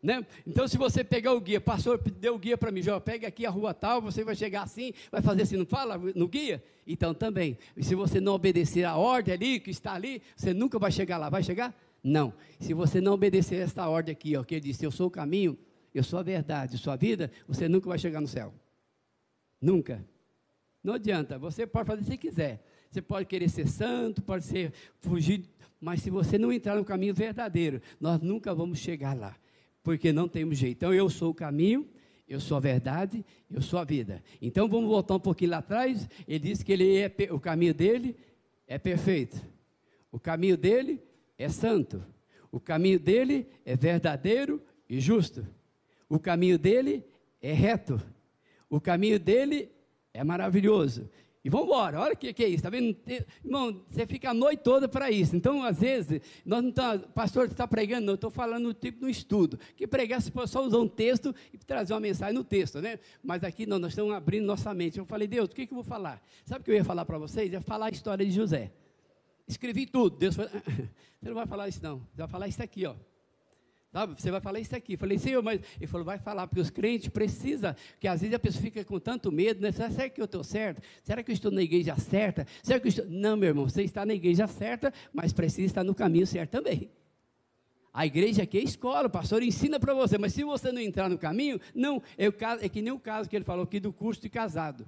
Né? 0.00 0.24
Então, 0.46 0.68
se 0.68 0.78
você 0.78 1.02
pegar 1.02 1.32
o 1.32 1.40
guia, 1.40 1.60
pastor 1.60 1.98
deu 1.98 2.36
o 2.36 2.38
guia 2.38 2.56
para 2.56 2.70
mim, 2.70 2.80
já 2.80 3.00
pega 3.00 3.26
aqui 3.26 3.44
a 3.44 3.50
rua 3.50 3.74
tal, 3.74 4.00
você 4.00 4.22
vai 4.22 4.36
chegar 4.36 4.62
assim, 4.62 4.92
vai 5.10 5.20
fazer 5.20 5.42
assim, 5.42 5.56
não 5.56 5.66
fala 5.66 5.98
no 5.98 6.28
guia? 6.28 6.62
Então 6.86 7.12
também, 7.12 7.58
se 7.80 7.96
você 7.96 8.20
não 8.20 8.34
obedecer 8.34 8.84
a 8.84 8.96
ordem 8.96 9.34
ali, 9.34 9.58
que 9.58 9.70
está 9.70 9.94
ali, 9.94 10.22
você 10.36 10.54
nunca 10.54 10.78
vai 10.78 10.92
chegar 10.92 11.18
lá, 11.18 11.28
vai 11.28 11.42
chegar? 11.42 11.76
Não. 12.02 12.32
Se 12.60 12.72
você 12.72 13.00
não 13.00 13.12
obedecer 13.12 13.56
esta 13.56 13.88
ordem 13.88 14.12
aqui, 14.12 14.36
ó, 14.36 14.44
que 14.44 14.54
ele 14.54 14.60
disse, 14.60 14.84
eu 14.84 14.90
sou 14.92 15.08
o 15.08 15.10
caminho, 15.10 15.58
eu 15.92 16.04
sou 16.04 16.20
a 16.20 16.22
verdade, 16.22 16.74
eu 16.74 16.78
sou 16.78 16.92
a 16.92 16.96
vida, 16.96 17.30
você 17.46 17.68
nunca 17.68 17.88
vai 17.88 17.98
chegar 17.98 18.20
no 18.20 18.28
céu. 18.28 18.54
Nunca. 19.60 20.04
Não 20.82 20.94
adianta, 20.94 21.38
você 21.38 21.66
pode 21.66 21.88
fazer 21.88 22.04
se 22.04 22.16
quiser. 22.16 22.64
Você 22.90 23.02
pode 23.02 23.26
querer 23.26 23.48
ser 23.48 23.68
santo, 23.68 24.22
pode 24.22 24.44
ser 24.44 24.72
fugir, 24.98 25.44
mas 25.80 26.02
se 26.02 26.10
você 26.10 26.38
não 26.38 26.52
entrar 26.52 26.76
no 26.76 26.84
caminho 26.84 27.14
verdadeiro, 27.14 27.80
nós 28.00 28.20
nunca 28.20 28.54
vamos 28.54 28.78
chegar 28.78 29.14
lá 29.14 29.36
porque 29.88 30.12
não 30.12 30.28
temos 30.28 30.58
jeito. 30.58 30.76
Então 30.76 30.92
eu 30.92 31.08
sou 31.08 31.30
o 31.30 31.34
caminho, 31.34 31.88
eu 32.28 32.38
sou 32.40 32.58
a 32.58 32.60
verdade, 32.60 33.24
eu 33.50 33.62
sou 33.62 33.78
a 33.78 33.84
vida. 33.84 34.22
Então 34.40 34.68
vamos 34.68 34.86
voltar 34.86 35.14
um 35.14 35.20
pouquinho 35.20 35.52
lá 35.52 35.58
atrás. 35.58 36.06
Ele 36.28 36.40
disse 36.40 36.62
que 36.62 36.72
ele 36.72 36.98
é, 36.98 37.10
o 37.30 37.40
caminho 37.40 37.72
dele 37.72 38.14
é 38.66 38.76
perfeito. 38.76 39.40
O 40.12 40.20
caminho 40.20 40.58
dele 40.58 41.02
é 41.38 41.48
santo. 41.48 42.04
O 42.52 42.60
caminho 42.60 43.00
dele 43.00 43.46
é 43.64 43.74
verdadeiro 43.76 44.60
e 44.86 45.00
justo. 45.00 45.46
O 46.06 46.18
caminho 46.18 46.58
dele 46.58 47.02
é 47.40 47.54
reto. 47.54 47.98
O 48.68 48.78
caminho 48.82 49.18
dele 49.18 49.70
é 50.12 50.22
maravilhoso. 50.22 51.08
E 51.48 51.50
vamos 51.50 51.66
embora, 51.66 51.98
olha 51.98 52.12
o 52.12 52.16
que, 52.16 52.30
que, 52.34 52.44
é 52.44 52.46
isso, 52.46 52.56
está 52.56 52.68
vendo? 52.68 52.94
Irmão, 53.42 53.80
você 53.90 54.06
fica 54.06 54.28
a 54.28 54.34
noite 54.34 54.60
toda 54.62 54.86
para 54.86 55.10
isso. 55.10 55.34
Então, 55.34 55.62
às 55.62 55.80
vezes, 55.80 56.20
nós 56.44 56.62
não 56.62 56.68
estamos, 56.68 57.06
pastor 57.14 57.46
está 57.46 57.66
pregando, 57.66 58.04
não, 58.04 58.12
eu 58.12 58.16
estou 58.16 58.30
falando 58.30 58.64
no 58.64 58.74
tipo 58.74 59.00
do 59.00 59.08
estudo. 59.08 59.58
Que 59.74 59.86
pregar 59.86 60.20
se 60.20 60.30
só 60.46 60.62
usar 60.62 60.76
um 60.76 60.86
texto 60.86 61.34
e 61.50 61.56
trazer 61.56 61.94
uma 61.94 62.00
mensagem 62.00 62.34
no 62.34 62.44
texto, 62.44 62.82
né? 62.82 62.98
Mas 63.24 63.42
aqui 63.42 63.64
não, 63.64 63.78
nós 63.78 63.92
estamos 63.92 64.12
abrindo 64.12 64.44
nossa 64.44 64.74
mente. 64.74 64.98
Eu 64.98 65.06
falei, 65.06 65.26
Deus, 65.26 65.48
o 65.48 65.54
que, 65.54 65.66
que 65.66 65.72
eu 65.72 65.76
vou 65.76 65.84
falar? 65.84 66.22
Sabe 66.44 66.60
o 66.60 66.64
que 66.64 66.70
eu 66.70 66.74
ia 66.74 66.84
falar 66.84 67.06
para 67.06 67.16
vocês? 67.16 67.50
Ia 67.50 67.62
falar 67.62 67.86
a 67.86 67.90
história 67.90 68.26
de 68.26 68.30
José. 68.30 68.70
Escrevi 69.46 69.86
tudo. 69.86 70.18
Deus 70.18 70.36
falou, 70.36 70.50
você 71.18 71.28
não 71.28 71.34
vai 71.34 71.46
falar 71.46 71.68
isso 71.68 71.82
não, 71.82 72.00
você 72.00 72.18
vai 72.18 72.28
falar 72.28 72.48
isso 72.48 72.62
aqui, 72.62 72.84
ó. 72.84 72.94
Você 74.16 74.30
vai 74.30 74.40
falar 74.40 74.60
isso 74.60 74.76
aqui. 74.76 74.94
Eu 74.94 74.98
falei, 74.98 75.18
Senhor, 75.18 75.42
mas 75.42 75.60
ele 75.76 75.86
falou, 75.86 76.04
vai 76.04 76.18
falar, 76.18 76.46
porque 76.46 76.60
os 76.60 76.68
crentes 76.68 77.08
precisam, 77.08 77.74
que 77.98 78.06
às 78.06 78.20
vezes 78.20 78.34
a 78.34 78.38
pessoa 78.38 78.62
fica 78.62 78.84
com 78.84 79.00
tanto 79.00 79.32
medo, 79.32 79.62
né? 79.62 79.72
Será 79.72 80.08
que 80.10 80.20
eu 80.20 80.26
estou 80.26 80.44
certo? 80.44 80.82
Será 81.02 81.22
que 81.22 81.30
eu 81.30 81.32
estou 81.32 81.50
na 81.50 81.62
igreja 81.62 81.96
certa? 81.96 82.46
Será 82.62 82.78
que 82.78 82.86
eu 82.86 82.90
estou. 82.90 83.06
Não, 83.06 83.36
meu 83.36 83.48
irmão, 83.48 83.68
você 83.68 83.82
está 83.82 84.04
na 84.04 84.14
igreja 84.14 84.46
certa, 84.46 84.92
mas 85.12 85.32
precisa 85.32 85.66
estar 85.66 85.82
no 85.84 85.94
caminho 85.94 86.26
certo 86.26 86.50
também. 86.50 86.90
A 87.92 88.04
igreja 88.04 88.42
aqui 88.42 88.58
é 88.58 88.62
escola, 88.62 89.08
o 89.08 89.10
pastor 89.10 89.42
ensina 89.42 89.80
para 89.80 89.94
você, 89.94 90.18
mas 90.18 90.34
se 90.34 90.44
você 90.44 90.70
não 90.70 90.80
entrar 90.80 91.08
no 91.08 91.18
caminho, 91.18 91.58
não, 91.74 92.02
é, 92.16 92.30
caso, 92.30 92.64
é 92.64 92.68
que 92.68 92.82
nem 92.82 92.92
o 92.92 92.98
caso 93.00 93.28
que 93.28 93.34
ele 93.34 93.44
falou 93.44 93.64
aqui 93.64 93.80
do 93.80 93.92
curso 93.92 94.20
de 94.20 94.28
casado. 94.28 94.86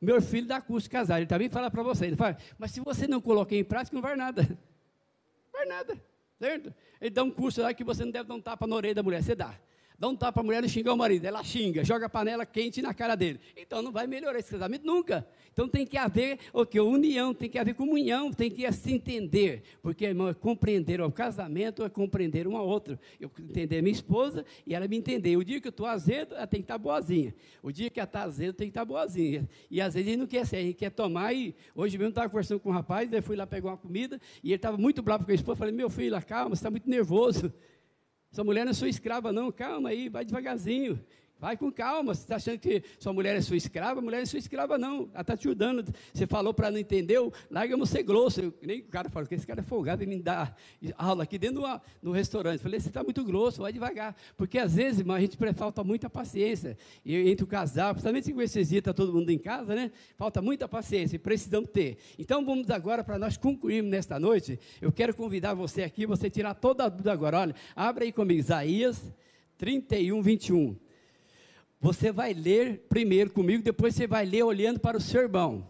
Meu 0.00 0.22
filho 0.22 0.46
dá 0.46 0.60
curso 0.60 0.86
de 0.86 0.90
casado, 0.90 1.18
ele 1.18 1.26
também 1.26 1.48
fala 1.48 1.70
para 1.70 1.82
você, 1.82 2.06
ele 2.06 2.16
fala, 2.16 2.36
mas 2.58 2.70
se 2.70 2.80
você 2.80 3.08
não 3.08 3.20
colocar 3.20 3.56
em 3.56 3.64
prática, 3.64 3.94
não 3.94 4.00
vai 4.00 4.14
nada. 4.14 4.42
Não 4.42 5.52
vai 5.52 5.66
nada. 5.66 6.13
Certo? 6.44 6.74
Ele 7.00 7.08
dá 7.08 7.24
um 7.24 7.30
curso 7.30 7.62
lá 7.62 7.72
que 7.72 7.82
você 7.82 8.04
não 8.04 8.12
deve 8.12 8.28
dar 8.28 8.34
um 8.34 8.40
tapa 8.40 8.66
na 8.66 8.76
orelha 8.76 8.96
da 8.96 9.02
mulher, 9.02 9.22
você 9.22 9.34
dá. 9.34 9.54
Dá 9.96 10.08
um 10.08 10.16
tapa 10.16 10.40
a 10.40 10.44
mulher 10.44 10.64
e 10.64 10.68
xingar 10.68 10.92
o 10.92 10.96
marido. 10.96 11.24
Ela 11.24 11.42
xinga, 11.44 11.84
joga 11.84 12.06
a 12.06 12.08
panela 12.08 12.44
quente 12.44 12.82
na 12.82 12.92
cara 12.92 13.14
dele. 13.14 13.38
Então 13.56 13.80
não 13.80 13.92
vai 13.92 14.06
melhorar 14.06 14.38
esse 14.38 14.50
casamento 14.50 14.84
nunca. 14.84 15.26
Então 15.52 15.68
tem 15.68 15.86
que 15.86 15.96
haver 15.96 16.40
o 16.52 16.66
que? 16.66 16.80
União, 16.80 17.32
tem 17.32 17.48
que 17.48 17.58
haver 17.58 17.74
comunhão, 17.74 18.32
tem 18.32 18.50
que 18.50 18.70
se 18.72 18.92
entender. 18.92 19.62
Porque, 19.80 20.04
irmão, 20.04 20.28
é 20.28 20.34
compreender 20.34 21.00
o 21.00 21.12
casamento, 21.12 21.84
é 21.84 21.88
compreender 21.88 22.48
um 22.48 22.56
ao 22.56 22.66
outro. 22.66 22.98
Eu 23.20 23.30
entender 23.38 23.80
minha 23.82 23.92
esposa 23.92 24.44
e 24.66 24.74
ela 24.74 24.88
me 24.88 24.96
entender. 24.96 25.36
O 25.36 25.44
dia 25.44 25.60
que 25.60 25.68
eu 25.68 25.70
estou 25.70 25.86
azedo, 25.86 26.34
ela 26.34 26.46
tem 26.46 26.60
que 26.60 26.64
estar 26.64 26.74
tá 26.74 26.78
boazinha. 26.78 27.32
O 27.62 27.70
dia 27.70 27.88
que 27.88 28.00
ela 28.00 28.06
está 28.06 28.22
azedo, 28.22 28.54
tem 28.54 28.66
que 28.66 28.72
estar 28.72 28.80
tá 28.80 28.84
boazinha. 28.84 29.48
E 29.70 29.80
às 29.80 29.94
vezes 29.94 30.08
ele 30.08 30.16
não 30.16 30.26
quer 30.26 30.44
ser, 30.44 30.58
ele 30.58 30.74
quer 30.74 30.90
tomar. 30.90 31.32
E 31.32 31.54
hoje 31.72 31.96
mesmo 31.96 32.08
estava 32.08 32.28
conversando 32.28 32.58
com 32.58 32.70
um 32.70 32.72
rapaz, 32.72 33.12
eu 33.12 33.22
fui 33.22 33.36
lá 33.36 33.46
pegar 33.46 33.68
uma 33.68 33.76
comida 33.76 34.20
e 34.42 34.48
ele 34.48 34.56
estava 34.56 34.76
muito 34.76 35.02
bravo 35.02 35.24
com 35.24 35.30
a 35.30 35.34
esposa. 35.34 35.52
Eu 35.52 35.58
falei, 35.58 35.72
meu 35.72 35.88
filho, 35.88 36.20
calma, 36.26 36.50
você 36.50 36.60
está 36.60 36.70
muito 36.70 36.90
nervoso. 36.90 37.52
Essa 38.34 38.42
mulher 38.42 38.64
não 38.64 38.72
é 38.72 38.74
sua 38.74 38.88
escrava, 38.88 39.32
não. 39.32 39.52
Calma 39.52 39.90
aí, 39.90 40.08
vai 40.08 40.24
devagarzinho. 40.24 40.98
Vai 41.44 41.58
com 41.58 41.70
calma. 41.70 42.14
Você 42.14 42.22
está 42.22 42.36
achando 42.36 42.58
que 42.58 42.82
sua 42.98 43.12
mulher 43.12 43.36
é 43.36 43.40
sua 43.42 43.54
escrava? 43.54 44.00
Mulher 44.00 44.22
é 44.22 44.24
sua 44.24 44.38
escrava, 44.38 44.78
não. 44.78 45.10
Ela 45.12 45.20
está 45.20 45.36
te 45.36 45.46
ajudando. 45.46 45.84
Você 46.10 46.26
falou 46.26 46.54
para 46.54 46.70
não 46.70 46.78
entender, 46.78 47.18
larga 47.50 47.76
você 47.76 48.02
grosso. 48.02 48.40
Eu, 48.40 48.54
nem 48.62 48.80
o 48.80 48.84
cara 48.84 49.10
falou 49.10 49.28
que 49.28 49.34
esse 49.34 49.46
cara 49.46 49.60
é 49.60 49.62
folgado 49.62 50.02
e 50.02 50.06
me 50.06 50.22
dá 50.22 50.56
aula 50.96 51.24
aqui 51.24 51.36
dentro 51.36 51.60
do 51.60 51.80
no 52.00 52.12
restaurante. 52.12 52.54
Eu 52.54 52.60
falei, 52.60 52.80
você 52.80 52.88
está 52.88 53.04
muito 53.04 53.22
grosso, 53.22 53.60
vai 53.60 53.74
devagar. 53.74 54.16
Porque 54.38 54.56
às 54.56 54.74
vezes, 54.74 55.00
irmão, 55.00 55.14
a 55.14 55.20
gente 55.20 55.36
falta 55.54 55.84
muita 55.84 56.08
paciência. 56.08 56.78
E 57.04 57.14
entre 57.14 57.44
o 57.44 57.46
casal, 57.46 57.92
principalmente 57.92 58.32
com 58.32 58.40
esses 58.40 58.70
dias, 58.70 58.78
está 58.78 58.94
todo 58.94 59.12
mundo 59.12 59.28
em 59.28 59.38
casa, 59.38 59.74
né? 59.74 59.90
Falta 60.16 60.40
muita 60.40 60.66
paciência 60.66 61.16
e 61.16 61.18
precisamos 61.18 61.68
ter. 61.68 61.98
Então 62.18 62.42
vamos 62.42 62.70
agora, 62.70 63.04
para 63.04 63.18
nós 63.18 63.36
concluirmos 63.36 63.90
nesta 63.90 64.18
noite, 64.18 64.58
eu 64.80 64.90
quero 64.90 65.14
convidar 65.14 65.52
você 65.52 65.82
aqui, 65.82 66.06
você 66.06 66.30
tirar 66.30 66.54
toda 66.54 66.84
a 66.84 66.88
dúvida 66.88 67.12
agora. 67.12 67.40
Olha, 67.40 67.54
abre 67.76 68.06
aí 68.06 68.12
comigo, 68.12 68.40
Isaías 68.40 69.12
31, 69.58 70.22
21. 70.22 70.83
Você 71.84 72.10
vai 72.10 72.32
ler 72.32 72.78
primeiro 72.88 73.28
comigo, 73.30 73.62
depois 73.62 73.94
você 73.94 74.06
vai 74.06 74.24
ler 74.24 74.42
olhando 74.42 74.80
para 74.80 74.96
o 74.96 75.00
seu 75.02 75.20
irmão. 75.20 75.68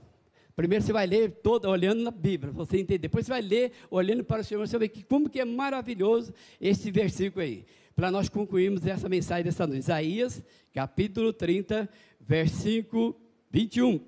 Primeiro 0.54 0.84
você 0.84 0.92
vai 0.92 1.08
ler 1.08 1.40
toda 1.42 1.68
olhando 1.68 2.04
na 2.04 2.12
Bíblia, 2.12 2.52
você 2.52 2.78
entender. 2.78 2.98
Depois 2.98 3.26
você 3.26 3.32
vai 3.32 3.42
ler 3.42 3.72
olhando 3.90 4.22
para 4.22 4.40
o 4.40 4.44
seu 4.44 4.54
irmão, 4.54 4.64
você 4.64 4.78
vai 4.78 4.86
ver 4.86 5.02
como 5.06 5.28
que 5.28 5.40
é 5.40 5.44
maravilhoso 5.44 6.32
esse 6.60 6.88
versículo 6.92 7.42
aí. 7.42 7.66
Para 7.96 8.12
nós 8.12 8.28
concluirmos 8.28 8.86
essa 8.86 9.08
mensagem 9.08 9.42
dessa 9.42 9.66
noite. 9.66 9.80
Isaías, 9.80 10.40
capítulo 10.72 11.32
30, 11.32 11.88
versículo 12.20 13.20
21. 13.50 14.00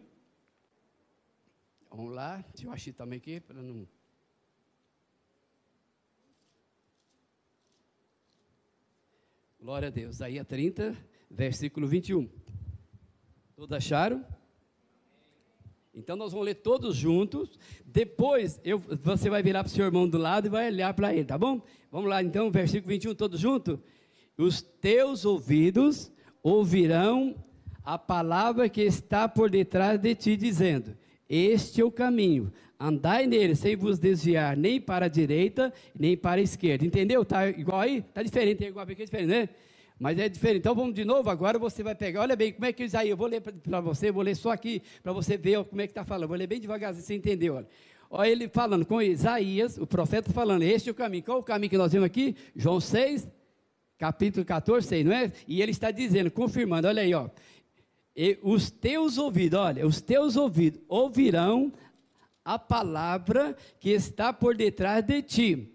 Vamos 1.91 2.15
lá, 2.15 2.37
deixa 2.55 2.69
eu 2.69 2.73
achar 2.73 2.93
também 2.93 3.17
aqui, 3.17 3.41
para 3.41 3.61
não... 3.61 3.85
Glória 9.61 9.89
a 9.89 9.91
Deus. 9.91 10.15
Isaías 10.15 10.47
30, 10.47 10.97
versículo 11.31 11.87
21. 11.87 12.29
Todos 13.57 13.77
acharam? 13.77 14.25
Então 15.95 16.15
nós 16.15 16.31
vamos 16.33 16.47
ler 16.47 16.57
todos 16.57 16.95
juntos. 16.95 17.59
Depois 17.85 18.61
eu, 18.63 18.79
você 18.79 19.31
vai 19.31 19.43
virar 19.43 19.65
para 19.65 19.69
o 19.69 19.73
seu 19.73 19.87
irmão 19.87 20.07
do 20.07 20.19
lado 20.19 20.47
e 20.47 20.51
vai 20.51 20.67
olhar 20.69 20.93
para 20.93 21.15
ele, 21.15 21.25
tá 21.25 21.39
bom? 21.39 21.63
Vamos 21.91 22.11
lá 22.11 22.23
então, 22.23 22.51
versículo 22.51 22.91
21, 22.91 23.15
todos 23.15 23.41
juntos. 23.41 23.79
Os 24.37 24.61
teus 24.61 25.25
ouvidos 25.25 26.13
ouvirão 26.43 27.35
a 27.83 27.97
palavra 27.97 28.69
que 28.69 28.83
está 28.83 29.27
por 29.27 29.49
detrás 29.49 29.99
de 29.99 30.15
ti, 30.15 30.37
dizendo: 30.37 30.95
Este 31.27 31.81
é 31.81 31.85
o 31.85 31.91
caminho, 31.91 32.53
andai 32.79 33.27
nele 33.27 33.55
sem 33.55 33.75
vos 33.75 33.99
desviar 33.99 34.55
nem 34.55 34.79
para 34.79 35.07
a 35.07 35.09
direita 35.09 35.73
nem 35.99 36.15
para 36.15 36.41
a 36.41 36.45
esquerda. 36.45 36.85
Entendeu? 36.85 37.23
Está 37.23 37.49
igual 37.49 37.81
aí? 37.81 37.99
Está 37.99 38.23
diferente, 38.23 38.65
é 38.65 38.69
igual 38.69 38.85
aqui, 38.85 39.01
é 39.01 39.05
diferente, 39.07 39.29
né? 39.29 39.49
Mas 39.99 40.19
é 40.19 40.29
diferente. 40.29 40.59
Então 40.59 40.75
vamos 40.75 40.95
de 40.95 41.05
novo, 41.05 41.31
agora 41.31 41.59
você 41.59 41.83
vai 41.83 41.95
pegar, 41.95 42.21
olha 42.21 42.37
bem, 42.37 42.53
como 42.53 42.67
é 42.67 42.73
que 42.73 42.85
Isaías, 42.85 43.11
eu 43.11 43.17
vou 43.17 43.27
ler 43.27 43.41
para 43.41 43.81
você, 43.81 44.13
vou 44.13 44.23
ler 44.23 44.37
só 44.37 44.51
aqui, 44.51 44.83
para 45.03 45.13
você 45.13 45.37
ver 45.37 45.65
como 45.65 45.81
é 45.81 45.87
que 45.87 45.93
está 45.93 46.05
falando. 46.05 46.29
Vou 46.29 46.37
ler 46.37 46.47
bem 46.47 46.61
devagarzinho, 46.61 47.05
você 47.05 47.15
entendeu, 47.15 47.55
olha. 47.55 47.67
Olha 48.09 48.29
ele 48.31 48.49
falando 48.49 48.87
com 48.87 49.03
Isaías, 49.03 49.79
o 49.79 49.87
profeta 49.87 50.33
falando, 50.33 50.63
este 50.63 50.89
é 50.89 50.93
o 50.93 50.95
caminho. 50.95 51.25
Qual 51.25 51.39
é 51.39 51.41
o 51.41 51.43
caminho 51.43 51.71
que 51.71 51.79
nós 51.79 51.93
vemos 51.93 52.07
aqui? 52.07 52.37
João 52.55 52.81
6, 52.81 53.29
capítulo 53.99 54.45
14, 54.45 54.87
6, 54.87 55.07
não 55.07 55.13
é? 55.13 55.33
E 55.49 55.61
ele 55.61 55.73
está 55.73 55.91
dizendo, 55.91 56.31
confirmando, 56.31 56.87
olha 56.87 57.03
aí, 57.03 57.13
ó. 57.15 57.29
E 58.15 58.39
os 58.43 58.71
teus 58.71 59.19
ouvidos, 59.19 59.59
olha, 59.59 59.87
os 59.87 60.01
teus 60.01 60.37
ouvidos 60.37 60.81
ouvirão 60.89 61.73
a 62.45 62.59
palavra 62.59 63.57
que 63.81 63.91
está 63.91 64.33
por 64.33 64.57
detrás 64.57 65.05
de 65.05 65.21
ti, 65.21 65.73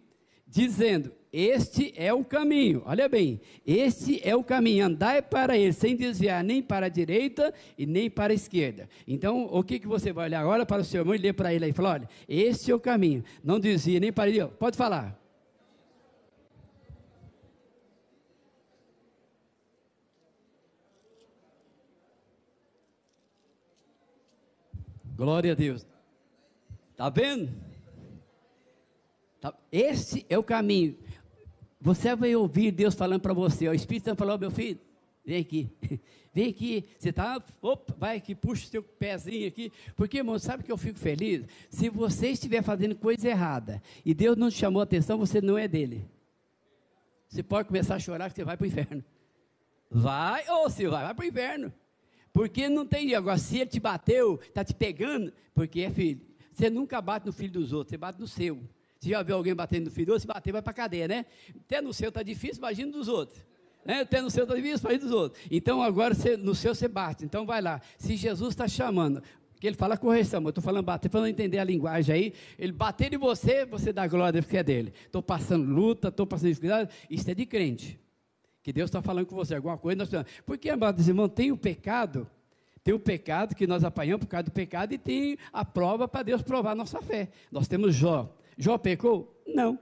dizendo: 0.48 1.12
este 1.34 1.94
é 1.96 2.14
o 2.14 2.26
caminho, 2.26 2.84
olha 2.86 3.08
bem, 3.08 3.40
este 3.66 4.20
é 4.28 4.36
o 4.36 4.44
caminho, 4.44 4.86
andai 4.86 5.22
para 5.22 5.58
ele, 5.58 5.72
sem 5.72 5.96
desviar 5.96 6.44
nem 6.44 6.62
para 6.62 6.88
a 6.88 6.90
direita 6.90 7.54
e 7.78 7.86
nem 7.86 8.10
para 8.10 8.34
a 8.34 8.36
esquerda. 8.36 8.90
Então, 9.08 9.48
o 9.50 9.64
que, 9.64 9.80
que 9.80 9.88
você 9.88 10.12
vai 10.12 10.26
olhar 10.26 10.42
agora 10.42 10.66
para 10.66 10.82
o 10.82 10.86
seu 10.86 11.02
irmão 11.02 11.16
e 11.16 11.18
ler 11.18 11.34
para 11.34 11.54
ele 11.54 11.66
aí? 11.66 11.72
Fala, 11.72 11.92
olha, 11.92 12.10
este 12.28 12.70
é 12.70 12.76
o 12.76 12.80
caminho, 12.80 13.24
não 13.42 13.60
desvia 13.60 14.00
nem 14.00 14.12
para 14.12 14.30
ele, 14.30 14.46
pode 14.48 14.76
falar. 14.76 15.18
Glória 25.16 25.52
a 25.52 25.56
Deus. 25.56 25.86
Está 26.92 27.10
vendo? 27.10 27.52
Tá, 29.40 29.54
esse 29.72 30.26
é 30.30 30.38
o 30.38 30.44
caminho. 30.44 30.98
Você 31.82 32.16
vai 32.16 32.36
ouvir 32.36 32.72
Deus 32.72 32.94
falando 32.94 33.22
para 33.22 33.34
você, 33.34 33.68
o 33.68 33.74
Espírito 33.74 34.06
Santo 34.06 34.20
falou, 34.20 34.38
meu 34.38 34.52
filho, 34.52 34.80
vem 35.26 35.40
aqui, 35.40 35.70
vem 36.32 36.50
aqui, 36.50 36.86
você 36.98 37.10
está, 37.10 37.44
vai 37.98 38.18
aqui, 38.18 38.36
puxa 38.36 38.66
o 38.66 38.70
seu 38.70 38.84
pezinho 38.84 39.48
aqui, 39.48 39.72
porque, 39.96 40.20
irmão, 40.20 40.38
sabe 40.38 40.64
que 40.64 40.72
eu 40.72 40.78
fico 40.78 41.00
feliz? 41.00 41.44
Se 41.70 41.90
você 41.90 42.30
estiver 42.30 42.62
fazendo 42.62 42.96
coisa 42.96 43.28
errada, 43.28 43.82
e 44.06 44.14
Deus 44.14 44.38
não 44.38 44.52
te 44.52 44.58
chamou 44.58 44.80
a 44.80 44.84
atenção, 44.84 45.18
você 45.18 45.42
não 45.42 45.58
é 45.58 45.68
dele. 45.68 46.08
Você 47.28 47.42
pode 47.42 47.68
começar 47.68 47.96
a 47.96 48.00
chorar 48.00 48.30
que 48.30 48.36
você 48.36 48.44
vai 48.44 48.56
para 48.56 48.66
o 48.66 48.68
inferno. 48.68 49.04
Vai, 49.90 50.48
ou 50.50 50.70
se 50.70 50.88
vai, 50.88 51.04
vai 51.04 51.16
para 51.16 51.26
o 51.26 51.28
inferno. 51.28 51.74
Porque 52.32 52.70
não 52.70 52.86
tem, 52.86 53.16
agora, 53.16 53.38
se 53.38 53.58
ele 53.58 53.70
te 53.70 53.80
bateu, 53.80 54.40
está 54.44 54.64
te 54.64 54.74
pegando, 54.74 55.34
porque 55.54 55.82
é 55.82 55.90
filho. 55.90 56.22
Você 56.54 56.70
nunca 56.70 57.02
bate 57.02 57.26
no 57.26 57.34
filho 57.34 57.54
dos 57.54 57.74
outros, 57.74 57.90
você 57.90 57.98
bate 57.98 58.20
no 58.20 58.28
seu. 58.28 58.62
Você 59.02 59.10
já 59.10 59.24
viu 59.24 59.36
alguém 59.36 59.56
batendo 59.56 59.86
no 59.86 59.92
filho? 59.92 60.18
Se 60.20 60.28
bater, 60.28 60.52
vai 60.52 60.62
para 60.62 60.70
a 60.70 60.76
cadeia, 60.76 61.08
né? 61.08 61.26
Até 61.60 61.82
no 61.82 61.92
seu 61.92 62.10
está 62.10 62.22
difícil, 62.22 62.58
imagina 62.60 62.92
dos 62.92 63.08
outros. 63.08 63.44
Né? 63.84 64.02
Até 64.02 64.22
no 64.22 64.30
seu 64.30 64.44
está 64.44 64.56
difícil, 64.56 64.78
imagina 64.78 65.04
dos 65.06 65.12
outros. 65.12 65.42
Então, 65.50 65.82
agora, 65.82 66.16
no 66.38 66.54
seu 66.54 66.76
você 66.76 66.88
bate. 66.88 67.26
Então, 67.26 67.44
vai 67.44 67.64
lá. 67.64 67.82
Se 67.98 68.16
Jesus 68.16 68.52
está 68.52 68.68
chamando, 68.68 69.24
que 69.60 69.66
ele 69.66 69.76
fala 69.76 69.98
correção, 69.98 70.44
eu 70.44 70.50
estou 70.50 70.64
falando 70.64 70.86
bater, 70.86 71.10
para 71.10 71.20
não 71.20 71.28
entender 71.28 71.58
a 71.58 71.64
linguagem 71.64 72.14
aí. 72.14 72.34
Ele 72.60 72.72
bater 72.72 73.12
em 73.12 73.18
você, 73.18 73.66
você 73.66 73.92
dá 73.92 74.06
glória 74.06 74.40
porque 74.40 74.58
é 74.58 74.64
dele. 74.64 74.94
Estou 75.08 75.24
passando 75.24 75.68
luta, 75.68 76.10
estou 76.10 76.28
passando 76.28 76.50
dificuldade. 76.50 76.94
Isso 77.10 77.32
é 77.32 77.34
de 77.34 77.48
crente. 77.48 78.00
Que 78.62 78.72
Deus 78.72 78.88
está 78.88 79.02
falando 79.02 79.26
com 79.26 79.36
você, 79.36 79.56
alguma 79.56 79.80
coisa. 79.80 79.98
Nós 79.98 80.26
Porque, 80.46 80.70
amados 80.70 81.08
irmãos, 81.08 81.30
tem 81.30 81.52
o 81.52 81.58
pecado, 81.58 82.30
tem 82.84 82.94
o 82.94 83.00
pecado 83.00 83.56
que 83.56 83.66
nós 83.66 83.84
apanhamos 83.84 84.26
por 84.26 84.30
causa 84.30 84.44
do 84.44 84.52
pecado, 84.52 84.94
e 84.94 85.00
tem 85.00 85.40
a 85.52 85.66
prova 85.66 86.08
para 86.08 86.22
Deus 86.22 86.44
provar 86.44 86.74
a 86.74 86.76
nossa 86.76 87.02
fé. 87.02 87.30
Nós 87.52 87.68
temos 87.68 87.96
Jó. 87.96 88.32
Jó 88.58 88.78
pecou? 88.78 89.42
Não. 89.48 89.80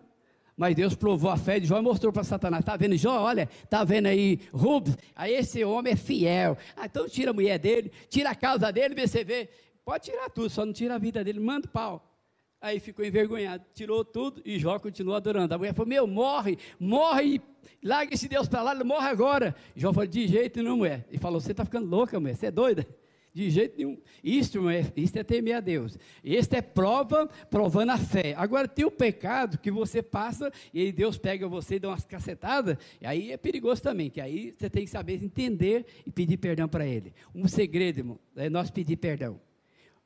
Mas 0.59 0.75
Deus 0.75 0.93
provou 0.93 1.31
a 1.31 1.37
fé 1.37 1.57
de 1.57 1.67
Jó 1.67 1.77
e 1.77 1.81
mostrou 1.81 2.11
para 2.11 2.23
Satanás: 2.23 2.61
está 2.61 2.75
vendo 2.75 2.97
Jó? 2.97 3.21
Olha, 3.21 3.47
está 3.63 3.85
vendo 3.85 4.07
aí 4.07 4.41
Rubens? 4.51 4.97
Aí 5.15 5.33
esse 5.33 5.63
homem 5.63 5.93
é 5.93 5.95
fiel. 5.95 6.57
Ah, 6.75 6.85
então 6.85 7.07
tira 7.07 7.31
a 7.31 7.33
mulher 7.33 7.57
dele, 7.57 7.89
tira 8.09 8.31
a 8.31 8.35
casa 8.35 8.69
dele, 8.69 8.93
você 9.07 9.23
vê. 9.23 9.49
Pode 9.85 10.03
tirar 10.03 10.29
tudo, 10.29 10.49
só 10.49 10.65
não 10.65 10.73
tira 10.73 10.95
a 10.95 10.97
vida 10.97 11.23
dele, 11.23 11.39
manda 11.39 11.65
o 11.65 11.69
pau. 11.69 12.05
Aí 12.61 12.77
ficou 12.81 13.05
envergonhado, 13.05 13.63
tirou 13.73 14.03
tudo 14.03 14.41
e 14.43 14.59
Jó 14.59 14.77
continuou 14.79 15.15
adorando. 15.15 15.55
A 15.55 15.57
mulher 15.57 15.73
falou: 15.73 15.87
Meu, 15.87 16.05
morre, 16.05 16.57
morre, 16.77 17.41
larga 17.81 18.13
esse 18.13 18.27
Deus 18.27 18.49
para 18.49 18.61
lá, 18.61 18.75
ele 18.75 18.83
morre 18.83 19.07
agora. 19.07 19.55
Jó 19.77 19.93
falou: 19.93 20.07
De 20.07 20.27
jeito 20.27 20.61
nenhum, 20.61 20.75
mulher. 20.75 21.05
Ele 21.07 21.19
falou: 21.19 21.39
Você 21.39 21.51
está 21.51 21.63
ficando 21.63 21.87
louca, 21.87 22.19
mulher, 22.19 22.35
você 22.35 22.47
é 22.47 22.51
doida? 22.51 22.85
De 23.39 23.49
jeito 23.49 23.77
nenhum. 23.77 23.97
Isto 24.21 24.69
é, 24.69 24.91
isto 24.97 25.15
é 25.15 25.23
temer 25.23 25.55
a 25.55 25.59
Deus. 25.61 25.97
Este 26.21 26.57
é 26.57 26.61
prova, 26.61 27.25
provando 27.49 27.91
a 27.91 27.97
fé. 27.97 28.33
Agora 28.35 28.67
tem 28.67 28.83
o 28.83 28.91
pecado 28.91 29.57
que 29.57 29.71
você 29.71 30.03
passa 30.03 30.51
e 30.73 30.81
aí 30.81 30.91
Deus 30.91 31.17
pega 31.17 31.47
você 31.47 31.75
e 31.75 31.79
dá 31.79 31.87
umas 31.87 32.03
cacetadas, 32.03 32.75
e 32.99 33.05
aí 33.05 33.31
é 33.31 33.37
perigoso 33.37 33.81
também, 33.81 34.09
que 34.09 34.19
aí 34.19 34.53
você 34.57 34.69
tem 34.69 34.83
que 34.83 34.91
saber 34.91 35.23
entender 35.23 35.85
e 36.05 36.11
pedir 36.11 36.35
perdão 36.35 36.67
para 36.67 36.85
ele. 36.85 37.13
Um 37.33 37.47
segredo, 37.47 37.99
irmão, 37.99 38.19
é 38.35 38.49
nós 38.49 38.69
pedir 38.69 38.97
perdão. 38.97 39.39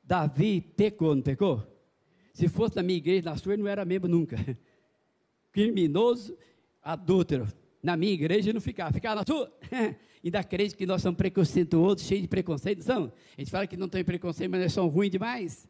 Davi 0.04 0.60
pecou, 0.60 1.12
não 1.12 1.22
pecou? 1.22 1.60
Se 2.32 2.46
fosse 2.46 2.76
na 2.76 2.84
minha 2.84 2.98
igreja, 2.98 3.28
na 3.28 3.36
sua, 3.36 3.54
ele 3.54 3.62
não 3.62 3.68
era 3.68 3.84
membro 3.84 4.08
nunca. 4.08 4.36
Criminoso, 5.50 6.38
adúltero. 6.80 7.48
Na 7.82 7.96
minha 7.96 8.12
igreja 8.12 8.50
ele 8.50 8.54
não 8.54 8.60
ficava, 8.60 8.92
ficava 8.92 9.16
na 9.16 9.26
sua. 9.26 9.52
ainda 10.28 10.42
crente 10.42 10.74
que 10.74 10.86
nós 10.86 11.02
somos 11.02 11.18
preconceituosos, 11.18 12.06
cheios 12.06 12.22
de 12.22 12.28
preconceito, 12.28 12.82
são? 12.82 13.12
A 13.36 13.40
gente 13.40 13.50
fala 13.50 13.66
que 13.66 13.76
não 13.76 13.88
tem 13.88 14.02
preconceito, 14.02 14.50
mas 14.50 14.62
nós 14.62 14.72
somos 14.72 14.92
ruins 14.92 15.10
demais. 15.10 15.68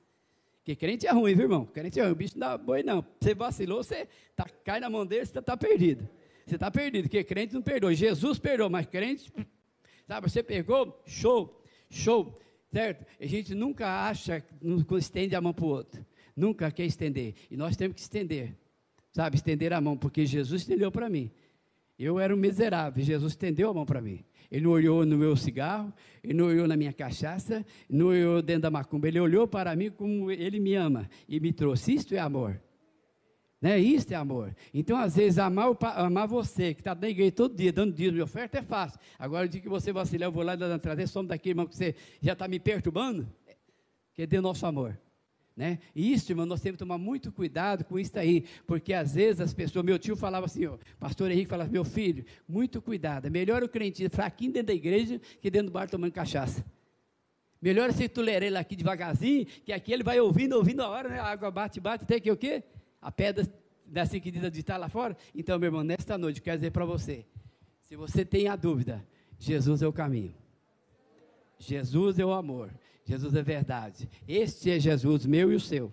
Porque 0.58 0.76
crente 0.76 1.06
é 1.06 1.12
ruim, 1.12 1.34
viu, 1.34 1.42
irmão? 1.42 1.66
Crente 1.66 2.00
é 2.00 2.02
ruim, 2.02 2.12
o 2.12 2.14
bicho 2.14 2.38
não 2.38 2.48
dá 2.48 2.56
boi, 2.56 2.82
não. 2.82 3.04
Você 3.20 3.34
vacilou, 3.34 3.82
você 3.82 4.08
tá, 4.34 4.46
cai 4.64 4.80
na 4.80 4.88
mão 4.88 5.04
dele, 5.04 5.26
você 5.26 5.30
está 5.30 5.42
tá 5.42 5.56
perdido. 5.56 6.08
você 6.46 6.54
está 6.54 6.70
perdido, 6.70 7.04
porque 7.04 7.22
crente 7.22 7.52
não 7.52 7.60
perdoa. 7.60 7.94
Jesus 7.94 8.38
perdoou, 8.38 8.70
mas 8.70 8.86
crente, 8.86 9.30
sabe, 10.06 10.30
você 10.30 10.42
pegou, 10.42 11.02
show, 11.04 11.62
show, 11.90 12.40
certo? 12.72 13.04
A 13.20 13.26
gente 13.26 13.54
nunca 13.54 14.08
acha, 14.08 14.42
não 14.62 14.82
estende 14.96 15.34
a 15.34 15.40
mão 15.40 15.52
para 15.52 15.64
o 15.64 15.68
outro, 15.68 16.06
nunca 16.34 16.70
quer 16.70 16.86
estender, 16.86 17.34
e 17.50 17.56
nós 17.56 17.76
temos 17.76 17.94
que 17.94 18.00
estender, 18.00 18.56
sabe, 19.12 19.36
estender 19.36 19.72
a 19.72 19.80
mão, 19.80 19.96
porque 19.96 20.24
Jesus 20.24 20.62
estendeu 20.62 20.90
para 20.90 21.10
mim. 21.10 21.30
Eu 21.98 22.18
era 22.18 22.34
um 22.34 22.38
miserável, 22.38 23.04
Jesus 23.04 23.32
estendeu 23.32 23.70
a 23.70 23.74
mão 23.74 23.84
para 23.84 24.00
mim. 24.00 24.24
Ele 24.54 24.62
não 24.62 24.70
olhou 24.70 25.04
no 25.04 25.18
meu 25.18 25.34
cigarro, 25.34 25.92
ele 26.22 26.34
não 26.34 26.46
olhou 26.46 26.68
na 26.68 26.76
minha 26.76 26.92
cachaça, 26.92 27.66
não 27.90 28.06
olhou 28.06 28.40
dentro 28.40 28.62
da 28.62 28.70
macumba, 28.70 29.08
ele 29.08 29.18
olhou 29.18 29.48
para 29.48 29.74
mim 29.74 29.90
como 29.90 30.30
ele 30.30 30.60
me 30.60 30.76
ama 30.76 31.10
e 31.28 31.40
me 31.40 31.52
trouxe. 31.52 31.92
Isto 31.92 32.14
é 32.14 32.20
amor. 32.20 32.62
Né? 33.60 33.80
Isso 33.80 34.14
é 34.14 34.16
amor. 34.16 34.54
Então, 34.72 34.96
às 34.96 35.16
vezes, 35.16 35.40
amar, 35.40 35.76
amar 35.96 36.28
você, 36.28 36.72
que 36.72 36.82
está 36.82 36.94
na 36.94 37.08
igreja 37.08 37.32
todo 37.32 37.56
dia, 37.56 37.72
dando 37.72 37.92
dízimo 37.92 38.18
de 38.18 38.22
oferta, 38.22 38.58
é 38.58 38.62
fácil. 38.62 39.00
Agora, 39.18 39.46
o 39.46 39.48
dia 39.48 39.60
que 39.60 39.68
você 39.68 39.92
vacilar, 39.92 40.28
eu 40.28 40.32
vou 40.32 40.44
lá 40.44 40.56
trazer, 40.78 41.08
somos 41.08 41.30
daqui, 41.30 41.48
irmão, 41.48 41.66
que 41.66 41.74
você 41.74 41.96
já 42.22 42.34
está 42.34 42.46
me 42.46 42.60
perturbando, 42.60 43.28
que 44.14 44.22
é 44.22 44.26
de 44.26 44.40
nosso 44.40 44.64
amor. 44.64 44.96
Né? 45.56 45.78
E 45.94 46.12
isso, 46.12 46.32
irmão, 46.32 46.46
nós 46.46 46.60
temos 46.60 46.76
que 46.76 46.80
tomar 46.80 46.98
muito 46.98 47.30
cuidado 47.30 47.84
com 47.84 47.96
isso 47.96 48.18
aí, 48.18 48.44
porque 48.66 48.92
às 48.92 49.14
vezes 49.14 49.40
as 49.40 49.54
pessoas, 49.54 49.84
meu 49.84 49.98
tio 49.98 50.16
falava 50.16 50.46
assim, 50.46 50.66
ó, 50.66 50.76
pastor 50.98 51.30
Henrique 51.30 51.48
falava, 51.48 51.70
meu 51.70 51.84
filho, 51.84 52.24
muito 52.48 52.82
cuidado, 52.82 53.26
é 53.26 53.30
melhor 53.30 53.62
o 53.62 53.68
crente 53.68 54.08
fraquinho 54.08 54.52
dentro 54.52 54.68
da 54.68 54.74
igreja 54.74 55.20
que 55.40 55.50
dentro 55.50 55.68
do 55.68 55.72
bar 55.72 55.88
tomando 55.88 56.12
cachaça. 56.12 56.64
Melhor 57.62 57.90
tolerar 58.12 58.42
ele 58.42 58.58
aqui 58.58 58.74
devagarzinho, 58.74 59.46
que 59.46 59.72
aqui 59.72 59.92
ele 59.92 60.02
vai 60.02 60.20
ouvindo, 60.20 60.54
ouvindo 60.54 60.82
a 60.82 60.88
hora, 60.88 61.08
né? 61.08 61.20
a 61.20 61.24
água 61.24 61.50
bate, 61.50 61.80
bate, 61.80 62.04
até 62.04 62.18
que 62.18 62.30
o 62.30 62.36
quê? 62.36 62.62
A 63.00 63.12
pedra, 63.12 63.46
assim 63.96 64.20
que 64.20 64.30
de 64.30 64.60
estar 64.60 64.76
lá 64.76 64.88
fora. 64.88 65.16
Então, 65.34 65.58
meu 65.58 65.68
irmão, 65.68 65.84
nesta 65.84 66.18
noite, 66.18 66.42
quero 66.42 66.58
dizer 66.58 66.72
para 66.72 66.84
você, 66.84 67.24
se 67.80 67.96
você 67.96 68.24
tem 68.24 68.48
a 68.48 68.56
dúvida, 68.56 69.06
Jesus 69.38 69.82
é 69.82 69.86
o 69.86 69.92
caminho. 69.92 70.34
Jesus 71.58 72.18
é 72.18 72.24
o 72.24 72.32
amor. 72.32 72.70
Jesus 73.04 73.34
é 73.34 73.42
verdade. 73.42 74.08
Este 74.26 74.70
é 74.70 74.80
Jesus, 74.80 75.26
meu 75.26 75.52
e 75.52 75.54
o 75.54 75.60
seu. 75.60 75.92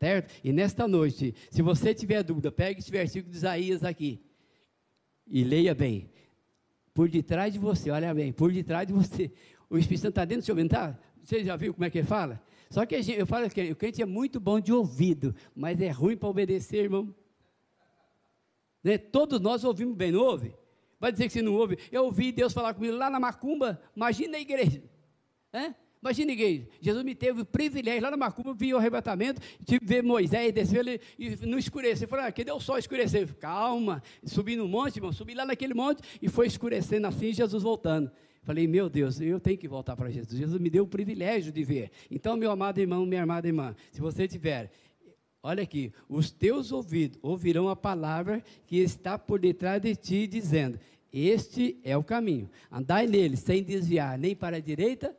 Certo? 0.00 0.34
E 0.42 0.52
nesta 0.52 0.88
noite, 0.88 1.34
se 1.50 1.62
você 1.62 1.94
tiver 1.94 2.22
dúvida, 2.22 2.50
pegue 2.50 2.80
esse 2.80 2.90
versículo 2.90 3.30
de 3.30 3.36
Isaías 3.36 3.84
aqui 3.84 4.20
e 5.26 5.44
leia 5.44 5.74
bem. 5.74 6.10
Por 6.92 7.08
detrás 7.08 7.52
de 7.52 7.58
você, 7.58 7.90
olha 7.90 8.12
bem, 8.12 8.32
por 8.32 8.52
detrás 8.52 8.86
de 8.86 8.92
você. 8.92 9.32
O 9.70 9.78
Espírito 9.78 10.02
Santo 10.02 10.12
está 10.12 10.24
dentro 10.24 10.42
do 10.42 10.46
seu 10.46 10.56
mental? 10.56 10.98
Você 11.22 11.44
já 11.44 11.54
viu 11.56 11.72
como 11.72 11.84
é 11.84 11.90
que 11.90 11.98
ele 11.98 12.06
fala? 12.06 12.42
Só 12.68 12.84
que 12.84 13.00
gente, 13.02 13.18
eu 13.18 13.26
falo 13.26 13.48
que 13.48 13.70
o 13.70 13.76
crente 13.76 14.02
é 14.02 14.06
muito 14.06 14.40
bom 14.40 14.58
de 14.58 14.72
ouvido, 14.72 15.34
mas 15.54 15.80
é 15.80 15.90
ruim 15.90 16.16
para 16.16 16.28
obedecer, 16.28 16.84
irmão. 16.84 17.14
Né? 18.82 18.98
Todos 18.98 19.40
nós 19.40 19.62
ouvimos 19.62 19.96
bem, 19.96 20.10
não 20.10 20.20
ouve? 20.20 20.54
Vai 20.98 21.12
dizer 21.12 21.26
que 21.26 21.32
você 21.32 21.42
não 21.42 21.54
ouve? 21.54 21.78
Eu 21.90 22.04
ouvi 22.04 22.32
Deus 22.32 22.52
falar 22.52 22.74
comigo 22.74 22.96
lá 22.96 23.08
na 23.10 23.20
macumba, 23.20 23.80
imagina 23.94 24.36
a 24.36 24.40
igreja. 24.40 24.82
É? 25.52 25.74
Imagina, 26.02 26.32
igreja, 26.32 26.66
Jesus 26.80 27.04
me 27.04 27.14
teve 27.14 27.42
o 27.42 27.44
privilégio, 27.44 28.02
lá 28.02 28.10
na 28.10 28.16
Macumba, 28.16 28.52
vi 28.52 28.74
o 28.74 28.76
arrebatamento, 28.76 29.40
tive 29.64 29.86
ver 29.86 30.02
Moisés 30.02 30.52
descer 30.52 30.80
ele, 30.80 31.00
e 31.16 31.46
não 31.46 31.56
escurecer. 31.56 32.08
Falei, 32.08 32.26
ah, 32.26 32.32
que 32.32 32.42
deu 32.42 32.58
sol 32.58 32.76
escurecer? 32.76 33.32
Calma, 33.36 34.02
subi 34.24 34.56
no 34.56 34.66
monte, 34.66 34.96
irmão, 34.96 35.12
subi 35.12 35.32
lá 35.32 35.46
naquele 35.46 35.74
monte 35.74 36.02
e 36.20 36.28
foi 36.28 36.48
escurecendo 36.48 37.06
assim, 37.06 37.32
Jesus 37.32 37.62
voltando. 37.62 38.10
Falei, 38.42 38.66
meu 38.66 38.90
Deus, 38.90 39.20
eu 39.20 39.38
tenho 39.38 39.56
que 39.56 39.68
voltar 39.68 39.94
para 39.94 40.10
Jesus. 40.10 40.36
Jesus 40.36 40.60
me 40.60 40.68
deu 40.68 40.82
o 40.82 40.88
privilégio 40.88 41.52
de 41.52 41.62
ver. 41.62 41.92
Então, 42.10 42.36
meu 42.36 42.50
amado 42.50 42.80
irmão, 42.80 43.06
minha 43.06 43.22
amada 43.22 43.46
irmã, 43.46 43.72
se 43.92 44.00
você 44.00 44.26
tiver, 44.26 44.72
olha 45.40 45.62
aqui, 45.62 45.92
os 46.08 46.32
teus 46.32 46.72
ouvidos 46.72 47.16
ouvirão 47.22 47.68
a 47.68 47.76
palavra 47.76 48.42
que 48.66 48.78
está 48.78 49.16
por 49.16 49.38
detrás 49.38 49.80
de 49.80 49.94
ti, 49.94 50.26
dizendo: 50.26 50.80
Este 51.12 51.78
é 51.84 51.96
o 51.96 52.02
caminho. 52.02 52.50
Andai 52.72 53.06
nele 53.06 53.36
sem 53.36 53.62
desviar 53.62 54.18
nem 54.18 54.34
para 54.34 54.56
a 54.56 54.60
direita, 54.60 55.16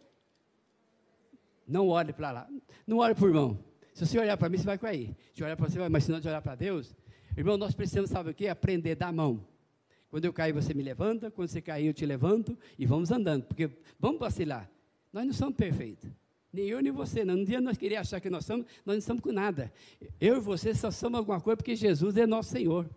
não 1.67 1.87
olhe 1.87 2.13
para 2.13 2.31
lá. 2.31 2.49
Não 2.85 2.97
olhe 2.97 3.15
para 3.15 3.25
o 3.25 3.27
irmão. 3.27 3.59
Se 3.93 4.05
você 4.05 4.19
olhar 4.19 4.37
para 4.37 4.49
mim, 4.49 4.57
você 4.57 4.65
vai 4.65 4.77
cair. 4.77 5.15
Se 5.33 5.43
olhar 5.43 5.55
para 5.55 5.69
você, 5.69 5.77
vai, 5.77 5.89
mas 5.89 6.03
se 6.03 6.11
não 6.11 6.17
olhar 6.17 6.41
para 6.41 6.55
Deus, 6.55 6.95
irmão, 7.37 7.57
nós 7.57 7.73
precisamos, 7.73 8.09
sabe 8.09 8.31
o 8.31 8.33
que? 8.33 8.47
Aprender 8.47 8.95
da 8.95 9.11
mão. 9.11 9.45
Quando 10.09 10.25
eu 10.25 10.33
cair, 10.33 10.53
você 10.53 10.73
me 10.73 10.83
levanta. 10.83 11.31
Quando 11.31 11.47
você 11.47 11.61
cair, 11.61 11.87
eu 11.87 11.93
te 11.93 12.05
levanto. 12.05 12.57
E 12.77 12.85
vamos 12.85 13.11
andando. 13.11 13.45
Porque 13.45 13.69
vamos 13.99 14.19
vacilar. 14.19 14.69
Nós 15.11 15.25
não 15.25 15.33
somos 15.33 15.55
perfeitos. 15.55 16.09
Nem 16.51 16.67
eu, 16.67 16.81
nem 16.81 16.91
você. 16.91 17.25
Não. 17.25 17.35
Um 17.35 17.43
dia 17.43 17.59
nós 17.59 17.77
queríamos 17.77 18.07
achar 18.07 18.19
que 18.19 18.29
nós 18.29 18.45
somos, 18.45 18.65
nós 18.85 18.95
não 18.95 18.99
estamos 18.99 19.23
com 19.23 19.31
nada. 19.31 19.73
Eu 20.19 20.37
e 20.37 20.39
você 20.39 20.73
só 20.75 20.91
somos 20.91 21.17
alguma 21.17 21.41
coisa 21.41 21.57
porque 21.57 21.75
Jesus 21.75 22.15
é 22.17 22.27
nosso 22.27 22.51
Senhor. 22.51 22.87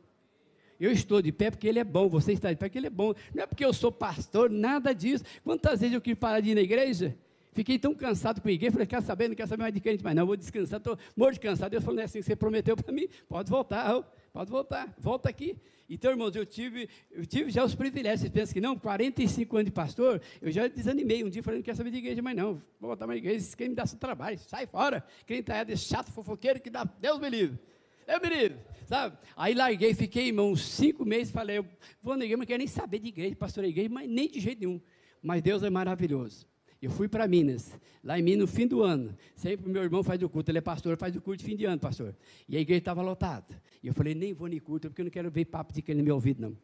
Eu 0.78 0.92
estou 0.92 1.22
de 1.22 1.32
pé 1.32 1.50
porque 1.50 1.66
Ele 1.66 1.78
é 1.78 1.84
bom, 1.84 2.06
você 2.06 2.32
está 2.32 2.50
de 2.50 2.56
pé 2.56 2.68
porque 2.68 2.78
Ele 2.78 2.88
é 2.88 2.90
bom. 2.90 3.14
Não 3.34 3.44
é 3.44 3.46
porque 3.46 3.64
eu 3.64 3.72
sou 3.72 3.90
pastor, 3.90 4.50
nada 4.50 4.94
disso. 4.94 5.24
Quantas 5.42 5.80
vezes 5.80 5.94
eu 5.94 6.00
quis 6.02 6.14
parar 6.14 6.40
de 6.40 6.50
ir 6.50 6.54
na 6.54 6.60
igreja? 6.60 7.16
Fiquei 7.56 7.78
tão 7.78 7.94
cansado 7.94 8.42
com 8.42 8.50
igreja, 8.50 8.72
falei, 8.72 8.86
quer 8.86 9.00
saber, 9.00 9.28
não 9.28 9.34
quero 9.34 9.48
saber 9.48 9.62
mais 9.62 9.72
de 9.72 9.80
crente, 9.80 10.04
mas 10.04 10.14
não, 10.14 10.26
vou 10.26 10.36
descansar, 10.36 10.76
estou 10.76 10.98
morto 11.16 11.34
de 11.34 11.40
cansado. 11.40 11.70
Deus 11.70 11.82
falou, 11.82 11.96
não 11.96 12.02
é 12.02 12.04
assim 12.04 12.18
que 12.18 12.26
você 12.26 12.36
prometeu 12.36 12.76
para 12.76 12.92
mim, 12.92 13.08
pode 13.26 13.48
voltar, 13.48 14.02
pode 14.30 14.50
voltar, 14.50 14.94
volta 14.98 15.30
aqui. 15.30 15.56
Então, 15.88 16.10
irmãos, 16.10 16.36
eu 16.36 16.44
tive, 16.44 16.86
eu 17.10 17.24
tive 17.24 17.50
já 17.50 17.64
os 17.64 17.74
privilégios, 17.74 18.20
vocês 18.20 18.32
pensam 18.32 18.52
que 18.52 18.60
não, 18.60 18.78
45 18.78 19.56
anos 19.56 19.64
de 19.64 19.72
pastor, 19.72 20.20
eu 20.42 20.52
já 20.52 20.68
desanimei 20.68 21.24
um 21.24 21.30
dia, 21.30 21.42
falei, 21.42 21.60
não 21.60 21.64
quero 21.64 21.78
saber 21.78 21.90
de 21.90 21.96
igreja, 21.96 22.20
mas 22.20 22.36
não, 22.36 22.56
vou 22.78 22.88
voltar 22.88 23.06
para 23.06 23.14
a 23.14 23.16
igreja, 23.16 23.56
quem 23.56 23.70
me 23.70 23.74
dá 23.74 23.86
seu 23.86 23.98
trabalho, 23.98 24.38
sai 24.38 24.66
fora, 24.66 25.02
quem 25.26 25.38
está 25.38 25.64
desse 25.64 25.84
chato, 25.84 26.12
fofoqueiro, 26.12 26.60
que 26.60 26.68
dá, 26.68 26.84
Deus 26.84 27.18
me 27.18 27.30
livre. 27.30 27.58
Eu 28.06 28.20
me 28.20 28.28
livre, 28.28 28.58
sabe? 28.84 29.16
Aí 29.34 29.54
larguei, 29.54 29.94
fiquei, 29.94 30.26
irmão, 30.26 30.52
uns 30.52 30.62
cinco 30.62 31.06
meses, 31.06 31.32
falei, 31.32 31.56
eu 31.56 31.66
vou 32.02 32.18
na 32.18 32.24
igreja, 32.26 32.36
não 32.36 32.44
quero 32.44 32.58
nem 32.58 32.66
saber 32.66 32.98
de 32.98 33.08
igreja, 33.08 33.34
pastor 33.34 33.62
da 33.64 33.68
igreja, 33.68 33.88
mas 33.88 34.06
nem 34.10 34.28
de 34.28 34.40
jeito 34.40 34.60
nenhum. 34.60 34.78
Mas 35.22 35.40
Deus 35.40 35.62
é 35.62 35.70
maravilhoso. 35.70 36.46
Eu 36.86 36.90
fui 36.92 37.08
para 37.08 37.26
Minas, 37.26 37.72
lá 38.02 38.16
em 38.16 38.22
Minas, 38.22 38.42
no 38.42 38.46
fim 38.46 38.64
do 38.64 38.80
ano. 38.80 39.12
Sempre 39.34 39.68
meu 39.68 39.82
irmão 39.82 40.04
faz 40.04 40.22
o 40.22 40.28
culto, 40.28 40.52
ele 40.52 40.58
é 40.58 40.60
pastor, 40.60 40.96
faz 40.96 41.16
o 41.16 41.20
culto 41.20 41.38
de 41.38 41.44
fim 41.44 41.56
de 41.56 41.64
ano, 41.64 41.80
pastor. 41.80 42.14
E 42.48 42.56
a 42.56 42.60
igreja 42.60 42.78
estava 42.78 43.02
lotada. 43.02 43.60
E 43.82 43.88
eu 43.88 43.92
falei, 43.92 44.14
nem 44.14 44.32
vou 44.32 44.46
nem 44.46 44.60
culto, 44.60 44.88
porque 44.88 45.00
eu 45.00 45.04
não 45.06 45.10
quero 45.10 45.28
ver 45.28 45.46
papo 45.46 45.72
de 45.72 45.82
quem 45.82 45.96
no 45.96 46.04
meu 46.04 46.14
ouvido, 46.14 46.40
não. 46.40 46.56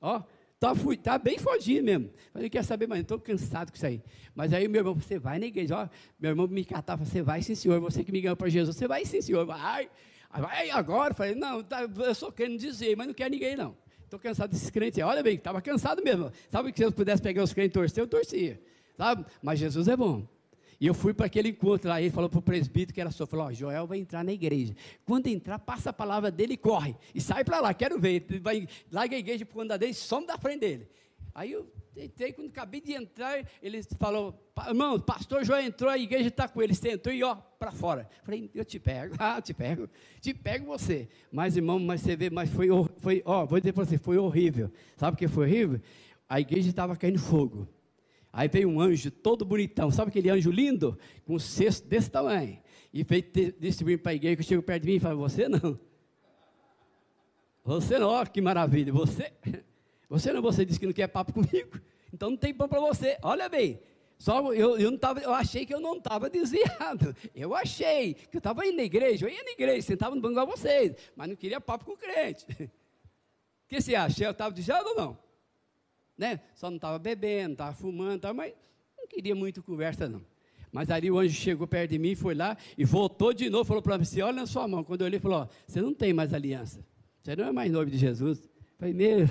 Ó, 0.00 0.20
tá, 0.58 0.74
fui, 0.74 0.96
tá 0.96 1.16
bem 1.16 1.38
fodido 1.38 1.84
mesmo. 1.84 2.10
Falei, 2.32 2.50
quer 2.50 2.64
saber, 2.64 2.88
mas 2.88 3.02
estou 3.02 3.20
cansado 3.20 3.70
com 3.70 3.76
isso 3.76 3.86
aí. 3.86 4.02
Mas 4.34 4.52
aí 4.52 4.66
meu 4.66 4.80
irmão, 4.80 4.94
você 4.94 5.16
vai 5.16 5.38
na 5.38 5.46
igreja, 5.46 5.76
ó. 5.76 5.88
Meu 6.18 6.30
irmão 6.30 6.48
me 6.48 6.64
catava, 6.64 7.04
você 7.04 7.22
vai 7.22 7.40
sim, 7.40 7.54
senhor. 7.54 7.78
Você 7.78 8.02
que 8.02 8.10
me 8.10 8.20
ganhou 8.20 8.36
para 8.36 8.48
Jesus, 8.48 8.76
você 8.76 8.88
vai 8.88 9.04
sim, 9.04 9.22
senhor. 9.22 9.46
Vai, 9.46 9.88
vai 10.28 10.70
agora. 10.70 11.14
Falei, 11.14 11.36
não, 11.36 11.62
tá, 11.62 11.82
eu 11.82 12.14
só 12.16 12.32
querendo 12.32 12.58
dizer, 12.58 12.96
mas 12.96 13.06
não 13.06 13.14
quero 13.14 13.30
ninguém, 13.30 13.54
não. 13.54 13.76
Estou 14.02 14.18
cansado 14.18 14.50
desses 14.50 14.70
crentes. 14.70 15.00
Olha 15.04 15.22
bem, 15.22 15.36
estava 15.36 15.62
cansado 15.62 16.02
mesmo. 16.02 16.32
Sabe 16.50 16.72
que 16.72 16.78
se 16.78 16.84
eu 16.84 16.90
pudesse 16.90 17.22
pegar 17.22 17.44
os 17.44 17.52
crentes 17.52 17.70
e 17.70 17.74
torcer, 17.74 18.02
eu 18.02 18.08
torcia 18.08 18.60
sabe? 18.96 19.24
Mas 19.42 19.58
Jesus 19.58 19.88
é 19.88 19.96
bom. 19.96 20.26
E 20.82 20.86
eu 20.88 20.94
fui 20.94 21.14
para 21.14 21.26
aquele 21.26 21.50
encontro 21.50 21.88
lá, 21.88 22.02
ele 22.02 22.10
falou 22.10 22.28
para 22.28 22.40
o 22.40 22.42
presbítero 22.42 22.92
que 22.92 23.00
era 23.00 23.12
só, 23.12 23.24
falou, 23.24 23.46
ó, 23.46 23.52
Joel 23.52 23.86
vai 23.86 23.98
entrar 23.98 24.24
na 24.24 24.32
igreja. 24.32 24.74
Quando 25.04 25.28
entrar, 25.28 25.56
passa 25.60 25.90
a 25.90 25.92
palavra 25.92 26.28
dele 26.28 26.54
e 26.54 26.56
corre. 26.56 26.96
E 27.14 27.20
sai 27.20 27.44
para 27.44 27.60
lá, 27.60 27.72
quero 27.72 28.00
ver. 28.00 28.26
Vai, 28.40 28.66
larga 28.90 29.14
a 29.14 29.18
igreja 29.20 29.46
para 29.46 29.62
andar 29.62 29.76
dele, 29.76 29.94
some 29.94 30.26
da 30.26 30.36
frente 30.36 30.58
dele. 30.58 30.88
Aí 31.32 31.52
eu 31.52 31.72
entrei, 31.96 32.32
quando 32.32 32.48
acabei 32.48 32.80
de 32.80 32.94
entrar, 32.94 33.46
ele 33.62 33.80
falou, 33.96 34.36
irmão, 34.66 34.98
pastor 34.98 35.44
Joel 35.44 35.64
entrou, 35.64 35.88
a 35.88 35.96
igreja 35.96 36.26
está 36.26 36.48
com 36.48 36.60
ele. 36.60 36.74
Você 36.74 36.90
entrou 36.90 37.14
e 37.14 37.22
ó, 37.22 37.36
para 37.36 37.70
fora. 37.70 38.08
Falei, 38.24 38.50
eu 38.52 38.64
te 38.64 38.80
pego, 38.80 39.14
ah, 39.20 39.40
te 39.40 39.54
pego, 39.54 39.88
te 40.20 40.34
pego 40.34 40.66
você. 40.66 41.08
Mas, 41.30 41.56
irmão, 41.56 41.78
mas 41.78 42.00
você 42.00 42.16
vê, 42.16 42.28
mas 42.28 42.50
foi, 42.50 42.66
foi 42.98 43.22
ó, 43.24 43.46
vou 43.46 43.60
dizer 43.60 43.72
para 43.72 43.84
você, 43.84 43.96
foi 43.96 44.18
horrível. 44.18 44.68
Sabe 44.96 45.14
o 45.14 45.18
que 45.18 45.28
foi 45.28 45.44
horrível? 45.44 45.80
A 46.28 46.40
igreja 46.40 46.68
estava 46.68 46.96
caindo 46.96 47.20
fogo. 47.20 47.68
Aí 48.32 48.48
veio 48.48 48.68
um 48.68 48.80
anjo 48.80 49.10
todo 49.10 49.44
bonitão, 49.44 49.90
sabe 49.90 50.08
aquele 50.08 50.30
anjo 50.30 50.50
lindo? 50.50 50.98
Com 51.26 51.34
um 51.34 51.38
cesto 51.38 51.86
desse 51.86 52.10
tamanho. 52.10 52.58
E 52.92 53.02
veio 53.04 53.24
distribuir 53.58 54.00
para 54.00 54.12
a 54.12 54.14
igreja, 54.14 54.36
que 54.36 54.42
chegou 54.42 54.62
perto 54.62 54.82
de 54.82 54.88
mim 54.88 54.96
e 54.96 55.00
falou, 55.00 55.28
você 55.28 55.48
não. 55.48 55.78
Você 57.64 57.98
não, 57.98 58.08
ó, 58.08 58.24
que 58.24 58.40
maravilha. 58.40 58.92
Você, 58.92 59.32
você 60.08 60.32
não, 60.32 60.40
você 60.40 60.64
disse 60.64 60.80
que 60.80 60.86
não 60.86 60.92
quer 60.92 61.08
papo 61.08 61.32
comigo. 61.32 61.78
Então 62.12 62.30
não 62.30 62.36
tem 62.36 62.52
pão 62.52 62.68
para 62.68 62.80
você. 62.80 63.18
Olha 63.22 63.48
bem, 63.48 63.80
só 64.18 64.52
eu, 64.52 64.78
eu, 64.78 64.90
não 64.90 64.98
tava, 64.98 65.20
eu 65.20 65.32
achei 65.32 65.66
que 65.66 65.74
eu 65.74 65.80
não 65.80 65.96
estava 65.96 66.30
desviado. 66.30 67.14
Eu 67.34 67.54
achei 67.54 68.14
que 68.14 68.36
eu 68.36 68.38
estava 68.38 68.66
indo 68.66 68.76
na 68.76 68.84
igreja. 68.84 69.26
Eu 69.26 69.30
ia 69.30 69.42
na 69.42 69.50
igreja, 69.50 69.86
sentava 69.86 70.14
no 70.14 70.20
banco 70.20 70.32
igual 70.32 70.46
vocês. 70.46 70.94
Mas 71.16 71.28
não 71.28 71.36
queria 71.36 71.60
papo 71.60 71.84
com 71.84 71.96
crente. 71.96 72.46
O 73.64 73.74
que 73.74 73.80
você 73.80 73.94
acha? 73.94 74.22
Eu 74.22 74.32
estava 74.32 74.54
desviado 74.54 74.86
ou 74.90 74.94
não? 74.94 75.18
Né? 76.16 76.40
Só 76.54 76.70
não 76.70 76.76
estava 76.76 76.98
bebendo, 76.98 77.52
estava 77.52 77.74
fumando, 77.74 78.20
tava, 78.20 78.34
mas 78.34 78.54
não 78.96 79.06
queria 79.06 79.34
muito 79.34 79.62
conversa, 79.62 80.08
não. 80.08 80.22
Mas 80.70 80.90
ali 80.90 81.10
o 81.10 81.18
anjo 81.18 81.34
chegou 81.34 81.66
perto 81.66 81.90
de 81.90 81.98
mim, 81.98 82.14
foi 82.14 82.34
lá 82.34 82.56
e 82.78 82.84
voltou 82.84 83.34
de 83.34 83.50
novo, 83.50 83.64
falou 83.64 83.82
para 83.82 83.98
mim 83.98 84.02
assim, 84.02 84.22
olha 84.22 84.32
na 84.32 84.46
sua 84.46 84.66
mão. 84.66 84.82
Quando 84.82 85.02
eu 85.02 85.06
olhei, 85.06 85.20
falou, 85.20 85.48
você 85.66 85.82
não 85.82 85.92
tem 85.92 86.14
mais 86.14 86.32
aliança. 86.32 86.84
Você 87.22 87.36
não 87.36 87.44
é 87.44 87.52
mais 87.52 87.70
noivo 87.70 87.90
de 87.90 87.98
Jesus. 87.98 88.40
Eu 88.40 88.76
falei, 88.78 88.94
meu, 88.94 89.28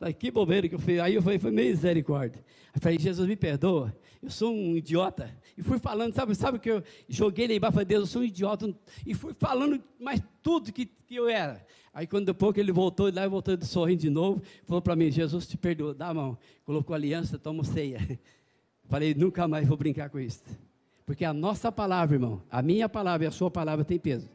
Falei, 0.00 0.14
que 0.14 0.30
bobeira 0.30 0.66
que 0.66 0.74
eu 0.74 0.78
fiz. 0.78 0.98
Aí 0.98 1.14
eu 1.14 1.20
falei, 1.20 1.38
foi 1.38 1.50
misericórdia. 1.50 2.42
Aí 2.72 2.80
falei, 2.80 2.98
Jesus 2.98 3.28
me 3.28 3.36
perdoa, 3.36 3.94
eu 4.22 4.30
sou 4.30 4.50
um 4.50 4.74
idiota. 4.74 5.30
E 5.58 5.62
fui 5.62 5.78
falando, 5.78 6.14
sabe, 6.14 6.34
sabe 6.34 6.58
que 6.58 6.70
eu 6.70 6.82
joguei 7.06 7.46
lá 7.46 7.52
embaixo, 7.52 7.74
falei, 7.74 7.84
Deus, 7.84 8.00
eu 8.00 8.06
sou 8.06 8.22
um 8.22 8.24
idiota. 8.24 8.74
E 9.04 9.12
fui 9.12 9.34
falando 9.34 9.78
mais 10.00 10.22
tudo 10.42 10.72
que, 10.72 10.86
que 10.86 11.16
eu 11.16 11.28
era. 11.28 11.62
Aí 11.92 12.06
quando 12.06 12.24
depois 12.24 12.54
que 12.54 12.60
ele 12.60 12.72
voltou, 12.72 13.12
lá 13.12 13.28
voltou 13.28 13.60
sorrindo 13.60 14.00
de 14.00 14.08
novo, 14.08 14.40
falou 14.64 14.80
para 14.80 14.96
mim, 14.96 15.10
Jesus 15.10 15.46
te 15.46 15.58
perdoa, 15.58 15.92
dá 15.92 16.08
a 16.08 16.14
mão. 16.14 16.38
Colocou 16.64 16.96
aliança, 16.96 17.38
toma 17.38 17.62
ceia. 17.62 18.18
Falei, 18.88 19.14
nunca 19.14 19.46
mais 19.46 19.68
vou 19.68 19.76
brincar 19.76 20.08
com 20.08 20.18
isso. 20.18 20.42
Porque 21.04 21.26
a 21.26 21.32
nossa 21.34 21.70
palavra, 21.70 22.16
irmão, 22.16 22.42
a 22.50 22.62
minha 22.62 22.88
palavra 22.88 23.26
e 23.26 23.28
a 23.28 23.30
sua 23.30 23.50
palavra 23.50 23.84
tem 23.84 23.98
peso. 23.98 24.30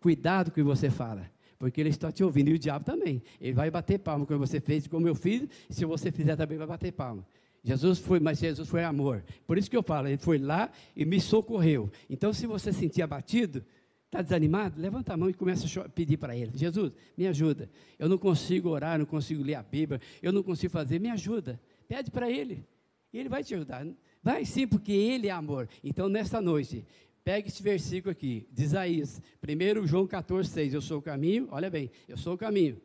Cuidado 0.00 0.52
com 0.52 0.52
o 0.52 0.54
que 0.54 0.62
você 0.62 0.88
fala 0.88 1.28
porque 1.60 1.78
ele 1.78 1.90
está 1.90 2.10
te 2.10 2.24
ouvindo, 2.24 2.48
e 2.48 2.54
o 2.54 2.58
diabo 2.58 2.86
também. 2.86 3.22
Ele 3.38 3.52
vai 3.52 3.70
bater 3.70 3.98
palma 3.98 4.24
como 4.24 4.38
você 4.38 4.58
fez, 4.58 4.88
como 4.88 5.06
eu 5.06 5.14
fiz, 5.14 5.46
e 5.68 5.74
se 5.74 5.84
você 5.84 6.10
fizer 6.10 6.34
também 6.34 6.56
vai 6.56 6.66
bater 6.66 6.90
palma. 6.90 7.24
Jesus 7.62 7.98
foi, 7.98 8.18
mas 8.18 8.38
Jesus 8.38 8.66
foi 8.66 8.82
amor. 8.82 9.22
Por 9.46 9.58
isso 9.58 9.70
que 9.70 9.76
eu 9.76 9.82
falo, 9.82 10.08
ele 10.08 10.16
foi 10.16 10.38
lá 10.38 10.70
e 10.96 11.04
me 11.04 11.20
socorreu. 11.20 11.92
Então, 12.08 12.32
se 12.32 12.46
você 12.46 12.72
sentir 12.72 13.02
abatido, 13.02 13.62
está 14.06 14.22
desanimado, 14.22 14.80
levanta 14.80 15.12
a 15.12 15.18
mão 15.18 15.28
e 15.28 15.34
começa 15.34 15.82
a 15.82 15.88
pedir 15.90 16.16
para 16.16 16.34
ele: 16.34 16.50
Jesus, 16.54 16.92
me 17.14 17.26
ajuda. 17.26 17.68
Eu 17.98 18.08
não 18.08 18.16
consigo 18.16 18.70
orar, 18.70 18.98
não 18.98 19.04
consigo 19.04 19.42
ler 19.42 19.56
a 19.56 19.62
Bíblia, 19.62 20.00
eu 20.22 20.32
não 20.32 20.42
consigo 20.42 20.72
fazer, 20.72 20.98
me 20.98 21.10
ajuda. 21.10 21.60
Pede 21.86 22.10
para 22.10 22.30
ele, 22.30 22.64
e 23.12 23.18
ele 23.18 23.28
vai 23.28 23.44
te 23.44 23.54
ajudar. 23.54 23.86
Vai 24.22 24.46
sim, 24.46 24.66
porque 24.66 24.92
ele 24.92 25.28
é 25.28 25.30
amor. 25.30 25.68
Então, 25.84 26.08
nesta 26.08 26.40
noite, 26.40 26.86
Pegue 27.24 27.48
esse 27.48 27.62
versículo 27.62 28.12
aqui, 28.12 28.48
de 28.50 28.62
Isaías, 28.62 29.20
1 29.46 29.86
João 29.86 30.06
14, 30.06 30.48
6. 30.48 30.74
Eu 30.74 30.80
sou 30.80 30.98
o 30.98 31.02
caminho, 31.02 31.48
olha 31.50 31.70
bem, 31.70 31.90
eu 32.08 32.16
sou 32.16 32.34
o 32.34 32.38
caminho, 32.38 32.80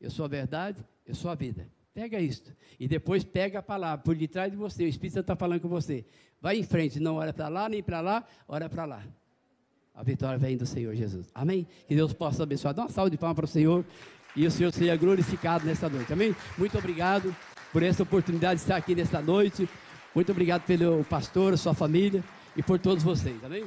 eu 0.00 0.10
sou 0.10 0.24
a 0.24 0.28
verdade, 0.28 0.82
eu 1.06 1.14
sou 1.14 1.30
a 1.30 1.34
vida. 1.34 1.68
Pega 1.92 2.18
isto. 2.18 2.52
E 2.78 2.88
depois 2.88 3.22
pega 3.22 3.60
a 3.60 3.62
palavra 3.62 4.02
por 4.02 4.16
detrás 4.16 4.50
de 4.50 4.56
você. 4.56 4.84
O 4.84 4.88
Espírito 4.88 5.14
Santo 5.14 5.24
está 5.24 5.36
falando 5.36 5.60
com 5.60 5.68
você. 5.68 6.04
Vai 6.40 6.58
em 6.58 6.64
frente, 6.64 6.98
não 6.98 7.16
olha 7.16 7.32
para 7.32 7.48
lá, 7.48 7.68
nem 7.68 7.82
para 7.82 8.00
lá, 8.00 8.26
olha 8.48 8.68
para 8.68 8.84
lá. 8.84 9.02
A 9.94 10.02
vitória 10.02 10.36
vem 10.36 10.56
do 10.56 10.66
Senhor 10.66 10.92
Jesus. 10.94 11.30
Amém? 11.32 11.68
Que 11.86 11.94
Deus 11.94 12.12
possa 12.12 12.42
abençoar. 12.42 12.74
Dá 12.74 12.82
uma 12.82 12.88
salva 12.88 13.10
de 13.10 13.16
palmas 13.16 13.36
para 13.36 13.44
o 13.44 13.48
Senhor. 13.48 13.84
E 14.34 14.44
o 14.44 14.50
Senhor 14.50 14.72
seja 14.72 14.96
glorificado 14.96 15.64
nesta 15.64 15.88
noite. 15.88 16.12
Amém? 16.12 16.34
Muito 16.58 16.76
obrigado 16.76 17.34
por 17.72 17.82
essa 17.84 18.02
oportunidade 18.02 18.56
de 18.56 18.62
estar 18.62 18.76
aqui 18.76 18.94
nesta 18.94 19.22
noite. 19.22 19.68
Muito 20.12 20.32
obrigado 20.32 20.62
pelo 20.62 21.04
pastor, 21.04 21.56
sua 21.56 21.74
família 21.74 22.24
e 22.56 22.62
por 22.62 22.78
todos 22.78 23.04
vocês. 23.04 23.42
Amém? 23.44 23.64